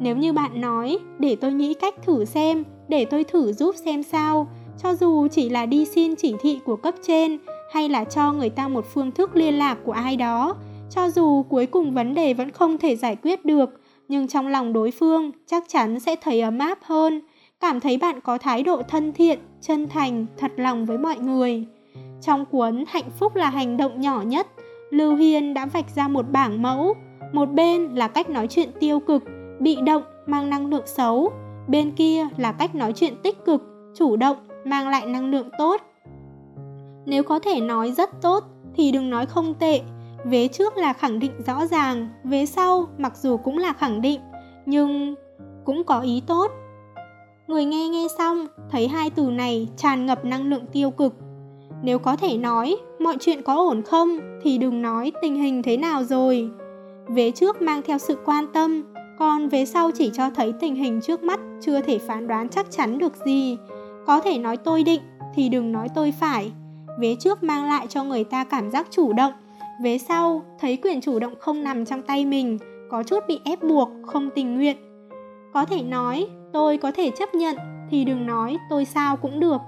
Nếu 0.00 0.16
như 0.16 0.32
bạn 0.32 0.60
nói, 0.60 0.98
để 1.18 1.36
tôi 1.36 1.52
nghĩ 1.52 1.74
cách 1.74 1.94
thử 2.02 2.24
xem, 2.24 2.64
để 2.88 3.04
tôi 3.04 3.24
thử 3.24 3.52
giúp 3.52 3.74
xem 3.84 4.02
sao, 4.02 4.48
cho 4.82 4.94
dù 4.94 5.28
chỉ 5.28 5.48
là 5.48 5.66
đi 5.66 5.84
xin 5.84 6.14
chỉ 6.16 6.34
thị 6.40 6.60
của 6.64 6.76
cấp 6.76 6.94
trên 7.06 7.38
hay 7.72 7.88
là 7.88 8.04
cho 8.04 8.32
người 8.32 8.50
ta 8.50 8.68
một 8.68 8.86
phương 8.94 9.10
thức 9.10 9.36
liên 9.36 9.58
lạc 9.58 9.78
của 9.84 9.92
ai 9.92 10.16
đó, 10.16 10.56
cho 10.90 11.10
dù 11.10 11.42
cuối 11.42 11.66
cùng 11.66 11.94
vấn 11.94 12.14
đề 12.14 12.34
vẫn 12.34 12.50
không 12.50 12.78
thể 12.78 12.96
giải 12.96 13.16
quyết 13.16 13.44
được, 13.44 13.80
nhưng 14.08 14.28
trong 14.28 14.46
lòng 14.46 14.72
đối 14.72 14.90
phương 14.90 15.30
chắc 15.46 15.64
chắn 15.68 16.00
sẽ 16.00 16.16
thấy 16.16 16.40
ấm 16.40 16.58
áp 16.58 16.78
hơn, 16.82 17.20
cảm 17.64 17.80
thấy 17.80 17.98
bạn 17.98 18.20
có 18.20 18.38
thái 18.38 18.62
độ 18.62 18.82
thân 18.88 19.12
thiện, 19.12 19.38
chân 19.60 19.88
thành, 19.88 20.26
thật 20.36 20.52
lòng 20.56 20.86
với 20.86 20.98
mọi 20.98 21.18
người. 21.18 21.64
Trong 22.20 22.44
cuốn 22.44 22.84
Hạnh 22.88 23.10
phúc 23.18 23.36
là 23.36 23.50
hành 23.50 23.76
động 23.76 24.00
nhỏ 24.00 24.22
nhất, 24.22 24.46
Lưu 24.90 25.14
Hiên 25.14 25.54
đã 25.54 25.66
vạch 25.66 25.90
ra 25.94 26.08
một 26.08 26.30
bảng 26.32 26.62
mẫu. 26.62 26.94
Một 27.32 27.46
bên 27.46 27.94
là 27.94 28.08
cách 28.08 28.30
nói 28.30 28.46
chuyện 28.46 28.68
tiêu 28.80 29.00
cực, 29.00 29.22
bị 29.60 29.76
động, 29.86 30.02
mang 30.26 30.50
năng 30.50 30.66
lượng 30.66 30.86
xấu. 30.86 31.32
Bên 31.68 31.90
kia 31.90 32.26
là 32.36 32.52
cách 32.52 32.74
nói 32.74 32.92
chuyện 32.92 33.14
tích 33.22 33.44
cực, 33.44 33.62
chủ 33.94 34.16
động, 34.16 34.36
mang 34.64 34.88
lại 34.88 35.06
năng 35.06 35.30
lượng 35.30 35.48
tốt. 35.58 35.80
Nếu 37.06 37.22
có 37.22 37.38
thể 37.38 37.60
nói 37.60 37.92
rất 37.92 38.10
tốt 38.22 38.44
thì 38.76 38.92
đừng 38.92 39.10
nói 39.10 39.26
không 39.26 39.54
tệ. 39.54 39.80
Vế 40.24 40.48
trước 40.48 40.76
là 40.76 40.92
khẳng 40.92 41.18
định 41.18 41.32
rõ 41.46 41.66
ràng, 41.66 42.08
vế 42.24 42.46
sau 42.46 42.86
mặc 42.98 43.16
dù 43.16 43.36
cũng 43.36 43.58
là 43.58 43.72
khẳng 43.72 44.00
định, 44.00 44.20
nhưng 44.66 45.14
cũng 45.64 45.84
có 45.84 46.00
ý 46.00 46.22
tốt. 46.26 46.50
Người 47.46 47.64
nghe 47.64 47.88
nghe 47.88 48.06
xong, 48.18 48.46
thấy 48.70 48.88
hai 48.88 49.10
từ 49.10 49.22
này 49.22 49.68
tràn 49.76 50.06
ngập 50.06 50.24
năng 50.24 50.50
lượng 50.50 50.66
tiêu 50.72 50.90
cực. 50.90 51.14
Nếu 51.82 51.98
có 51.98 52.16
thể 52.16 52.36
nói 52.36 52.76
mọi 52.98 53.16
chuyện 53.20 53.42
có 53.42 53.54
ổn 53.54 53.82
không 53.82 54.18
thì 54.42 54.58
đừng 54.58 54.82
nói 54.82 55.12
tình 55.22 55.34
hình 55.34 55.62
thế 55.62 55.76
nào 55.76 56.04
rồi. 56.04 56.50
Vế 57.08 57.30
trước 57.30 57.62
mang 57.62 57.82
theo 57.82 57.98
sự 57.98 58.16
quan 58.24 58.46
tâm, 58.52 58.82
còn 59.18 59.48
vế 59.48 59.64
sau 59.64 59.90
chỉ 59.94 60.10
cho 60.14 60.30
thấy 60.30 60.52
tình 60.60 60.74
hình 60.74 61.00
trước 61.00 61.22
mắt 61.22 61.40
chưa 61.60 61.80
thể 61.80 61.98
phán 61.98 62.26
đoán 62.26 62.48
chắc 62.48 62.70
chắn 62.70 62.98
được 62.98 63.12
gì. 63.26 63.56
Có 64.06 64.20
thể 64.20 64.38
nói 64.38 64.56
tôi 64.56 64.82
định 64.82 65.00
thì 65.34 65.48
đừng 65.48 65.72
nói 65.72 65.88
tôi 65.94 66.14
phải. 66.20 66.52
Vế 67.00 67.16
trước 67.20 67.42
mang 67.42 67.64
lại 67.64 67.86
cho 67.88 68.04
người 68.04 68.24
ta 68.24 68.44
cảm 68.44 68.70
giác 68.70 68.86
chủ 68.90 69.12
động, 69.12 69.32
vế 69.82 69.98
sau 69.98 70.42
thấy 70.60 70.76
quyền 70.76 71.00
chủ 71.00 71.18
động 71.18 71.34
không 71.38 71.64
nằm 71.64 71.84
trong 71.84 72.02
tay 72.02 72.26
mình, 72.26 72.58
có 72.90 73.02
chút 73.02 73.24
bị 73.28 73.40
ép 73.44 73.62
buộc, 73.62 73.88
không 74.06 74.30
tình 74.34 74.54
nguyện. 74.54 74.76
Có 75.52 75.64
thể 75.64 75.82
nói 75.82 76.26
tôi 76.54 76.76
có 76.76 76.92
thể 76.92 77.10
chấp 77.10 77.34
nhận 77.34 77.56
thì 77.90 78.04
đừng 78.04 78.26
nói 78.26 78.58
tôi 78.70 78.84
sao 78.84 79.16
cũng 79.16 79.40
được. 79.40 79.60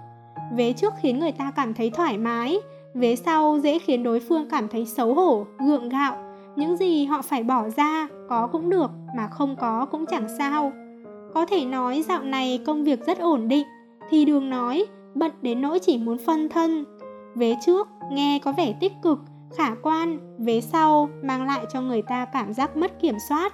Vế 0.52 0.72
trước 0.72 0.92
khiến 1.02 1.18
người 1.18 1.32
ta 1.32 1.52
cảm 1.56 1.74
thấy 1.74 1.90
thoải 1.90 2.18
mái, 2.18 2.58
vế 2.94 3.16
sau 3.16 3.58
dễ 3.58 3.78
khiến 3.78 4.02
đối 4.02 4.20
phương 4.20 4.48
cảm 4.50 4.68
thấy 4.68 4.86
xấu 4.86 5.14
hổ, 5.14 5.46
gượng 5.66 5.88
gạo. 5.88 6.16
Những 6.56 6.76
gì 6.76 7.04
họ 7.04 7.22
phải 7.22 7.42
bỏ 7.42 7.68
ra, 7.68 8.08
có 8.28 8.46
cũng 8.52 8.70
được, 8.70 8.90
mà 9.16 9.28
không 9.28 9.56
có 9.56 9.86
cũng 9.90 10.06
chẳng 10.06 10.26
sao. 10.38 10.72
Có 11.34 11.46
thể 11.46 11.64
nói 11.64 12.04
dạo 12.08 12.22
này 12.22 12.60
công 12.66 12.84
việc 12.84 13.06
rất 13.06 13.18
ổn 13.18 13.48
định, 13.48 13.66
thì 14.10 14.24
đường 14.24 14.50
nói 14.50 14.86
bận 15.14 15.32
đến 15.42 15.60
nỗi 15.60 15.78
chỉ 15.78 15.98
muốn 15.98 16.18
phân 16.18 16.48
thân. 16.48 16.84
Vế 17.34 17.56
trước 17.66 17.88
nghe 18.12 18.38
có 18.38 18.52
vẻ 18.52 18.74
tích 18.80 18.92
cực, 19.02 19.18
khả 19.56 19.74
quan, 19.82 20.36
vế 20.38 20.60
sau 20.60 21.08
mang 21.22 21.46
lại 21.46 21.64
cho 21.72 21.80
người 21.80 22.02
ta 22.02 22.24
cảm 22.24 22.54
giác 22.54 22.76
mất 22.76 23.00
kiểm 23.00 23.16
soát. 23.28 23.52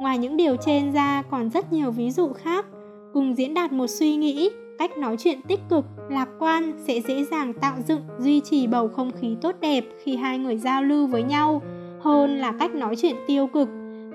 Ngoài 0.00 0.18
những 0.18 0.36
điều 0.36 0.56
trên 0.56 0.92
ra 0.92 1.22
còn 1.30 1.50
rất 1.50 1.72
nhiều 1.72 1.90
ví 1.90 2.10
dụ 2.10 2.32
khác, 2.32 2.66
cùng 3.12 3.34
diễn 3.34 3.54
đạt 3.54 3.72
một 3.72 3.86
suy 3.86 4.16
nghĩ, 4.16 4.50
cách 4.78 4.98
nói 4.98 5.16
chuyện 5.18 5.42
tích 5.42 5.60
cực, 5.68 5.84
lạc 6.10 6.28
quan 6.38 6.72
sẽ 6.86 7.00
dễ 7.00 7.24
dàng 7.24 7.52
tạo 7.52 7.74
dựng, 7.88 8.00
duy 8.18 8.40
trì 8.40 8.66
bầu 8.66 8.88
không 8.88 9.10
khí 9.20 9.36
tốt 9.40 9.54
đẹp 9.60 9.84
khi 10.04 10.16
hai 10.16 10.38
người 10.38 10.56
giao 10.56 10.82
lưu 10.82 11.06
với 11.06 11.22
nhau, 11.22 11.62
hơn 12.00 12.38
là 12.38 12.52
cách 12.52 12.74
nói 12.74 12.96
chuyện 12.96 13.16
tiêu 13.26 13.46
cực. 13.46 13.68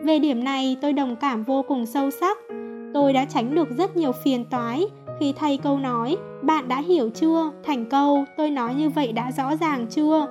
Về 0.04 0.20
điểm 0.20 0.44
này 0.44 0.78
tôi 0.82 0.94
đồng 0.94 1.16
cảm 1.16 1.44
vô 1.44 1.64
cùng 1.68 1.86
sâu 1.86 2.12
sắc. 2.12 2.38
Tôi 2.94 3.14
đã 3.14 3.26
tránh 3.26 3.56
được 3.56 3.68
rất 3.78 3.98
nhiều 3.98 4.12
phiền 4.24 4.46
toái. 4.46 4.86
Khi 5.20 5.34
thay 5.34 5.58
câu 5.58 5.80
nói 5.80 6.18
bạn 6.42 6.68
đã 6.68 6.82
hiểu 6.82 7.10
chưa? 7.10 7.52
Thành 7.64 7.90
câu 7.90 8.26
tôi 8.38 8.50
nói 8.50 8.76
như 8.76 8.90
vậy 8.90 9.12
đã 9.12 9.32
rõ 9.32 9.56
ràng 9.56 9.88
chưa? 9.90 10.28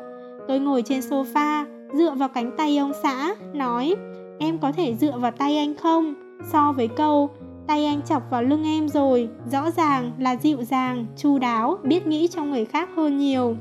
Tôi 0.48 0.58
ngồi 0.58 0.82
trên 0.82 1.00
sofa 1.00 1.64
dựa 1.92 2.10
vào 2.10 2.28
cánh 2.28 2.50
tay 2.56 2.76
ông 2.76 2.92
xã 3.02 3.34
nói 3.52 3.94
em 4.38 4.58
có 4.58 4.72
thể 4.72 4.94
dựa 4.94 5.18
vào 5.18 5.30
tay 5.30 5.56
anh 5.56 5.74
không? 5.74 6.14
So 6.52 6.72
với 6.72 6.88
câu 6.88 7.30
tay 7.66 7.86
anh 7.86 8.02
chọc 8.02 8.22
vào 8.30 8.42
lưng 8.42 8.64
em 8.64 8.88
rồi 8.88 9.28
rõ 9.52 9.70
ràng 9.70 10.12
là 10.18 10.36
dịu 10.36 10.62
dàng 10.62 11.06
chu 11.16 11.38
đáo 11.38 11.78
biết 11.82 12.06
nghĩ 12.06 12.28
cho 12.28 12.44
người 12.44 12.64
khác 12.64 12.88
hơn 12.96 13.18
nhiều. 13.18 13.56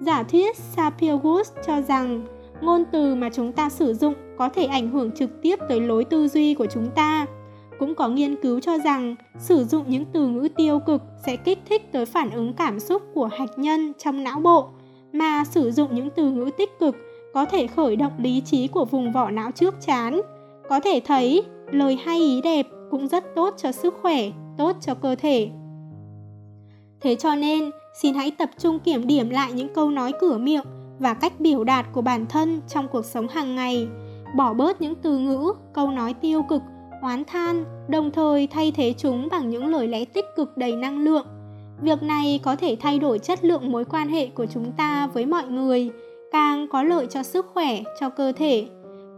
Giả 0.00 0.22
thuyết 0.22 0.56
sapir-whorf 0.76 1.44
cho 1.66 1.80
rằng 1.80 2.26
ngôn 2.60 2.84
từ 2.92 3.14
mà 3.14 3.30
chúng 3.32 3.52
ta 3.52 3.68
sử 3.68 3.94
dụng 3.94 4.14
có 4.38 4.48
thể 4.48 4.64
ảnh 4.64 4.90
hưởng 4.90 5.10
trực 5.12 5.42
tiếp 5.42 5.58
tới 5.68 5.80
lối 5.80 6.04
tư 6.04 6.28
duy 6.28 6.54
của 6.54 6.66
chúng 6.66 6.88
ta. 6.94 7.26
Cũng 7.78 7.94
có 7.94 8.08
nghiên 8.08 8.36
cứu 8.36 8.60
cho 8.60 8.78
rằng 8.78 9.16
sử 9.38 9.64
dụng 9.64 9.84
những 9.88 10.04
từ 10.12 10.26
ngữ 10.26 10.48
tiêu 10.56 10.78
cực 10.78 11.02
sẽ 11.26 11.36
kích 11.36 11.58
thích 11.68 11.92
tới 11.92 12.06
phản 12.06 12.30
ứng 12.30 12.52
cảm 12.52 12.80
xúc 12.80 13.02
của 13.14 13.26
hạch 13.26 13.58
nhân 13.58 13.92
trong 13.98 14.24
não 14.24 14.40
bộ, 14.40 14.68
mà 15.12 15.44
sử 15.44 15.70
dụng 15.70 15.94
những 15.94 16.10
từ 16.10 16.30
ngữ 16.30 16.50
tích 16.58 16.78
cực 16.80 16.96
có 17.34 17.44
thể 17.44 17.66
khởi 17.66 17.96
động 17.96 18.12
lý 18.18 18.40
trí 18.40 18.68
của 18.68 18.84
vùng 18.84 19.12
vỏ 19.12 19.30
não 19.30 19.50
trước 19.50 19.74
chán. 19.86 20.20
Có 20.68 20.80
thể 20.80 21.00
thấy, 21.04 21.42
lời 21.70 21.98
hay 22.04 22.18
ý 22.18 22.40
đẹp 22.40 22.66
cũng 22.90 23.08
rất 23.08 23.24
tốt 23.34 23.54
cho 23.56 23.72
sức 23.72 23.94
khỏe, 24.02 24.30
tốt 24.58 24.76
cho 24.80 24.94
cơ 24.94 25.14
thể. 25.14 25.50
Thế 27.00 27.14
cho 27.14 27.34
nên, 27.34 27.70
xin 28.02 28.14
hãy 28.14 28.30
tập 28.30 28.50
trung 28.58 28.78
kiểm 28.78 29.06
điểm 29.06 29.30
lại 29.30 29.52
những 29.52 29.74
câu 29.74 29.90
nói 29.90 30.12
cửa 30.20 30.38
miệng 30.38 30.64
và 30.98 31.14
cách 31.14 31.40
biểu 31.40 31.64
đạt 31.64 31.86
của 31.92 32.02
bản 32.02 32.26
thân 32.26 32.60
trong 32.68 32.88
cuộc 32.88 33.04
sống 33.04 33.28
hàng 33.28 33.56
ngày. 33.56 33.88
Bỏ 34.36 34.54
bớt 34.54 34.80
những 34.80 34.94
từ 34.94 35.18
ngữ, 35.18 35.52
câu 35.72 35.90
nói 35.90 36.14
tiêu 36.14 36.42
cực 36.48 36.62
oán 37.02 37.24
than, 37.24 37.64
đồng 37.88 38.10
thời 38.10 38.46
thay 38.46 38.72
thế 38.72 38.94
chúng 38.98 39.28
bằng 39.30 39.50
những 39.50 39.66
lời 39.66 39.88
lẽ 39.88 40.04
tích 40.04 40.24
cực 40.36 40.56
đầy 40.56 40.76
năng 40.76 41.04
lượng. 41.04 41.26
Việc 41.80 42.02
này 42.02 42.40
có 42.42 42.56
thể 42.56 42.76
thay 42.80 42.98
đổi 42.98 43.18
chất 43.18 43.44
lượng 43.44 43.72
mối 43.72 43.84
quan 43.84 44.08
hệ 44.08 44.26
của 44.26 44.46
chúng 44.46 44.72
ta 44.72 45.06
với 45.06 45.26
mọi 45.26 45.46
người, 45.48 45.90
càng 46.32 46.68
có 46.68 46.82
lợi 46.82 47.06
cho 47.10 47.22
sức 47.22 47.46
khỏe, 47.54 47.82
cho 48.00 48.08
cơ 48.08 48.32
thể. 48.32 48.68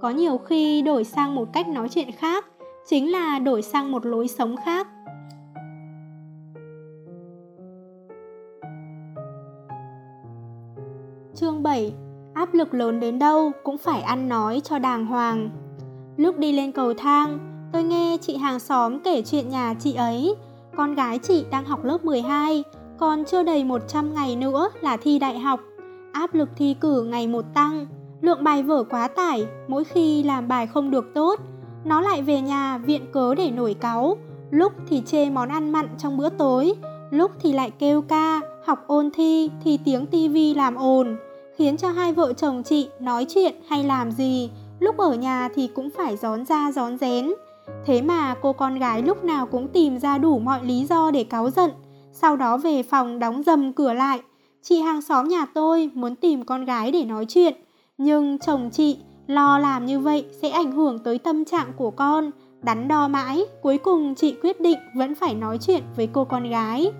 Có 0.00 0.10
nhiều 0.10 0.38
khi 0.38 0.82
đổi 0.82 1.04
sang 1.04 1.34
một 1.34 1.48
cách 1.52 1.68
nói 1.68 1.88
chuyện 1.88 2.12
khác, 2.12 2.46
chính 2.86 3.12
là 3.12 3.38
đổi 3.38 3.62
sang 3.62 3.92
một 3.92 4.06
lối 4.06 4.28
sống 4.28 4.56
khác. 4.64 4.88
Chương 11.34 11.62
7 11.62 11.92
Áp 12.34 12.54
lực 12.54 12.74
lớn 12.74 13.00
đến 13.00 13.18
đâu 13.18 13.52
cũng 13.62 13.78
phải 13.78 14.00
ăn 14.00 14.28
nói 14.28 14.60
cho 14.64 14.78
đàng 14.78 15.06
hoàng. 15.06 15.50
Lúc 16.16 16.38
đi 16.38 16.52
lên 16.52 16.72
cầu 16.72 16.94
thang, 16.94 17.54
Tôi 17.74 17.82
nghe 17.82 18.16
chị 18.20 18.36
hàng 18.36 18.60
xóm 18.60 19.00
kể 19.00 19.22
chuyện 19.22 19.48
nhà 19.48 19.74
chị 19.80 19.94
ấy. 19.94 20.34
Con 20.76 20.94
gái 20.94 21.18
chị 21.18 21.44
đang 21.50 21.64
học 21.64 21.84
lớp 21.84 22.04
12, 22.04 22.64
còn 22.98 23.24
chưa 23.24 23.42
đầy 23.42 23.64
100 23.64 24.14
ngày 24.14 24.36
nữa 24.36 24.70
là 24.80 24.96
thi 24.96 25.18
đại 25.18 25.38
học. 25.38 25.60
Áp 26.14 26.34
lực 26.34 26.48
thi 26.56 26.76
cử 26.80 27.04
ngày 27.04 27.26
một 27.26 27.44
tăng, 27.54 27.86
lượng 28.20 28.44
bài 28.44 28.62
vở 28.62 28.84
quá 28.90 29.08
tải, 29.08 29.46
mỗi 29.68 29.84
khi 29.84 30.22
làm 30.22 30.48
bài 30.48 30.66
không 30.66 30.90
được 30.90 31.14
tốt, 31.14 31.40
nó 31.84 32.00
lại 32.00 32.22
về 32.22 32.40
nhà 32.40 32.78
viện 32.78 33.06
cớ 33.12 33.34
để 33.34 33.50
nổi 33.50 33.74
cáu, 33.74 34.16
lúc 34.50 34.72
thì 34.88 35.02
chê 35.06 35.30
món 35.30 35.48
ăn 35.48 35.72
mặn 35.72 35.88
trong 35.98 36.16
bữa 36.16 36.28
tối, 36.28 36.72
lúc 37.10 37.30
thì 37.40 37.52
lại 37.52 37.70
kêu 37.78 38.02
ca, 38.02 38.40
học 38.66 38.84
ôn 38.86 39.10
thi 39.14 39.50
thì 39.64 39.78
tiếng 39.84 40.06
tivi 40.06 40.54
làm 40.54 40.74
ồn, 40.74 41.16
khiến 41.56 41.76
cho 41.76 41.90
hai 41.90 42.12
vợ 42.12 42.32
chồng 42.32 42.62
chị 42.62 42.88
nói 43.00 43.26
chuyện 43.28 43.54
hay 43.68 43.84
làm 43.84 44.10
gì, 44.10 44.50
lúc 44.78 44.98
ở 44.98 45.14
nhà 45.14 45.48
thì 45.54 45.68
cũng 45.74 45.90
phải 45.90 46.16
gión 46.16 46.44
ra 46.44 46.72
gión 46.72 46.98
rén. 46.98 47.32
Thế 47.86 48.02
mà 48.02 48.34
cô 48.42 48.52
con 48.52 48.78
gái 48.78 49.02
lúc 49.02 49.24
nào 49.24 49.46
cũng 49.46 49.68
tìm 49.68 49.98
ra 49.98 50.18
đủ 50.18 50.38
mọi 50.38 50.64
lý 50.64 50.86
do 50.86 51.10
để 51.10 51.24
cáu 51.24 51.50
giận, 51.50 51.70
sau 52.12 52.36
đó 52.36 52.56
về 52.56 52.82
phòng 52.82 53.18
đóng 53.18 53.42
dầm 53.42 53.72
cửa 53.72 53.92
lại. 53.92 54.20
Chị 54.68 54.80
hàng 54.80 55.02
xóm 55.02 55.28
nhà 55.28 55.46
tôi 55.54 55.90
muốn 55.94 56.16
tìm 56.16 56.44
con 56.44 56.64
gái 56.64 56.90
để 56.90 57.04
nói 57.04 57.26
chuyện, 57.28 57.54
nhưng 57.98 58.38
chồng 58.38 58.70
chị 58.72 58.98
lo 59.26 59.58
làm 59.58 59.86
như 59.86 60.00
vậy 60.00 60.26
sẽ 60.42 60.48
ảnh 60.48 60.72
hưởng 60.72 60.98
tới 60.98 61.18
tâm 61.18 61.44
trạng 61.44 61.72
của 61.76 61.90
con, 61.90 62.30
Đắn 62.62 62.88
đo 62.88 63.08
mãi, 63.08 63.44
cuối 63.62 63.78
cùng 63.78 64.14
chị 64.14 64.34
quyết 64.42 64.60
định 64.60 64.78
vẫn 64.94 65.14
phải 65.14 65.34
nói 65.34 65.58
chuyện 65.58 65.82
với 65.96 66.08
cô 66.12 66.24
con 66.24 66.50
gái. 66.50 66.92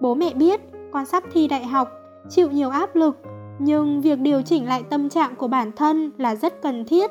Bố 0.00 0.14
mẹ 0.14 0.34
biết 0.34 0.60
con 0.92 1.06
sắp 1.06 1.24
thi 1.32 1.48
đại 1.48 1.64
học, 1.64 1.88
chịu 2.30 2.50
nhiều 2.50 2.70
áp 2.70 2.96
lực, 2.96 3.16
nhưng 3.58 4.00
việc 4.00 4.18
điều 4.18 4.42
chỉnh 4.42 4.66
lại 4.66 4.82
tâm 4.90 5.08
trạng 5.08 5.36
của 5.36 5.48
bản 5.48 5.72
thân 5.72 6.10
là 6.18 6.34
rất 6.34 6.62
cần 6.62 6.84
thiết. 6.84 7.10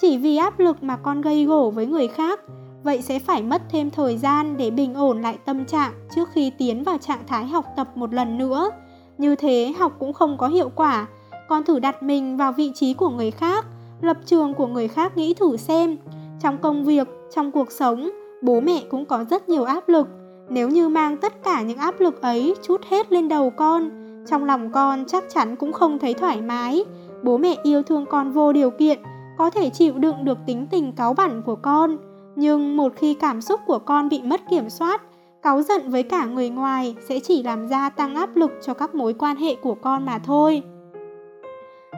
Chỉ 0.00 0.18
vì 0.18 0.36
áp 0.36 0.58
lực 0.58 0.82
mà 0.82 0.96
con 0.96 1.20
gây 1.20 1.44
gổ 1.44 1.70
với 1.70 1.86
người 1.86 2.08
khác, 2.08 2.40
vậy 2.82 3.02
sẽ 3.02 3.18
phải 3.18 3.42
mất 3.42 3.62
thêm 3.70 3.90
thời 3.90 4.18
gian 4.18 4.56
để 4.56 4.70
bình 4.70 4.94
ổn 4.94 5.22
lại 5.22 5.38
tâm 5.44 5.64
trạng 5.64 5.92
trước 6.14 6.28
khi 6.32 6.52
tiến 6.58 6.84
vào 6.84 6.98
trạng 6.98 7.26
thái 7.26 7.46
học 7.46 7.64
tập 7.76 7.88
một 7.94 8.14
lần 8.14 8.38
nữa. 8.38 8.70
Như 9.18 9.34
thế 9.34 9.72
học 9.78 9.96
cũng 9.98 10.12
không 10.12 10.38
có 10.38 10.48
hiệu 10.48 10.70
quả. 10.74 11.06
Con 11.48 11.64
thử 11.64 11.78
đặt 11.78 12.02
mình 12.02 12.36
vào 12.36 12.52
vị 12.52 12.72
trí 12.74 12.94
của 12.94 13.08
người 13.08 13.30
khác, 13.30 13.66
lập 14.00 14.16
trường 14.24 14.54
của 14.54 14.66
người 14.66 14.88
khác 14.88 15.16
nghĩ 15.16 15.34
thử 15.34 15.56
xem. 15.56 15.96
Trong 16.40 16.58
công 16.58 16.84
việc, 16.84 17.08
trong 17.34 17.50
cuộc 17.50 17.72
sống, 17.72 18.10
bố 18.42 18.60
mẹ 18.60 18.82
cũng 18.90 19.04
có 19.04 19.24
rất 19.24 19.48
nhiều 19.48 19.64
áp 19.64 19.88
lực. 19.88 20.08
Nếu 20.48 20.68
như 20.68 20.88
mang 20.88 21.16
tất 21.16 21.42
cả 21.44 21.62
những 21.62 21.78
áp 21.78 22.00
lực 22.00 22.22
ấy 22.22 22.54
chút 22.62 22.80
hết 22.90 23.12
lên 23.12 23.28
đầu 23.28 23.50
con, 23.50 23.90
trong 24.30 24.44
lòng 24.44 24.70
con 24.72 25.04
chắc 25.06 25.24
chắn 25.34 25.56
cũng 25.56 25.72
không 25.72 25.98
thấy 25.98 26.14
thoải 26.14 26.40
mái. 26.40 26.84
Bố 27.22 27.38
mẹ 27.38 27.56
yêu 27.62 27.82
thương 27.82 28.06
con 28.06 28.32
vô 28.32 28.52
điều 28.52 28.70
kiện, 28.70 28.98
có 29.38 29.50
thể 29.50 29.70
chịu 29.70 29.98
đựng 29.98 30.24
được 30.24 30.38
tính 30.46 30.66
tình 30.70 30.92
cáu 30.92 31.14
bẩn 31.14 31.42
của 31.46 31.56
con. 31.56 31.96
Nhưng 32.36 32.76
một 32.76 32.92
khi 32.96 33.14
cảm 33.14 33.40
xúc 33.40 33.60
của 33.66 33.78
con 33.78 34.08
bị 34.08 34.22
mất 34.22 34.40
kiểm 34.50 34.70
soát, 34.70 35.02
cáu 35.48 35.62
giận 35.62 35.90
với 35.90 36.02
cả 36.02 36.24
người 36.24 36.48
ngoài 36.48 36.96
sẽ 37.08 37.20
chỉ 37.20 37.42
làm 37.42 37.68
gia 37.68 37.90
tăng 37.90 38.14
áp 38.14 38.36
lực 38.36 38.50
cho 38.62 38.74
các 38.74 38.94
mối 38.94 39.14
quan 39.14 39.36
hệ 39.36 39.54
của 39.54 39.74
con 39.74 40.06
mà 40.06 40.18
thôi. 40.18 40.62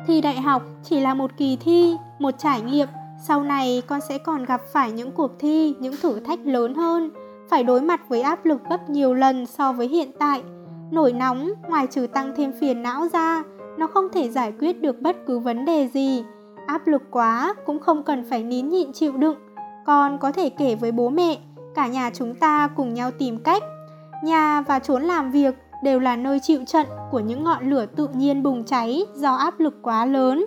Thi 0.07 0.21
đại 0.21 0.41
học 0.41 0.63
chỉ 0.83 1.01
là 1.01 1.15
một 1.15 1.31
kỳ 1.37 1.57
thi, 1.57 1.97
một 2.19 2.31
trải 2.39 2.61
nghiệm, 2.61 2.89
sau 3.27 3.43
này 3.43 3.83
con 3.87 4.01
sẽ 4.09 4.19
còn 4.19 4.45
gặp 4.45 4.61
phải 4.73 4.93
những 4.93 5.13
cuộc 5.13 5.31
thi, 5.39 5.75
những 5.81 5.95
thử 6.03 6.21
thách 6.21 6.39
lớn 6.45 6.75
hơn, 6.75 7.11
phải 7.49 7.65
đối 7.65 7.81
mặt 7.81 8.09
với 8.09 8.23
áp 8.23 8.45
lực 8.45 8.61
gấp 8.71 8.91
nhiều 8.91 9.15
lần 9.15 9.47
so 9.47 9.73
với 9.73 9.89
hiện 9.89 10.11
tại. 10.19 10.43
Nổi 10.91 11.13
nóng, 11.13 11.51
ngoài 11.69 11.87
trừ 11.87 12.07
tăng 12.07 12.33
thêm 12.37 12.53
phiền 12.61 12.83
não 12.83 13.09
ra, 13.13 13.43
nó 13.79 13.87
không 13.87 14.09
thể 14.13 14.29
giải 14.29 14.53
quyết 14.61 14.81
được 14.81 15.01
bất 15.01 15.17
cứ 15.27 15.39
vấn 15.39 15.65
đề 15.65 15.89
gì. 15.89 16.25
Áp 16.67 16.87
lực 16.87 17.03
quá 17.11 17.55
cũng 17.67 17.79
không 17.79 18.03
cần 18.03 18.25
phải 18.31 18.43
nín 18.43 18.69
nhịn 18.69 18.93
chịu 18.93 19.13
đựng. 19.13 19.37
Con 19.87 20.19
có 20.19 20.33
thể 20.33 20.49
kể 20.49 20.75
với 20.75 20.93
bố 20.93 21.09
mẹ, 21.09 21.39
cả 21.75 21.87
nhà 21.87 22.11
chúng 22.15 22.35
ta 22.35 22.69
cùng 22.77 22.95
nhau 22.95 23.11
tìm 23.11 23.39
cách. 23.39 23.63
Nhà 24.25 24.61
và 24.61 24.79
chốn 24.79 25.03
làm 25.03 25.31
việc 25.31 25.55
đều 25.85 26.01
là 26.01 26.17
nơi 26.17 26.41
chịu 26.43 26.61
trận 26.67 26.87
của 27.11 27.21
những 27.21 27.45
ngọn 27.45 27.71
lửa 27.71 27.87
tự 27.87 28.09
nhiên 28.15 28.43
bùng 28.43 28.65
cháy 28.65 29.03
do 29.15 29.35
áp 29.35 29.61
lực 29.61 29.75
quá 29.83 30.07
lớn. 30.07 30.47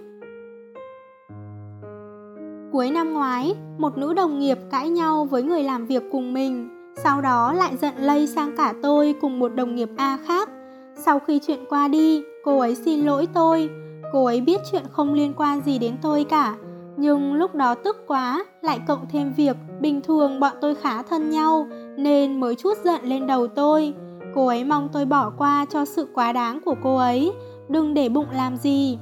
Cuối 2.72 2.92
năm 2.92 3.14
ngoái, 3.14 3.56
một 3.78 3.98
nữ 3.98 4.14
đồng 4.14 4.40
nghiệp 4.40 4.58
cãi 4.72 4.90
nhau 4.90 5.26
với 5.26 5.44
người 5.44 5.64
làm 5.64 5.86
việc 5.86 6.04
cùng 6.12 6.34
mình, 6.34 6.70
sau 7.04 7.22
đó 7.22 7.54
lại 7.54 7.78
giận 7.78 7.94
lây 7.98 8.28
sang 8.28 8.58
cả 8.58 8.74
tôi 8.84 9.16
cùng 9.22 9.40
một 9.40 9.56
đồng 9.56 9.76
nghiệp 9.76 9.90
A 9.98 10.18
khác. 10.28 10.50
Sau 10.96 11.20
khi 11.20 11.40
chuyện 11.48 11.60
qua 11.70 11.88
đi, 11.88 12.24
cô 12.44 12.60
ấy 12.60 12.76
xin 12.76 13.06
lỗi 13.06 13.28
tôi. 13.34 13.70
Cô 14.14 14.26
ấy 14.26 14.42
biết 14.42 14.62
chuyện 14.72 14.84
không 14.92 15.14
liên 15.14 15.34
quan 15.38 15.62
gì 15.62 15.80
đến 15.80 15.96
tôi 16.02 16.24
cả, 16.24 16.56
nhưng 16.98 17.34
lúc 17.34 17.56
đó 17.56 17.76
tức 17.76 17.98
quá, 18.08 18.46
lại 18.62 18.80
cộng 18.88 19.06
thêm 19.12 19.34
việc 19.34 19.58
bình 19.82 20.02
thường 20.02 20.40
bọn 20.40 20.54
tôi 20.62 20.76
khá 20.76 21.04
thân 21.04 21.30
nhau 21.30 21.68
nên 21.98 22.40
mới 22.40 22.56
chút 22.56 22.78
giận 22.84 23.04
lên 23.04 23.28
đầu 23.28 23.48
tôi. 23.48 23.94
Cô 24.36 24.48
ấy 24.48 24.64
mong 24.64 24.90
tôi 24.94 25.06
bỏ 25.06 25.30
qua 25.38 25.66
cho 25.70 25.86
sự 25.86 26.08
quá 26.14 26.32
đáng 26.32 26.60
của 26.66 26.76
cô 26.84 26.96
ấy, 26.96 27.34
đừng 27.70 27.94
để 27.94 28.10
bụng 28.10 28.28
làm 28.32 28.58
gì. 28.58 28.98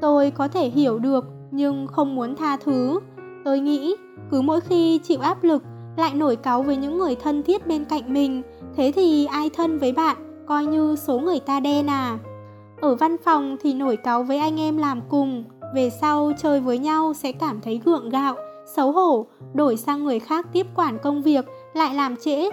Tôi 0.00 0.30
có 0.30 0.48
thể 0.48 0.68
hiểu 0.68 0.98
được 0.98 1.24
nhưng 1.50 1.86
không 1.86 2.14
muốn 2.14 2.36
tha 2.36 2.56
thứ. 2.56 3.00
Tôi 3.44 3.60
nghĩ 3.60 3.96
cứ 4.30 4.40
mỗi 4.40 4.60
khi 4.60 4.98
chịu 4.98 5.20
áp 5.20 5.44
lực 5.44 5.62
lại 5.96 6.14
nổi 6.14 6.36
cáu 6.36 6.62
với 6.62 6.76
những 6.76 6.98
người 6.98 7.14
thân 7.14 7.42
thiết 7.42 7.66
bên 7.66 7.84
cạnh 7.84 8.12
mình, 8.12 8.42
thế 8.76 8.92
thì 8.94 9.26
ai 9.26 9.50
thân 9.50 9.78
với 9.78 9.92
bạn 9.92 10.16
coi 10.46 10.66
như 10.66 10.96
số 10.96 11.18
người 11.18 11.40
ta 11.40 11.60
đen 11.60 11.86
à. 11.86 12.18
Ở 12.80 12.94
văn 12.94 13.16
phòng 13.24 13.56
thì 13.60 13.74
nổi 13.74 13.96
cáu 13.96 14.22
với 14.22 14.38
anh 14.38 14.60
em 14.60 14.76
làm 14.76 15.00
cùng, 15.08 15.44
về 15.74 15.90
sau 15.90 16.32
chơi 16.38 16.60
với 16.60 16.78
nhau 16.78 17.14
sẽ 17.14 17.32
cảm 17.32 17.60
thấy 17.60 17.80
gượng 17.84 18.08
gạo, 18.08 18.36
xấu 18.76 18.92
hổ, 18.92 19.26
đổi 19.54 19.76
sang 19.76 20.04
người 20.04 20.20
khác 20.20 20.46
tiếp 20.52 20.66
quản 20.74 20.98
công 20.98 21.22
việc 21.22 21.44
lại 21.74 21.94
làm 21.94 22.16
trễ 22.16 22.50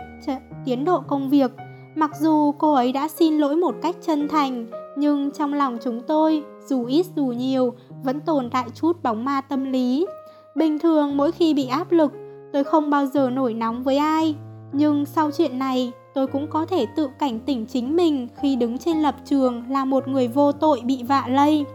tiến 0.66 0.86
độ 0.86 1.01
công 1.07 1.30
việc. 1.30 1.51
Mặc 1.95 2.11
dù 2.20 2.51
cô 2.51 2.74
ấy 2.74 2.91
đã 2.91 3.07
xin 3.07 3.38
lỗi 3.38 3.55
một 3.55 3.76
cách 3.82 3.95
chân 4.01 4.28
thành, 4.28 4.66
nhưng 4.97 5.32
trong 5.32 5.53
lòng 5.53 5.78
chúng 5.84 6.01
tôi, 6.07 6.43
dù 6.68 6.86
ít 6.86 7.05
dù 7.16 7.26
nhiều, 7.26 7.74
vẫn 8.03 8.20
tồn 8.20 8.49
tại 8.49 8.66
chút 8.76 9.03
bóng 9.03 9.26
ma 9.26 9.41
tâm 9.41 9.72
lý. 9.72 10.05
Bình 10.55 10.80
thường 10.80 11.18
mỗi 11.18 11.32
khi 11.32 11.53
bị 11.53 11.68
áp 11.68 11.91
lực, 11.91 12.11
tôi 12.53 12.64
không 12.64 12.89
bao 12.89 13.05
giờ 13.05 13.30
nổi 13.30 13.53
nóng 13.53 13.84
với 13.84 13.97
ai. 13.97 14.36
Nhưng 14.72 15.05
sau 15.05 15.32
chuyện 15.38 15.59
này, 15.59 15.91
tôi 16.14 16.28
cũng 16.28 16.47
có 16.47 16.66
thể 16.66 16.86
tự 16.95 17.09
cảnh 17.20 17.39
tỉnh 17.39 17.66
chính 17.66 17.95
mình 17.95 18.28
khi 18.41 18.55
đứng 18.55 18.78
trên 18.78 18.97
lập 18.97 19.16
trường 19.26 19.64
là 19.70 19.86
một 19.86 20.07
người 20.07 20.28
vô 20.28 20.51
tội 20.51 20.82
bị 20.86 21.03
vạ 21.03 21.26
lây. 21.30 21.66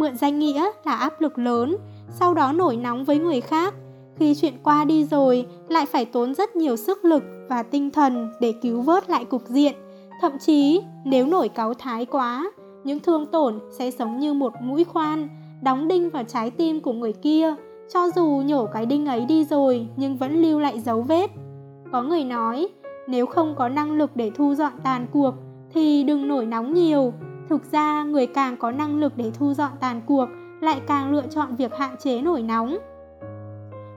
Mượn 0.00 0.16
danh 0.16 0.38
nghĩa 0.38 0.70
là 0.84 0.92
áp 0.92 1.20
lực 1.20 1.38
lớn, 1.38 1.76
sau 2.08 2.34
đó 2.34 2.52
nổi 2.52 2.76
nóng 2.76 3.04
với 3.04 3.18
người 3.18 3.40
khác. 3.40 3.74
Khi 4.16 4.34
chuyện 4.34 4.54
qua 4.62 4.84
đi 4.84 5.04
rồi, 5.04 5.46
lại 5.68 5.86
phải 5.86 6.04
tốn 6.04 6.34
rất 6.34 6.56
nhiều 6.56 6.76
sức 6.76 7.04
lực 7.04 7.22
và 7.48 7.62
tinh 7.62 7.90
thần 7.90 8.30
để 8.40 8.54
cứu 8.62 8.80
vớt 8.80 9.10
lại 9.10 9.24
cục 9.24 9.42
diện. 9.46 9.74
Thậm 10.20 10.32
chí, 10.38 10.82
nếu 11.04 11.26
nổi 11.26 11.48
cáu 11.48 11.74
thái 11.74 12.06
quá, 12.06 12.50
những 12.84 13.00
thương 13.00 13.26
tổn 13.26 13.58
sẽ 13.78 13.90
giống 13.90 14.18
như 14.18 14.34
một 14.34 14.52
mũi 14.62 14.84
khoan, 14.84 15.28
đóng 15.62 15.88
đinh 15.88 16.10
vào 16.10 16.24
trái 16.24 16.50
tim 16.50 16.80
của 16.80 16.92
người 16.92 17.12
kia, 17.12 17.54
cho 17.94 18.10
dù 18.16 18.42
nhổ 18.46 18.66
cái 18.66 18.86
đinh 18.86 19.06
ấy 19.06 19.24
đi 19.24 19.44
rồi 19.44 19.86
nhưng 19.96 20.16
vẫn 20.16 20.42
lưu 20.42 20.58
lại 20.58 20.80
dấu 20.80 21.02
vết. 21.02 21.30
Có 21.92 22.02
người 22.02 22.24
nói, 22.24 22.68
nếu 23.08 23.26
không 23.26 23.54
có 23.58 23.68
năng 23.68 23.92
lực 23.92 24.10
để 24.16 24.30
thu 24.34 24.54
dọn 24.54 24.72
tàn 24.84 25.06
cuộc 25.12 25.34
thì 25.74 26.04
đừng 26.04 26.28
nổi 26.28 26.46
nóng 26.46 26.74
nhiều. 26.74 27.12
Thực 27.50 27.72
ra, 27.72 28.02
người 28.02 28.26
càng 28.26 28.56
có 28.56 28.70
năng 28.70 29.00
lực 29.00 29.12
để 29.16 29.30
thu 29.38 29.54
dọn 29.54 29.70
tàn 29.80 30.00
cuộc 30.06 30.28
lại 30.60 30.80
càng 30.86 31.12
lựa 31.12 31.26
chọn 31.30 31.56
việc 31.56 31.76
hạn 31.76 31.96
chế 31.98 32.20
nổi 32.22 32.42
nóng. 32.42 32.78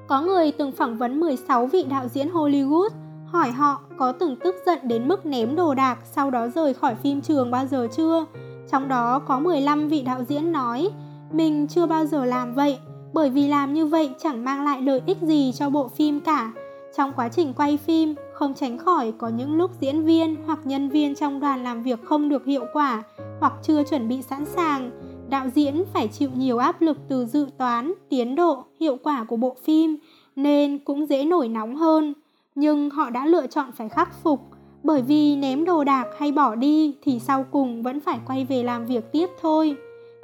Có 0.07 0.21
người 0.21 0.51
từng 0.51 0.71
phỏng 0.71 0.97
vấn 0.97 1.19
16 1.19 1.67
vị 1.67 1.85
đạo 1.89 2.07
diễn 2.07 2.29
Hollywood, 2.29 2.89
hỏi 3.25 3.51
họ 3.51 3.81
có 3.97 4.11
từng 4.11 4.35
tức 4.35 4.55
giận 4.65 4.79
đến 4.83 5.07
mức 5.07 5.25
ném 5.25 5.55
đồ 5.55 5.73
đạc 5.73 5.97
sau 6.03 6.31
đó 6.31 6.47
rời 6.47 6.73
khỏi 6.73 6.95
phim 6.95 7.21
trường 7.21 7.51
bao 7.51 7.65
giờ 7.65 7.87
chưa. 7.97 8.25
Trong 8.71 8.87
đó 8.87 9.19
có 9.19 9.39
15 9.39 9.87
vị 9.87 10.01
đạo 10.01 10.23
diễn 10.23 10.51
nói, 10.51 10.89
mình 11.31 11.67
chưa 11.67 11.85
bao 11.85 12.05
giờ 12.05 12.25
làm 12.25 12.53
vậy, 12.53 12.79
bởi 13.13 13.29
vì 13.29 13.47
làm 13.47 13.73
như 13.73 13.85
vậy 13.85 14.09
chẳng 14.19 14.45
mang 14.45 14.65
lại 14.65 14.81
lợi 14.81 15.01
ích 15.05 15.21
gì 15.21 15.51
cho 15.51 15.69
bộ 15.69 15.87
phim 15.87 16.19
cả. 16.19 16.51
Trong 16.97 17.13
quá 17.15 17.29
trình 17.29 17.53
quay 17.53 17.77
phim, 17.77 18.15
không 18.33 18.53
tránh 18.53 18.77
khỏi 18.77 19.13
có 19.17 19.27
những 19.27 19.57
lúc 19.57 19.71
diễn 19.81 20.05
viên 20.05 20.35
hoặc 20.45 20.59
nhân 20.63 20.89
viên 20.89 21.15
trong 21.15 21.39
đoàn 21.39 21.63
làm 21.63 21.83
việc 21.83 21.99
không 22.05 22.29
được 22.29 22.45
hiệu 22.45 22.65
quả 22.73 23.03
hoặc 23.43 23.53
chưa 23.61 23.83
chuẩn 23.83 24.07
bị 24.07 24.21
sẵn 24.21 24.45
sàng. 24.45 24.91
Đạo 25.29 25.49
diễn 25.55 25.83
phải 25.93 26.07
chịu 26.07 26.29
nhiều 26.35 26.57
áp 26.57 26.81
lực 26.81 26.97
từ 27.09 27.25
dự 27.25 27.47
toán, 27.57 27.93
tiến 28.09 28.35
độ, 28.35 28.63
hiệu 28.79 28.97
quả 29.03 29.23
của 29.23 29.35
bộ 29.35 29.55
phim 29.63 29.97
nên 30.35 30.79
cũng 30.79 31.05
dễ 31.09 31.25
nổi 31.25 31.47
nóng 31.47 31.75
hơn. 31.75 32.13
Nhưng 32.55 32.89
họ 32.89 33.09
đã 33.09 33.25
lựa 33.25 33.47
chọn 33.47 33.71
phải 33.71 33.89
khắc 33.89 34.23
phục 34.23 34.39
bởi 34.83 35.01
vì 35.01 35.35
ném 35.35 35.65
đồ 35.65 35.83
đạc 35.83 36.05
hay 36.19 36.31
bỏ 36.31 36.55
đi 36.55 36.95
thì 37.03 37.19
sau 37.19 37.45
cùng 37.51 37.83
vẫn 37.83 37.99
phải 37.99 38.19
quay 38.27 38.45
về 38.45 38.63
làm 38.63 38.85
việc 38.85 39.11
tiếp 39.11 39.29
thôi. 39.41 39.75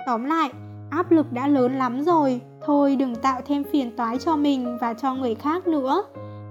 Tóm 0.06 0.26
lại, 0.26 0.52
áp 0.90 1.12
lực 1.12 1.34
đã 1.34 1.48
lớn 1.48 1.78
lắm 1.78 2.04
rồi, 2.04 2.42
thôi 2.66 2.96
đừng 2.96 3.16
tạo 3.16 3.42
thêm 3.46 3.64
phiền 3.64 3.96
toái 3.96 4.18
cho 4.18 4.36
mình 4.36 4.78
và 4.82 4.94
cho 4.94 5.16
người 5.16 5.36
khác 5.36 5.68
nữa. 5.68 6.04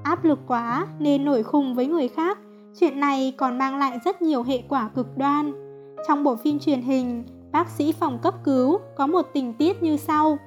Áp 0.03 0.25
lực 0.25 0.39
quá 0.47 0.87
nên 0.99 1.25
nổi 1.25 1.43
khùng 1.43 1.75
với 1.75 1.87
người 1.87 2.09
khác, 2.09 2.39
chuyện 2.81 3.01
này 3.01 3.35
còn 3.37 3.59
mang 3.59 3.77
lại 3.77 3.99
rất 4.05 4.23
nhiều 4.23 4.43
hệ 4.43 4.63
quả 4.69 4.89
cực 4.95 5.07
đoan. 5.17 5.68
Trong 6.07 6.25
bộ 6.25 6.37
phim 6.37 6.59
truyền 6.59 6.83
hình, 6.83 7.25
bác 7.53 7.69
sĩ 7.69 7.93
phòng 7.93 8.19
cấp 8.23 8.35
cứu 8.45 8.79
có 8.97 9.07
một 9.07 9.27
tình 9.33 9.55
tiết 9.55 9.83
như 9.83 9.97
sau. 9.97 10.39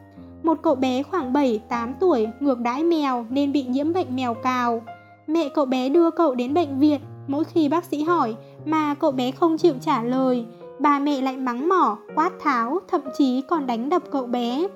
Một 0.43 0.58
cậu 0.62 0.76
bé 0.76 1.04
khoảng 1.04 1.34
7-8 1.34 1.93
tuổi 1.99 2.28
ngược 2.39 2.60
đãi 2.60 2.84
mèo 2.84 3.26
nên 3.30 3.52
bị 3.52 3.64
nhiễm 3.64 3.93
bệnh 3.93 4.16
mèo 4.16 4.34
cào. 4.34 4.82
Mẹ 5.28 5.49
cậu 5.49 5.66
bé 5.66 5.89
đưa 5.89 6.12
cậu 6.12 6.36
đến 6.36 6.54
bệnh 6.54 6.80
viện, 6.80 6.99
mỗi 7.28 7.43
khi 7.43 7.70
bác 7.70 7.86
sĩ 7.86 8.04
hỏi 8.04 8.36
mà 8.66 8.93
cậu 8.93 9.12
bé 9.12 9.32
không 9.32 9.58
chịu 9.58 9.74
trả 9.82 10.04
lời, 10.04 10.45
bà 10.80 10.99
mẹ 10.99 11.22
lại 11.22 11.38
mắng 11.38 11.70
mỏ, 11.70 11.97
quát 12.16 12.32
tháo, 12.39 12.80
thậm 12.88 13.02
chí 13.18 13.41
còn 13.41 13.68
đánh 13.68 13.89
đập 13.89 14.04
cậu 14.12 14.26
bé. 14.26 14.68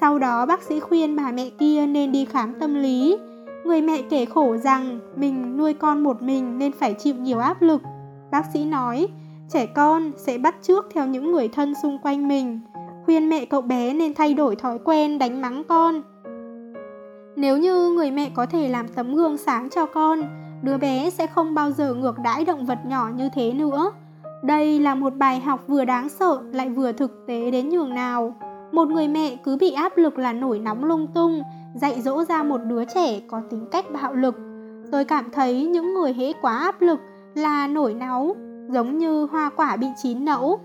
Sau 0.00 0.18
đó 0.18 0.46
bác 0.46 0.62
sĩ 0.62 0.80
khuyên 0.80 1.16
bà 1.16 1.32
mẹ 1.32 1.50
kia 1.58 1.86
nên 1.86 2.12
đi 2.12 2.24
khám 2.24 2.54
tâm 2.60 2.74
lý. 2.74 3.16
Người 3.64 3.82
mẹ 3.82 4.02
kể 4.10 4.24
khổ 4.24 4.56
rằng 4.56 5.00
mình 5.16 5.56
nuôi 5.56 5.74
con 5.74 6.02
một 6.02 6.22
mình 6.22 6.58
nên 6.58 6.72
phải 6.72 6.94
chịu 6.94 7.14
nhiều 7.14 7.38
áp 7.38 7.62
lực. 7.62 7.82
Bác 8.30 8.42
sĩ 8.52 8.64
nói, 8.64 9.08
trẻ 9.54 9.66
con 9.66 10.12
sẽ 10.16 10.38
bắt 10.38 10.54
chước 10.62 10.86
theo 10.94 11.06
những 11.06 11.32
người 11.32 11.48
thân 11.48 11.74
xung 11.82 11.98
quanh 11.98 12.28
mình. 12.28 12.60
Khuyên 13.04 13.28
mẹ 13.28 13.44
cậu 13.44 13.60
bé 13.60 13.94
nên 13.94 14.14
thay 14.14 14.34
đổi 14.34 14.56
thói 14.56 14.78
quen 14.84 15.18
đánh 15.18 15.42
mắng 15.42 15.62
con. 15.68 16.02
Nếu 17.36 17.58
như 17.58 17.90
người 17.90 18.10
mẹ 18.10 18.30
có 18.34 18.46
thể 18.46 18.68
làm 18.68 18.88
tấm 18.88 19.14
gương 19.14 19.36
sáng 19.36 19.70
cho 19.70 19.86
con, 19.86 20.22
đứa 20.62 20.78
bé 20.78 21.10
sẽ 21.10 21.26
không 21.26 21.54
bao 21.54 21.70
giờ 21.70 21.94
ngược 21.94 22.14
đãi 22.24 22.44
động 22.44 22.66
vật 22.66 22.78
nhỏ 22.86 23.10
như 23.16 23.28
thế 23.34 23.52
nữa. 23.52 23.92
Đây 24.42 24.80
là 24.80 24.94
một 24.94 25.16
bài 25.16 25.40
học 25.40 25.64
vừa 25.68 25.84
đáng 25.84 26.08
sợ 26.08 26.40
lại 26.52 26.68
vừa 26.68 26.92
thực 26.92 27.24
tế 27.26 27.50
đến 27.50 27.68
nhường 27.68 27.94
nào. 27.94 28.34
Một 28.72 28.88
người 28.88 29.08
mẹ 29.08 29.36
cứ 29.44 29.56
bị 29.56 29.70
áp 29.70 29.96
lực 29.96 30.18
là 30.18 30.32
nổi 30.32 30.58
nóng 30.58 30.84
lung 30.84 31.06
tung, 31.14 31.42
dạy 31.74 32.00
dỗ 32.00 32.24
ra 32.24 32.42
một 32.42 32.60
đứa 32.64 32.84
trẻ 32.84 33.20
có 33.28 33.40
tính 33.50 33.66
cách 33.70 33.84
bạo 33.92 34.14
lực. 34.14 34.34
Tôi 34.92 35.04
cảm 35.04 35.30
thấy 35.30 35.66
những 35.66 35.94
người 35.94 36.12
hễ 36.12 36.32
quá 36.42 36.56
áp 36.56 36.82
lực 36.82 36.98
là 37.34 37.66
nổi 37.66 37.94
náu, 37.94 38.36
giống 38.68 38.98
như 38.98 39.26
hoa 39.26 39.50
quả 39.56 39.76
bị 39.76 39.86
chín 40.02 40.24
nẫu. 40.24 40.58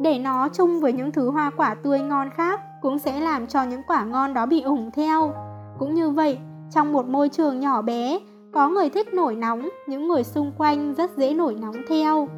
Để 0.00 0.18
nó 0.18 0.48
chung 0.48 0.80
với 0.80 0.92
những 0.92 1.12
thứ 1.12 1.30
hoa 1.30 1.50
quả 1.56 1.74
tươi 1.74 2.00
ngon 2.00 2.30
khác 2.30 2.60
cũng 2.82 2.98
sẽ 2.98 3.20
làm 3.20 3.46
cho 3.46 3.62
những 3.62 3.82
quả 3.88 4.04
ngon 4.04 4.34
đó 4.34 4.46
bị 4.46 4.60
ủng 4.62 4.90
theo. 4.94 5.32
Cũng 5.78 5.94
như 5.94 6.10
vậy, 6.10 6.38
trong 6.70 6.92
một 6.92 7.06
môi 7.06 7.28
trường 7.28 7.60
nhỏ 7.60 7.82
bé, 7.82 8.18
có 8.52 8.68
người 8.68 8.90
thích 8.90 9.14
nổi 9.14 9.34
nóng, 9.34 9.68
những 9.86 10.08
người 10.08 10.24
xung 10.24 10.52
quanh 10.58 10.94
rất 10.94 11.16
dễ 11.16 11.34
nổi 11.34 11.56
nóng 11.60 11.76
theo. 11.88 12.28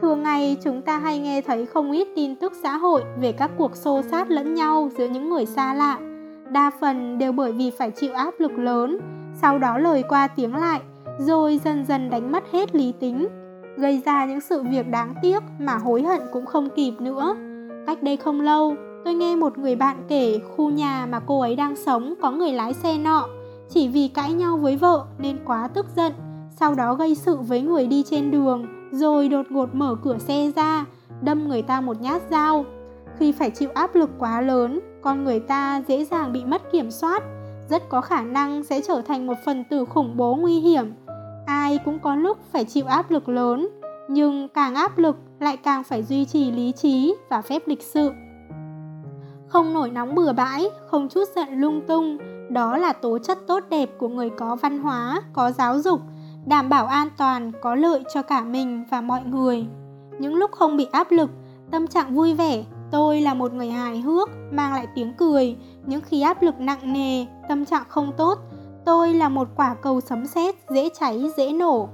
Thường 0.00 0.22
ngày 0.22 0.56
chúng 0.64 0.82
ta 0.82 0.98
hay 0.98 1.18
nghe 1.18 1.40
thấy 1.40 1.66
không 1.66 1.92
ít 1.92 2.08
tin 2.16 2.36
tức 2.36 2.52
xã 2.62 2.76
hội 2.76 3.04
về 3.20 3.32
các 3.32 3.50
cuộc 3.58 3.76
xô 3.76 4.02
xát 4.02 4.30
lẫn 4.30 4.54
nhau 4.54 4.88
giữa 4.98 5.08
những 5.08 5.30
người 5.30 5.46
xa 5.46 5.74
lạ. 5.74 5.98
Đa 6.50 6.70
phần 6.80 7.18
đều 7.18 7.32
bởi 7.32 7.52
vì 7.52 7.70
phải 7.78 7.90
chịu 7.90 8.12
áp 8.14 8.34
lực 8.38 8.52
lớn, 8.58 9.00
sau 9.34 9.58
đó 9.58 9.78
lời 9.78 10.02
qua 10.08 10.26
tiếng 10.26 10.56
lại, 10.56 10.80
rồi 11.18 11.60
dần 11.64 11.84
dần 11.84 12.10
đánh 12.10 12.32
mất 12.32 12.44
hết 12.52 12.74
lý 12.74 12.92
tính, 13.00 13.28
gây 13.80 14.02
ra 14.06 14.24
những 14.24 14.40
sự 14.40 14.62
việc 14.62 14.88
đáng 14.90 15.14
tiếc 15.22 15.42
mà 15.58 15.74
hối 15.74 16.02
hận 16.02 16.20
cũng 16.32 16.46
không 16.46 16.68
kịp 16.76 16.92
nữa. 17.00 17.36
Cách 17.86 18.02
đây 18.02 18.16
không 18.16 18.40
lâu, 18.40 18.74
tôi 19.04 19.14
nghe 19.14 19.36
một 19.36 19.58
người 19.58 19.76
bạn 19.76 19.96
kể 20.08 20.40
khu 20.56 20.70
nhà 20.70 21.06
mà 21.06 21.20
cô 21.20 21.40
ấy 21.40 21.56
đang 21.56 21.76
sống 21.76 22.14
có 22.22 22.30
người 22.30 22.52
lái 22.52 22.74
xe 22.74 22.98
nọ, 22.98 23.28
chỉ 23.68 23.88
vì 23.88 24.08
cãi 24.08 24.32
nhau 24.32 24.56
với 24.56 24.76
vợ 24.76 25.04
nên 25.18 25.36
quá 25.44 25.68
tức 25.74 25.86
giận, 25.96 26.12
sau 26.56 26.74
đó 26.74 26.94
gây 26.94 27.14
sự 27.14 27.36
với 27.36 27.62
người 27.62 27.86
đi 27.86 28.02
trên 28.02 28.30
đường, 28.30 28.66
rồi 28.92 29.28
đột 29.28 29.46
ngột 29.50 29.74
mở 29.74 29.96
cửa 30.02 30.18
xe 30.18 30.50
ra, 30.56 30.84
đâm 31.22 31.48
người 31.48 31.62
ta 31.62 31.80
một 31.80 32.00
nhát 32.00 32.22
dao. 32.30 32.64
Khi 33.18 33.32
phải 33.32 33.50
chịu 33.50 33.68
áp 33.74 33.94
lực 33.94 34.10
quá 34.18 34.40
lớn, 34.40 34.80
con 35.02 35.24
người 35.24 35.40
ta 35.40 35.82
dễ 35.88 36.04
dàng 36.04 36.32
bị 36.32 36.44
mất 36.44 36.72
kiểm 36.72 36.90
soát, 36.90 37.22
rất 37.68 37.88
có 37.88 38.00
khả 38.00 38.22
năng 38.22 38.64
sẽ 38.64 38.80
trở 38.80 39.02
thành 39.06 39.26
một 39.26 39.34
phần 39.44 39.64
tử 39.70 39.84
khủng 39.84 40.16
bố 40.16 40.34
nguy 40.34 40.60
hiểm. 40.60 40.92
Ai 41.50 41.78
cũng 41.84 41.98
có 41.98 42.14
lúc 42.14 42.38
phải 42.52 42.64
chịu 42.64 42.84
áp 42.86 43.10
lực 43.10 43.28
lớn, 43.28 43.68
nhưng 44.08 44.48
càng 44.48 44.74
áp 44.74 44.98
lực 44.98 45.16
lại 45.40 45.56
càng 45.56 45.84
phải 45.84 46.02
duy 46.02 46.24
trì 46.24 46.50
lý 46.50 46.72
trí 46.72 47.14
và 47.28 47.42
phép 47.42 47.62
lịch 47.66 47.82
sự. 47.82 48.10
Không 49.46 49.74
nổi 49.74 49.90
nóng 49.90 50.14
bừa 50.14 50.32
bãi, 50.32 50.70
không 50.86 51.08
chút 51.08 51.28
giận 51.36 51.48
lung 51.60 51.80
tung, 51.88 52.18
đó 52.50 52.76
là 52.76 52.92
tố 52.92 53.18
chất 53.18 53.38
tốt 53.46 53.64
đẹp 53.70 53.90
của 53.98 54.08
người 54.08 54.30
có 54.30 54.56
văn 54.56 54.78
hóa, 54.78 55.22
có 55.32 55.52
giáo 55.52 55.78
dục, 55.78 56.00
đảm 56.46 56.68
bảo 56.68 56.86
an 56.86 57.08
toàn, 57.16 57.52
có 57.62 57.74
lợi 57.74 58.02
cho 58.14 58.22
cả 58.22 58.44
mình 58.44 58.84
và 58.90 59.00
mọi 59.00 59.20
người. 59.24 59.66
Những 60.18 60.34
lúc 60.34 60.52
không 60.52 60.76
bị 60.76 60.86
áp 60.92 61.10
lực, 61.10 61.30
tâm 61.70 61.86
trạng 61.86 62.14
vui 62.14 62.34
vẻ, 62.34 62.64
tôi 62.90 63.20
là 63.20 63.34
một 63.34 63.52
người 63.52 63.70
hài 63.70 64.00
hước, 64.00 64.30
mang 64.52 64.72
lại 64.72 64.86
tiếng 64.94 65.12
cười. 65.18 65.56
Những 65.86 66.00
khi 66.00 66.20
áp 66.20 66.42
lực 66.42 66.60
nặng 66.60 66.92
nề, 66.92 67.26
tâm 67.48 67.64
trạng 67.64 67.84
không 67.88 68.12
tốt, 68.16 68.38
tôi 68.84 69.14
là 69.14 69.28
một 69.28 69.48
quả 69.56 69.74
cầu 69.82 70.00
sấm 70.00 70.26
sét, 70.26 70.54
dễ 70.68 70.88
cháy, 71.00 71.30
dễ 71.36 71.52
nổ. 71.52 71.88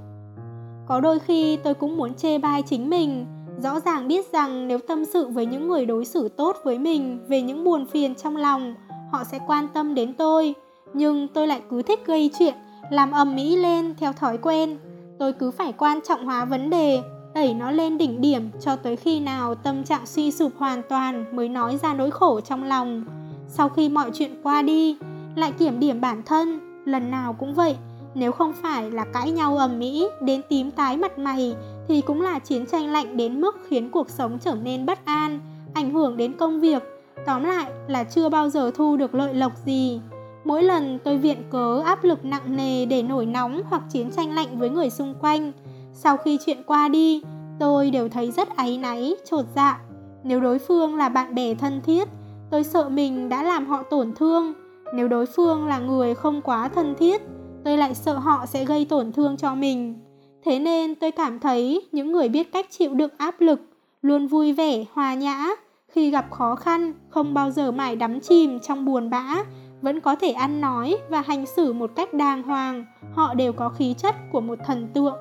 Có 0.87 0.99
đôi 0.99 1.19
khi 1.19 1.57
tôi 1.57 1.73
cũng 1.73 1.97
muốn 1.97 2.13
chê 2.13 2.37
bai 2.37 2.61
chính 2.61 2.89
mình, 2.89 3.25
rõ 3.63 3.79
ràng 3.79 4.07
biết 4.07 4.31
rằng 4.31 4.67
nếu 4.67 4.79
tâm 4.87 5.05
sự 5.05 5.27
với 5.27 5.45
những 5.45 5.67
người 5.67 5.85
đối 5.85 6.05
xử 6.05 6.29
tốt 6.29 6.57
với 6.63 6.79
mình 6.79 7.19
về 7.27 7.41
những 7.41 7.63
buồn 7.63 7.85
phiền 7.85 8.15
trong 8.15 8.37
lòng, 8.37 8.75
họ 9.11 9.23
sẽ 9.23 9.39
quan 9.47 9.67
tâm 9.73 9.95
đến 9.95 10.13
tôi. 10.13 10.55
Nhưng 10.93 11.27
tôi 11.27 11.47
lại 11.47 11.61
cứ 11.69 11.81
thích 11.81 12.05
gây 12.05 12.31
chuyện, 12.39 12.53
làm 12.89 13.11
ầm 13.11 13.35
mỹ 13.35 13.55
lên 13.55 13.95
theo 13.97 14.13
thói 14.13 14.37
quen. 14.37 14.77
Tôi 15.19 15.33
cứ 15.33 15.51
phải 15.51 15.73
quan 15.73 15.99
trọng 16.07 16.25
hóa 16.25 16.45
vấn 16.45 16.69
đề, 16.69 17.01
đẩy 17.35 17.53
nó 17.53 17.71
lên 17.71 17.97
đỉnh 17.97 18.21
điểm 18.21 18.49
cho 18.61 18.75
tới 18.75 18.95
khi 18.95 19.19
nào 19.19 19.55
tâm 19.55 19.83
trạng 19.83 20.05
suy 20.05 20.31
sụp 20.31 20.51
hoàn 20.57 20.81
toàn 20.89 21.25
mới 21.35 21.49
nói 21.49 21.77
ra 21.77 21.93
nỗi 21.93 22.11
khổ 22.11 22.41
trong 22.41 22.63
lòng. 22.63 23.05
Sau 23.47 23.69
khi 23.69 23.89
mọi 23.89 24.11
chuyện 24.13 24.31
qua 24.43 24.61
đi, 24.61 24.97
lại 25.35 25.51
kiểm 25.51 25.79
điểm 25.79 26.01
bản 26.01 26.23
thân, 26.25 26.66
lần 26.87 27.11
nào 27.11 27.33
cũng 27.33 27.53
vậy. 27.53 27.75
Nếu 28.15 28.31
không 28.31 28.53
phải 28.61 28.91
là 28.91 29.05
cãi 29.13 29.31
nhau 29.31 29.57
ầm 29.57 29.79
mỹ 29.79 30.07
đến 30.21 30.41
tím 30.49 30.71
tái 30.71 30.97
mặt 30.97 31.19
mày 31.19 31.55
thì 31.87 32.01
cũng 32.01 32.21
là 32.21 32.39
chiến 32.39 32.65
tranh 32.65 32.91
lạnh 32.91 33.17
đến 33.17 33.41
mức 33.41 33.57
khiến 33.69 33.89
cuộc 33.89 34.09
sống 34.09 34.39
trở 34.39 34.55
nên 34.55 34.85
bất 34.85 35.05
an, 35.05 35.39
ảnh 35.73 35.93
hưởng 35.93 36.17
đến 36.17 36.33
công 36.33 36.59
việc. 36.59 36.83
Tóm 37.25 37.43
lại 37.43 37.71
là 37.87 38.03
chưa 38.03 38.29
bao 38.29 38.49
giờ 38.49 38.71
thu 38.75 38.97
được 38.97 39.15
lợi 39.15 39.33
lộc 39.33 39.51
gì. 39.65 40.01
Mỗi 40.45 40.63
lần 40.63 40.99
tôi 41.03 41.17
viện 41.17 41.43
cớ 41.49 41.81
áp 41.85 42.03
lực 42.03 42.25
nặng 42.25 42.55
nề 42.55 42.85
để 42.85 43.03
nổi 43.03 43.25
nóng 43.25 43.61
hoặc 43.69 43.81
chiến 43.89 44.11
tranh 44.11 44.35
lạnh 44.35 44.59
với 44.59 44.69
người 44.69 44.89
xung 44.89 45.15
quanh, 45.21 45.51
sau 45.93 46.17
khi 46.17 46.39
chuyện 46.45 46.63
qua 46.65 46.87
đi, 46.89 47.21
tôi 47.59 47.91
đều 47.91 48.09
thấy 48.09 48.31
rất 48.31 48.55
áy 48.55 48.77
náy, 48.77 49.15
trột 49.29 49.45
dạ. 49.55 49.79
Nếu 50.23 50.39
đối 50.39 50.59
phương 50.59 50.95
là 50.95 51.09
bạn 51.09 51.35
bè 51.35 51.55
thân 51.55 51.81
thiết, 51.81 52.09
tôi 52.51 52.63
sợ 52.63 52.89
mình 52.89 53.29
đã 53.29 53.43
làm 53.43 53.65
họ 53.65 53.83
tổn 53.83 54.13
thương. 54.15 54.53
Nếu 54.93 55.07
đối 55.07 55.25
phương 55.25 55.67
là 55.67 55.79
người 55.79 56.15
không 56.15 56.41
quá 56.41 56.67
thân 56.67 56.95
thiết, 56.95 57.21
tôi 57.63 57.77
lại 57.77 57.95
sợ 57.95 58.13
họ 58.13 58.45
sẽ 58.45 58.65
gây 58.65 58.85
tổn 58.85 59.11
thương 59.11 59.37
cho 59.37 59.55
mình. 59.55 59.99
Thế 60.45 60.59
nên 60.59 60.95
tôi 60.95 61.11
cảm 61.11 61.39
thấy 61.39 61.87
những 61.91 62.11
người 62.11 62.29
biết 62.29 62.51
cách 62.53 62.65
chịu 62.69 62.93
đựng 62.93 63.11
áp 63.17 63.41
lực, 63.41 63.61
luôn 64.01 64.27
vui 64.27 64.53
vẻ, 64.53 64.85
hòa 64.93 65.13
nhã, 65.13 65.47
khi 65.87 66.11
gặp 66.11 66.31
khó 66.31 66.55
khăn, 66.55 66.93
không 67.09 67.33
bao 67.33 67.51
giờ 67.51 67.71
mãi 67.71 67.95
đắm 67.95 68.19
chìm 68.19 68.59
trong 68.59 68.85
buồn 68.85 69.09
bã, 69.09 69.43
vẫn 69.81 69.99
có 69.99 70.15
thể 70.15 70.31
ăn 70.31 70.61
nói 70.61 70.97
và 71.09 71.21
hành 71.21 71.45
xử 71.45 71.73
một 71.73 71.91
cách 71.95 72.13
đàng 72.13 72.43
hoàng, 72.43 72.85
họ 73.13 73.33
đều 73.33 73.53
có 73.53 73.69
khí 73.69 73.93
chất 73.97 74.15
của 74.31 74.41
một 74.41 74.59
thần 74.65 74.87
tượng. 74.93 75.15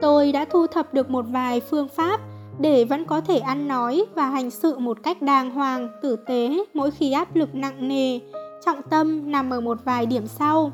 Tôi 0.00 0.32
đã 0.32 0.44
thu 0.44 0.66
thập 0.66 0.94
được 0.94 1.10
một 1.10 1.24
vài 1.28 1.60
phương 1.60 1.88
pháp 1.88 2.20
để 2.58 2.84
vẫn 2.84 3.04
có 3.04 3.20
thể 3.20 3.38
ăn 3.38 3.68
nói 3.68 4.04
và 4.14 4.26
hành 4.26 4.50
sự 4.50 4.78
một 4.78 5.02
cách 5.02 5.22
đàng 5.22 5.50
hoàng, 5.50 5.88
tử 6.02 6.16
tế 6.26 6.64
mỗi 6.74 6.90
khi 6.90 7.12
áp 7.12 7.36
lực 7.36 7.54
nặng 7.54 7.88
nề. 7.88 8.18
Trọng 8.64 8.82
tâm 8.82 9.32
nằm 9.32 9.50
ở 9.50 9.60
một 9.60 9.78
vài 9.84 10.06
điểm 10.06 10.26
sau. 10.26 10.72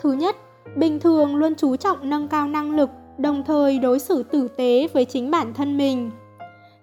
Thứ 0.00 0.12
nhất, 0.12 0.36
bình 0.76 1.00
thường 1.00 1.36
luôn 1.36 1.54
chú 1.54 1.76
trọng 1.76 2.10
nâng 2.10 2.28
cao 2.28 2.48
năng 2.48 2.76
lực, 2.76 2.90
đồng 3.18 3.44
thời 3.46 3.78
đối 3.78 3.98
xử 3.98 4.22
tử 4.22 4.48
tế 4.48 4.88
với 4.92 5.04
chính 5.04 5.30
bản 5.30 5.54
thân 5.54 5.78
mình. 5.78 6.10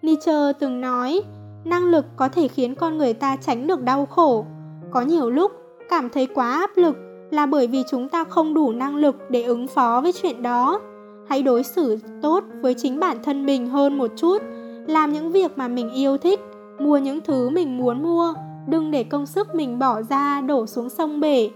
Nietzsche 0.01 0.53
từng 0.59 0.81
nói, 0.81 1.21
năng 1.65 1.85
lực 1.85 2.05
có 2.15 2.29
thể 2.29 2.47
khiến 2.47 2.75
con 2.75 2.97
người 2.97 3.13
ta 3.13 3.35
tránh 3.35 3.67
được 3.67 3.81
đau 3.81 4.05
khổ. 4.05 4.45
Có 4.91 5.01
nhiều 5.01 5.29
lúc 5.29 5.51
cảm 5.89 6.09
thấy 6.09 6.27
quá 6.35 6.51
áp 6.51 6.69
lực 6.75 6.95
là 7.31 7.45
bởi 7.45 7.67
vì 7.67 7.83
chúng 7.89 8.09
ta 8.09 8.23
không 8.23 8.53
đủ 8.53 8.71
năng 8.71 8.95
lực 8.95 9.15
để 9.29 9.43
ứng 9.43 9.67
phó 9.67 10.01
với 10.01 10.11
chuyện 10.21 10.43
đó 10.43 10.81
hãy 11.30 11.43
đối 11.43 11.63
xử 11.63 11.99
tốt 12.21 12.43
với 12.61 12.73
chính 12.73 12.99
bản 12.99 13.17
thân 13.23 13.45
mình 13.45 13.67
hơn 13.69 13.97
một 13.97 14.11
chút. 14.15 14.41
Làm 14.88 15.13
những 15.13 15.32
việc 15.32 15.57
mà 15.57 15.67
mình 15.67 15.89
yêu 15.93 16.17
thích, 16.17 16.39
mua 16.80 16.97
những 16.97 17.21
thứ 17.21 17.49
mình 17.49 17.77
muốn 17.77 18.03
mua, 18.03 18.34
đừng 18.67 18.91
để 18.91 19.03
công 19.03 19.25
sức 19.25 19.55
mình 19.55 19.80
bỏ 19.80 20.01
ra, 20.01 20.41
đổ 20.41 20.65
xuống 20.65 20.89
sông 20.89 21.19
bể. 21.19 21.49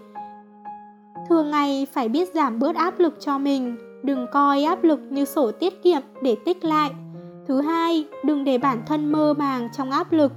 Thường 1.30 1.52
ngày 1.52 1.88
phải 1.94 2.10
biết 2.10 2.30
giảm 2.34 2.60
bớt 2.60 2.76
áp 2.76 3.00
lực 3.00 3.16
cho 3.20 3.38
mình, 3.38 3.76
đừng 4.04 4.28
coi 4.32 4.64
áp 4.64 4.84
lực 4.84 5.00
như 5.10 5.26
sổ 5.26 5.52
tiết 5.52 5.84
kiệm 5.84 6.02
để 6.22 6.36
tích 6.46 6.66
lại. 6.66 6.92
Thứ 7.48 7.62
hai, 7.62 8.06
đừng 8.24 8.44
để 8.44 8.58
bản 8.58 8.82
thân 8.86 9.12
mơ 9.12 9.34
màng 9.38 9.70
trong 9.78 9.92
áp 9.92 10.12
lực. 10.12 10.32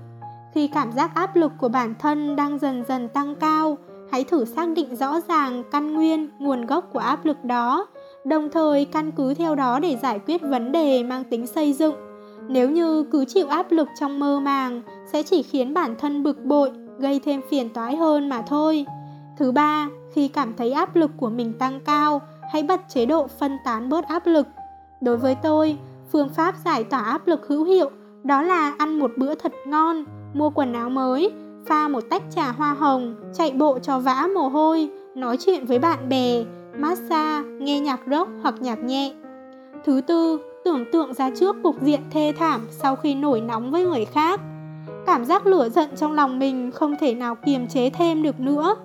Khi 0.54 0.68
cảm 0.68 0.92
giác 0.92 1.14
áp 1.14 1.36
lực 1.36 1.52
của 1.60 1.68
bản 1.68 1.94
thân 1.98 2.36
đang 2.36 2.58
dần 2.58 2.84
dần 2.88 3.08
tăng 3.08 3.34
cao, 3.34 3.78
hãy 4.10 4.24
thử 4.24 4.44
xác 4.44 4.68
định 4.76 4.96
rõ 4.96 5.20
ràng 5.20 5.62
căn 5.72 5.94
nguyên, 5.94 6.28
nguồn 6.38 6.66
gốc 6.66 6.90
của 6.92 6.98
áp 6.98 7.24
lực 7.24 7.44
đó 7.44 7.86
đồng 8.26 8.50
thời 8.50 8.84
căn 8.84 9.12
cứ 9.12 9.34
theo 9.34 9.54
đó 9.54 9.78
để 9.80 9.96
giải 10.02 10.18
quyết 10.18 10.42
vấn 10.42 10.72
đề 10.72 11.02
mang 11.02 11.24
tính 11.24 11.46
xây 11.46 11.72
dựng. 11.72 11.94
Nếu 12.48 12.70
như 12.70 13.04
cứ 13.12 13.24
chịu 13.24 13.46
áp 13.46 13.72
lực 13.72 13.88
trong 14.00 14.20
mơ 14.20 14.40
màng 14.40 14.82
sẽ 15.12 15.22
chỉ 15.22 15.42
khiến 15.42 15.74
bản 15.74 15.94
thân 15.98 16.22
bực 16.22 16.44
bội, 16.44 16.70
gây 16.98 17.20
thêm 17.24 17.40
phiền 17.50 17.68
toái 17.68 17.96
hơn 17.96 18.28
mà 18.28 18.42
thôi. 18.42 18.86
Thứ 19.38 19.52
ba, 19.52 19.88
khi 20.12 20.28
cảm 20.28 20.54
thấy 20.54 20.72
áp 20.72 20.96
lực 20.96 21.10
của 21.16 21.30
mình 21.30 21.52
tăng 21.58 21.80
cao, 21.80 22.20
hãy 22.52 22.62
bật 22.62 22.80
chế 22.88 23.06
độ 23.06 23.26
phân 23.26 23.56
tán 23.64 23.88
bớt 23.88 24.08
áp 24.08 24.26
lực. 24.26 24.46
Đối 25.00 25.16
với 25.16 25.34
tôi, 25.42 25.78
phương 26.12 26.28
pháp 26.28 26.54
giải 26.64 26.84
tỏa 26.84 27.00
áp 27.00 27.26
lực 27.26 27.48
hữu 27.48 27.64
hiệu 27.64 27.90
đó 28.24 28.42
là 28.42 28.74
ăn 28.78 28.98
một 28.98 29.10
bữa 29.16 29.34
thật 29.34 29.52
ngon, 29.66 30.04
mua 30.34 30.50
quần 30.50 30.72
áo 30.72 30.90
mới, 30.90 31.30
pha 31.66 31.88
một 31.88 32.04
tách 32.10 32.22
trà 32.30 32.52
hoa 32.52 32.74
hồng, 32.74 33.14
chạy 33.34 33.52
bộ 33.52 33.78
cho 33.78 33.98
vã 33.98 34.28
mồ 34.34 34.48
hôi, 34.48 34.90
nói 35.14 35.36
chuyện 35.36 35.66
với 35.66 35.78
bạn 35.78 36.08
bè, 36.08 36.44
massage, 36.78 37.48
nghe 37.58 37.80
nhạc 37.80 38.00
rock 38.10 38.30
hoặc 38.42 38.54
nhạc 38.60 38.84
nhẹ. 38.84 39.14
Thứ 39.84 40.00
tư, 40.06 40.40
tưởng 40.64 40.84
tượng 40.92 41.14
ra 41.14 41.30
trước 41.30 41.56
cục 41.62 41.82
diện 41.82 42.00
thê 42.10 42.32
thảm 42.38 42.60
sau 42.70 42.96
khi 42.96 43.14
nổi 43.14 43.40
nóng 43.40 43.70
với 43.70 43.84
người 43.84 44.04
khác. 44.04 44.40
Cảm 45.06 45.24
giác 45.24 45.46
lửa 45.46 45.68
giận 45.68 45.90
trong 45.96 46.12
lòng 46.12 46.38
mình 46.38 46.70
không 46.70 46.94
thể 47.00 47.14
nào 47.14 47.34
kiềm 47.34 47.66
chế 47.66 47.90
thêm 47.90 48.22
được 48.22 48.40
nữa. 48.40 48.76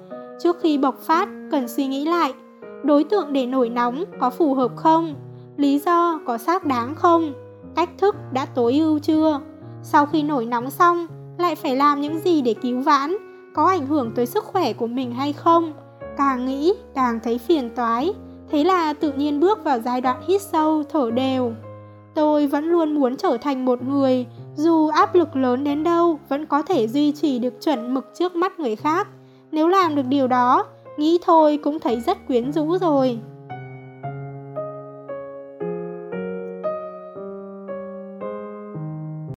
Trước 0.43 0.57
khi 0.61 0.77
bộc 0.77 0.99
phát, 0.99 1.29
cần 1.51 1.67
suy 1.67 1.87
nghĩ 1.87 2.05
lại, 2.05 2.33
đối 2.83 3.03
tượng 3.03 3.33
để 3.33 3.45
nổi 3.45 3.69
nóng 3.69 4.03
có 4.19 4.29
phù 4.29 4.53
hợp 4.53 4.71
không? 4.75 5.15
Lý 5.57 5.79
do 5.79 6.19
có 6.25 6.37
xác 6.37 6.65
đáng 6.65 6.95
không? 6.95 7.33
Cách 7.75 7.89
thức 7.97 8.15
đã 8.33 8.45
tối 8.45 8.73
ưu 8.73 8.99
chưa? 8.99 9.39
Sau 9.83 10.05
khi 10.05 10.23
nổi 10.23 10.45
nóng 10.45 10.69
xong, 10.69 11.07
lại 11.37 11.55
phải 11.55 11.75
làm 11.75 12.01
những 12.01 12.19
gì 12.19 12.41
để 12.41 12.53
cứu 12.53 12.79
vãn? 12.79 13.15
Có 13.53 13.65
ảnh 13.65 13.87
hưởng 13.87 14.11
tới 14.15 14.25
sức 14.25 14.43
khỏe 14.43 14.73
của 14.73 14.87
mình 14.87 15.11
hay 15.11 15.33
không? 15.33 15.73
Càng 16.21 16.45
nghĩ 16.45 16.73
càng 16.95 17.19
thấy 17.23 17.37
phiền 17.37 17.69
toái, 17.75 18.13
thế 18.51 18.63
là 18.63 18.93
tự 18.93 19.11
nhiên 19.11 19.39
bước 19.39 19.63
vào 19.63 19.79
giai 19.79 20.01
đoạn 20.01 20.21
hít 20.27 20.41
sâu, 20.41 20.83
thở 20.83 21.11
đều. 21.11 21.53
Tôi 22.15 22.47
vẫn 22.47 22.65
luôn 22.65 22.95
muốn 22.95 23.17
trở 23.17 23.37
thành 23.41 23.65
một 23.65 23.81
người, 23.83 24.25
dù 24.55 24.87
áp 24.87 25.15
lực 25.15 25.35
lớn 25.35 25.63
đến 25.63 25.83
đâu 25.83 26.19
vẫn 26.29 26.45
có 26.45 26.61
thể 26.61 26.87
duy 26.87 27.11
trì 27.11 27.39
được 27.39 27.53
chuẩn 27.61 27.93
mực 27.93 28.11
trước 28.13 28.35
mắt 28.35 28.59
người 28.59 28.75
khác. 28.75 29.07
Nếu 29.51 29.67
làm 29.67 29.95
được 29.95 30.05
điều 30.09 30.27
đó, 30.27 30.65
nghĩ 30.97 31.19
thôi 31.25 31.59
cũng 31.63 31.79
thấy 31.79 31.99
rất 31.99 32.27
quyến 32.27 32.51
rũ 32.51 32.77
rồi. 32.77 33.19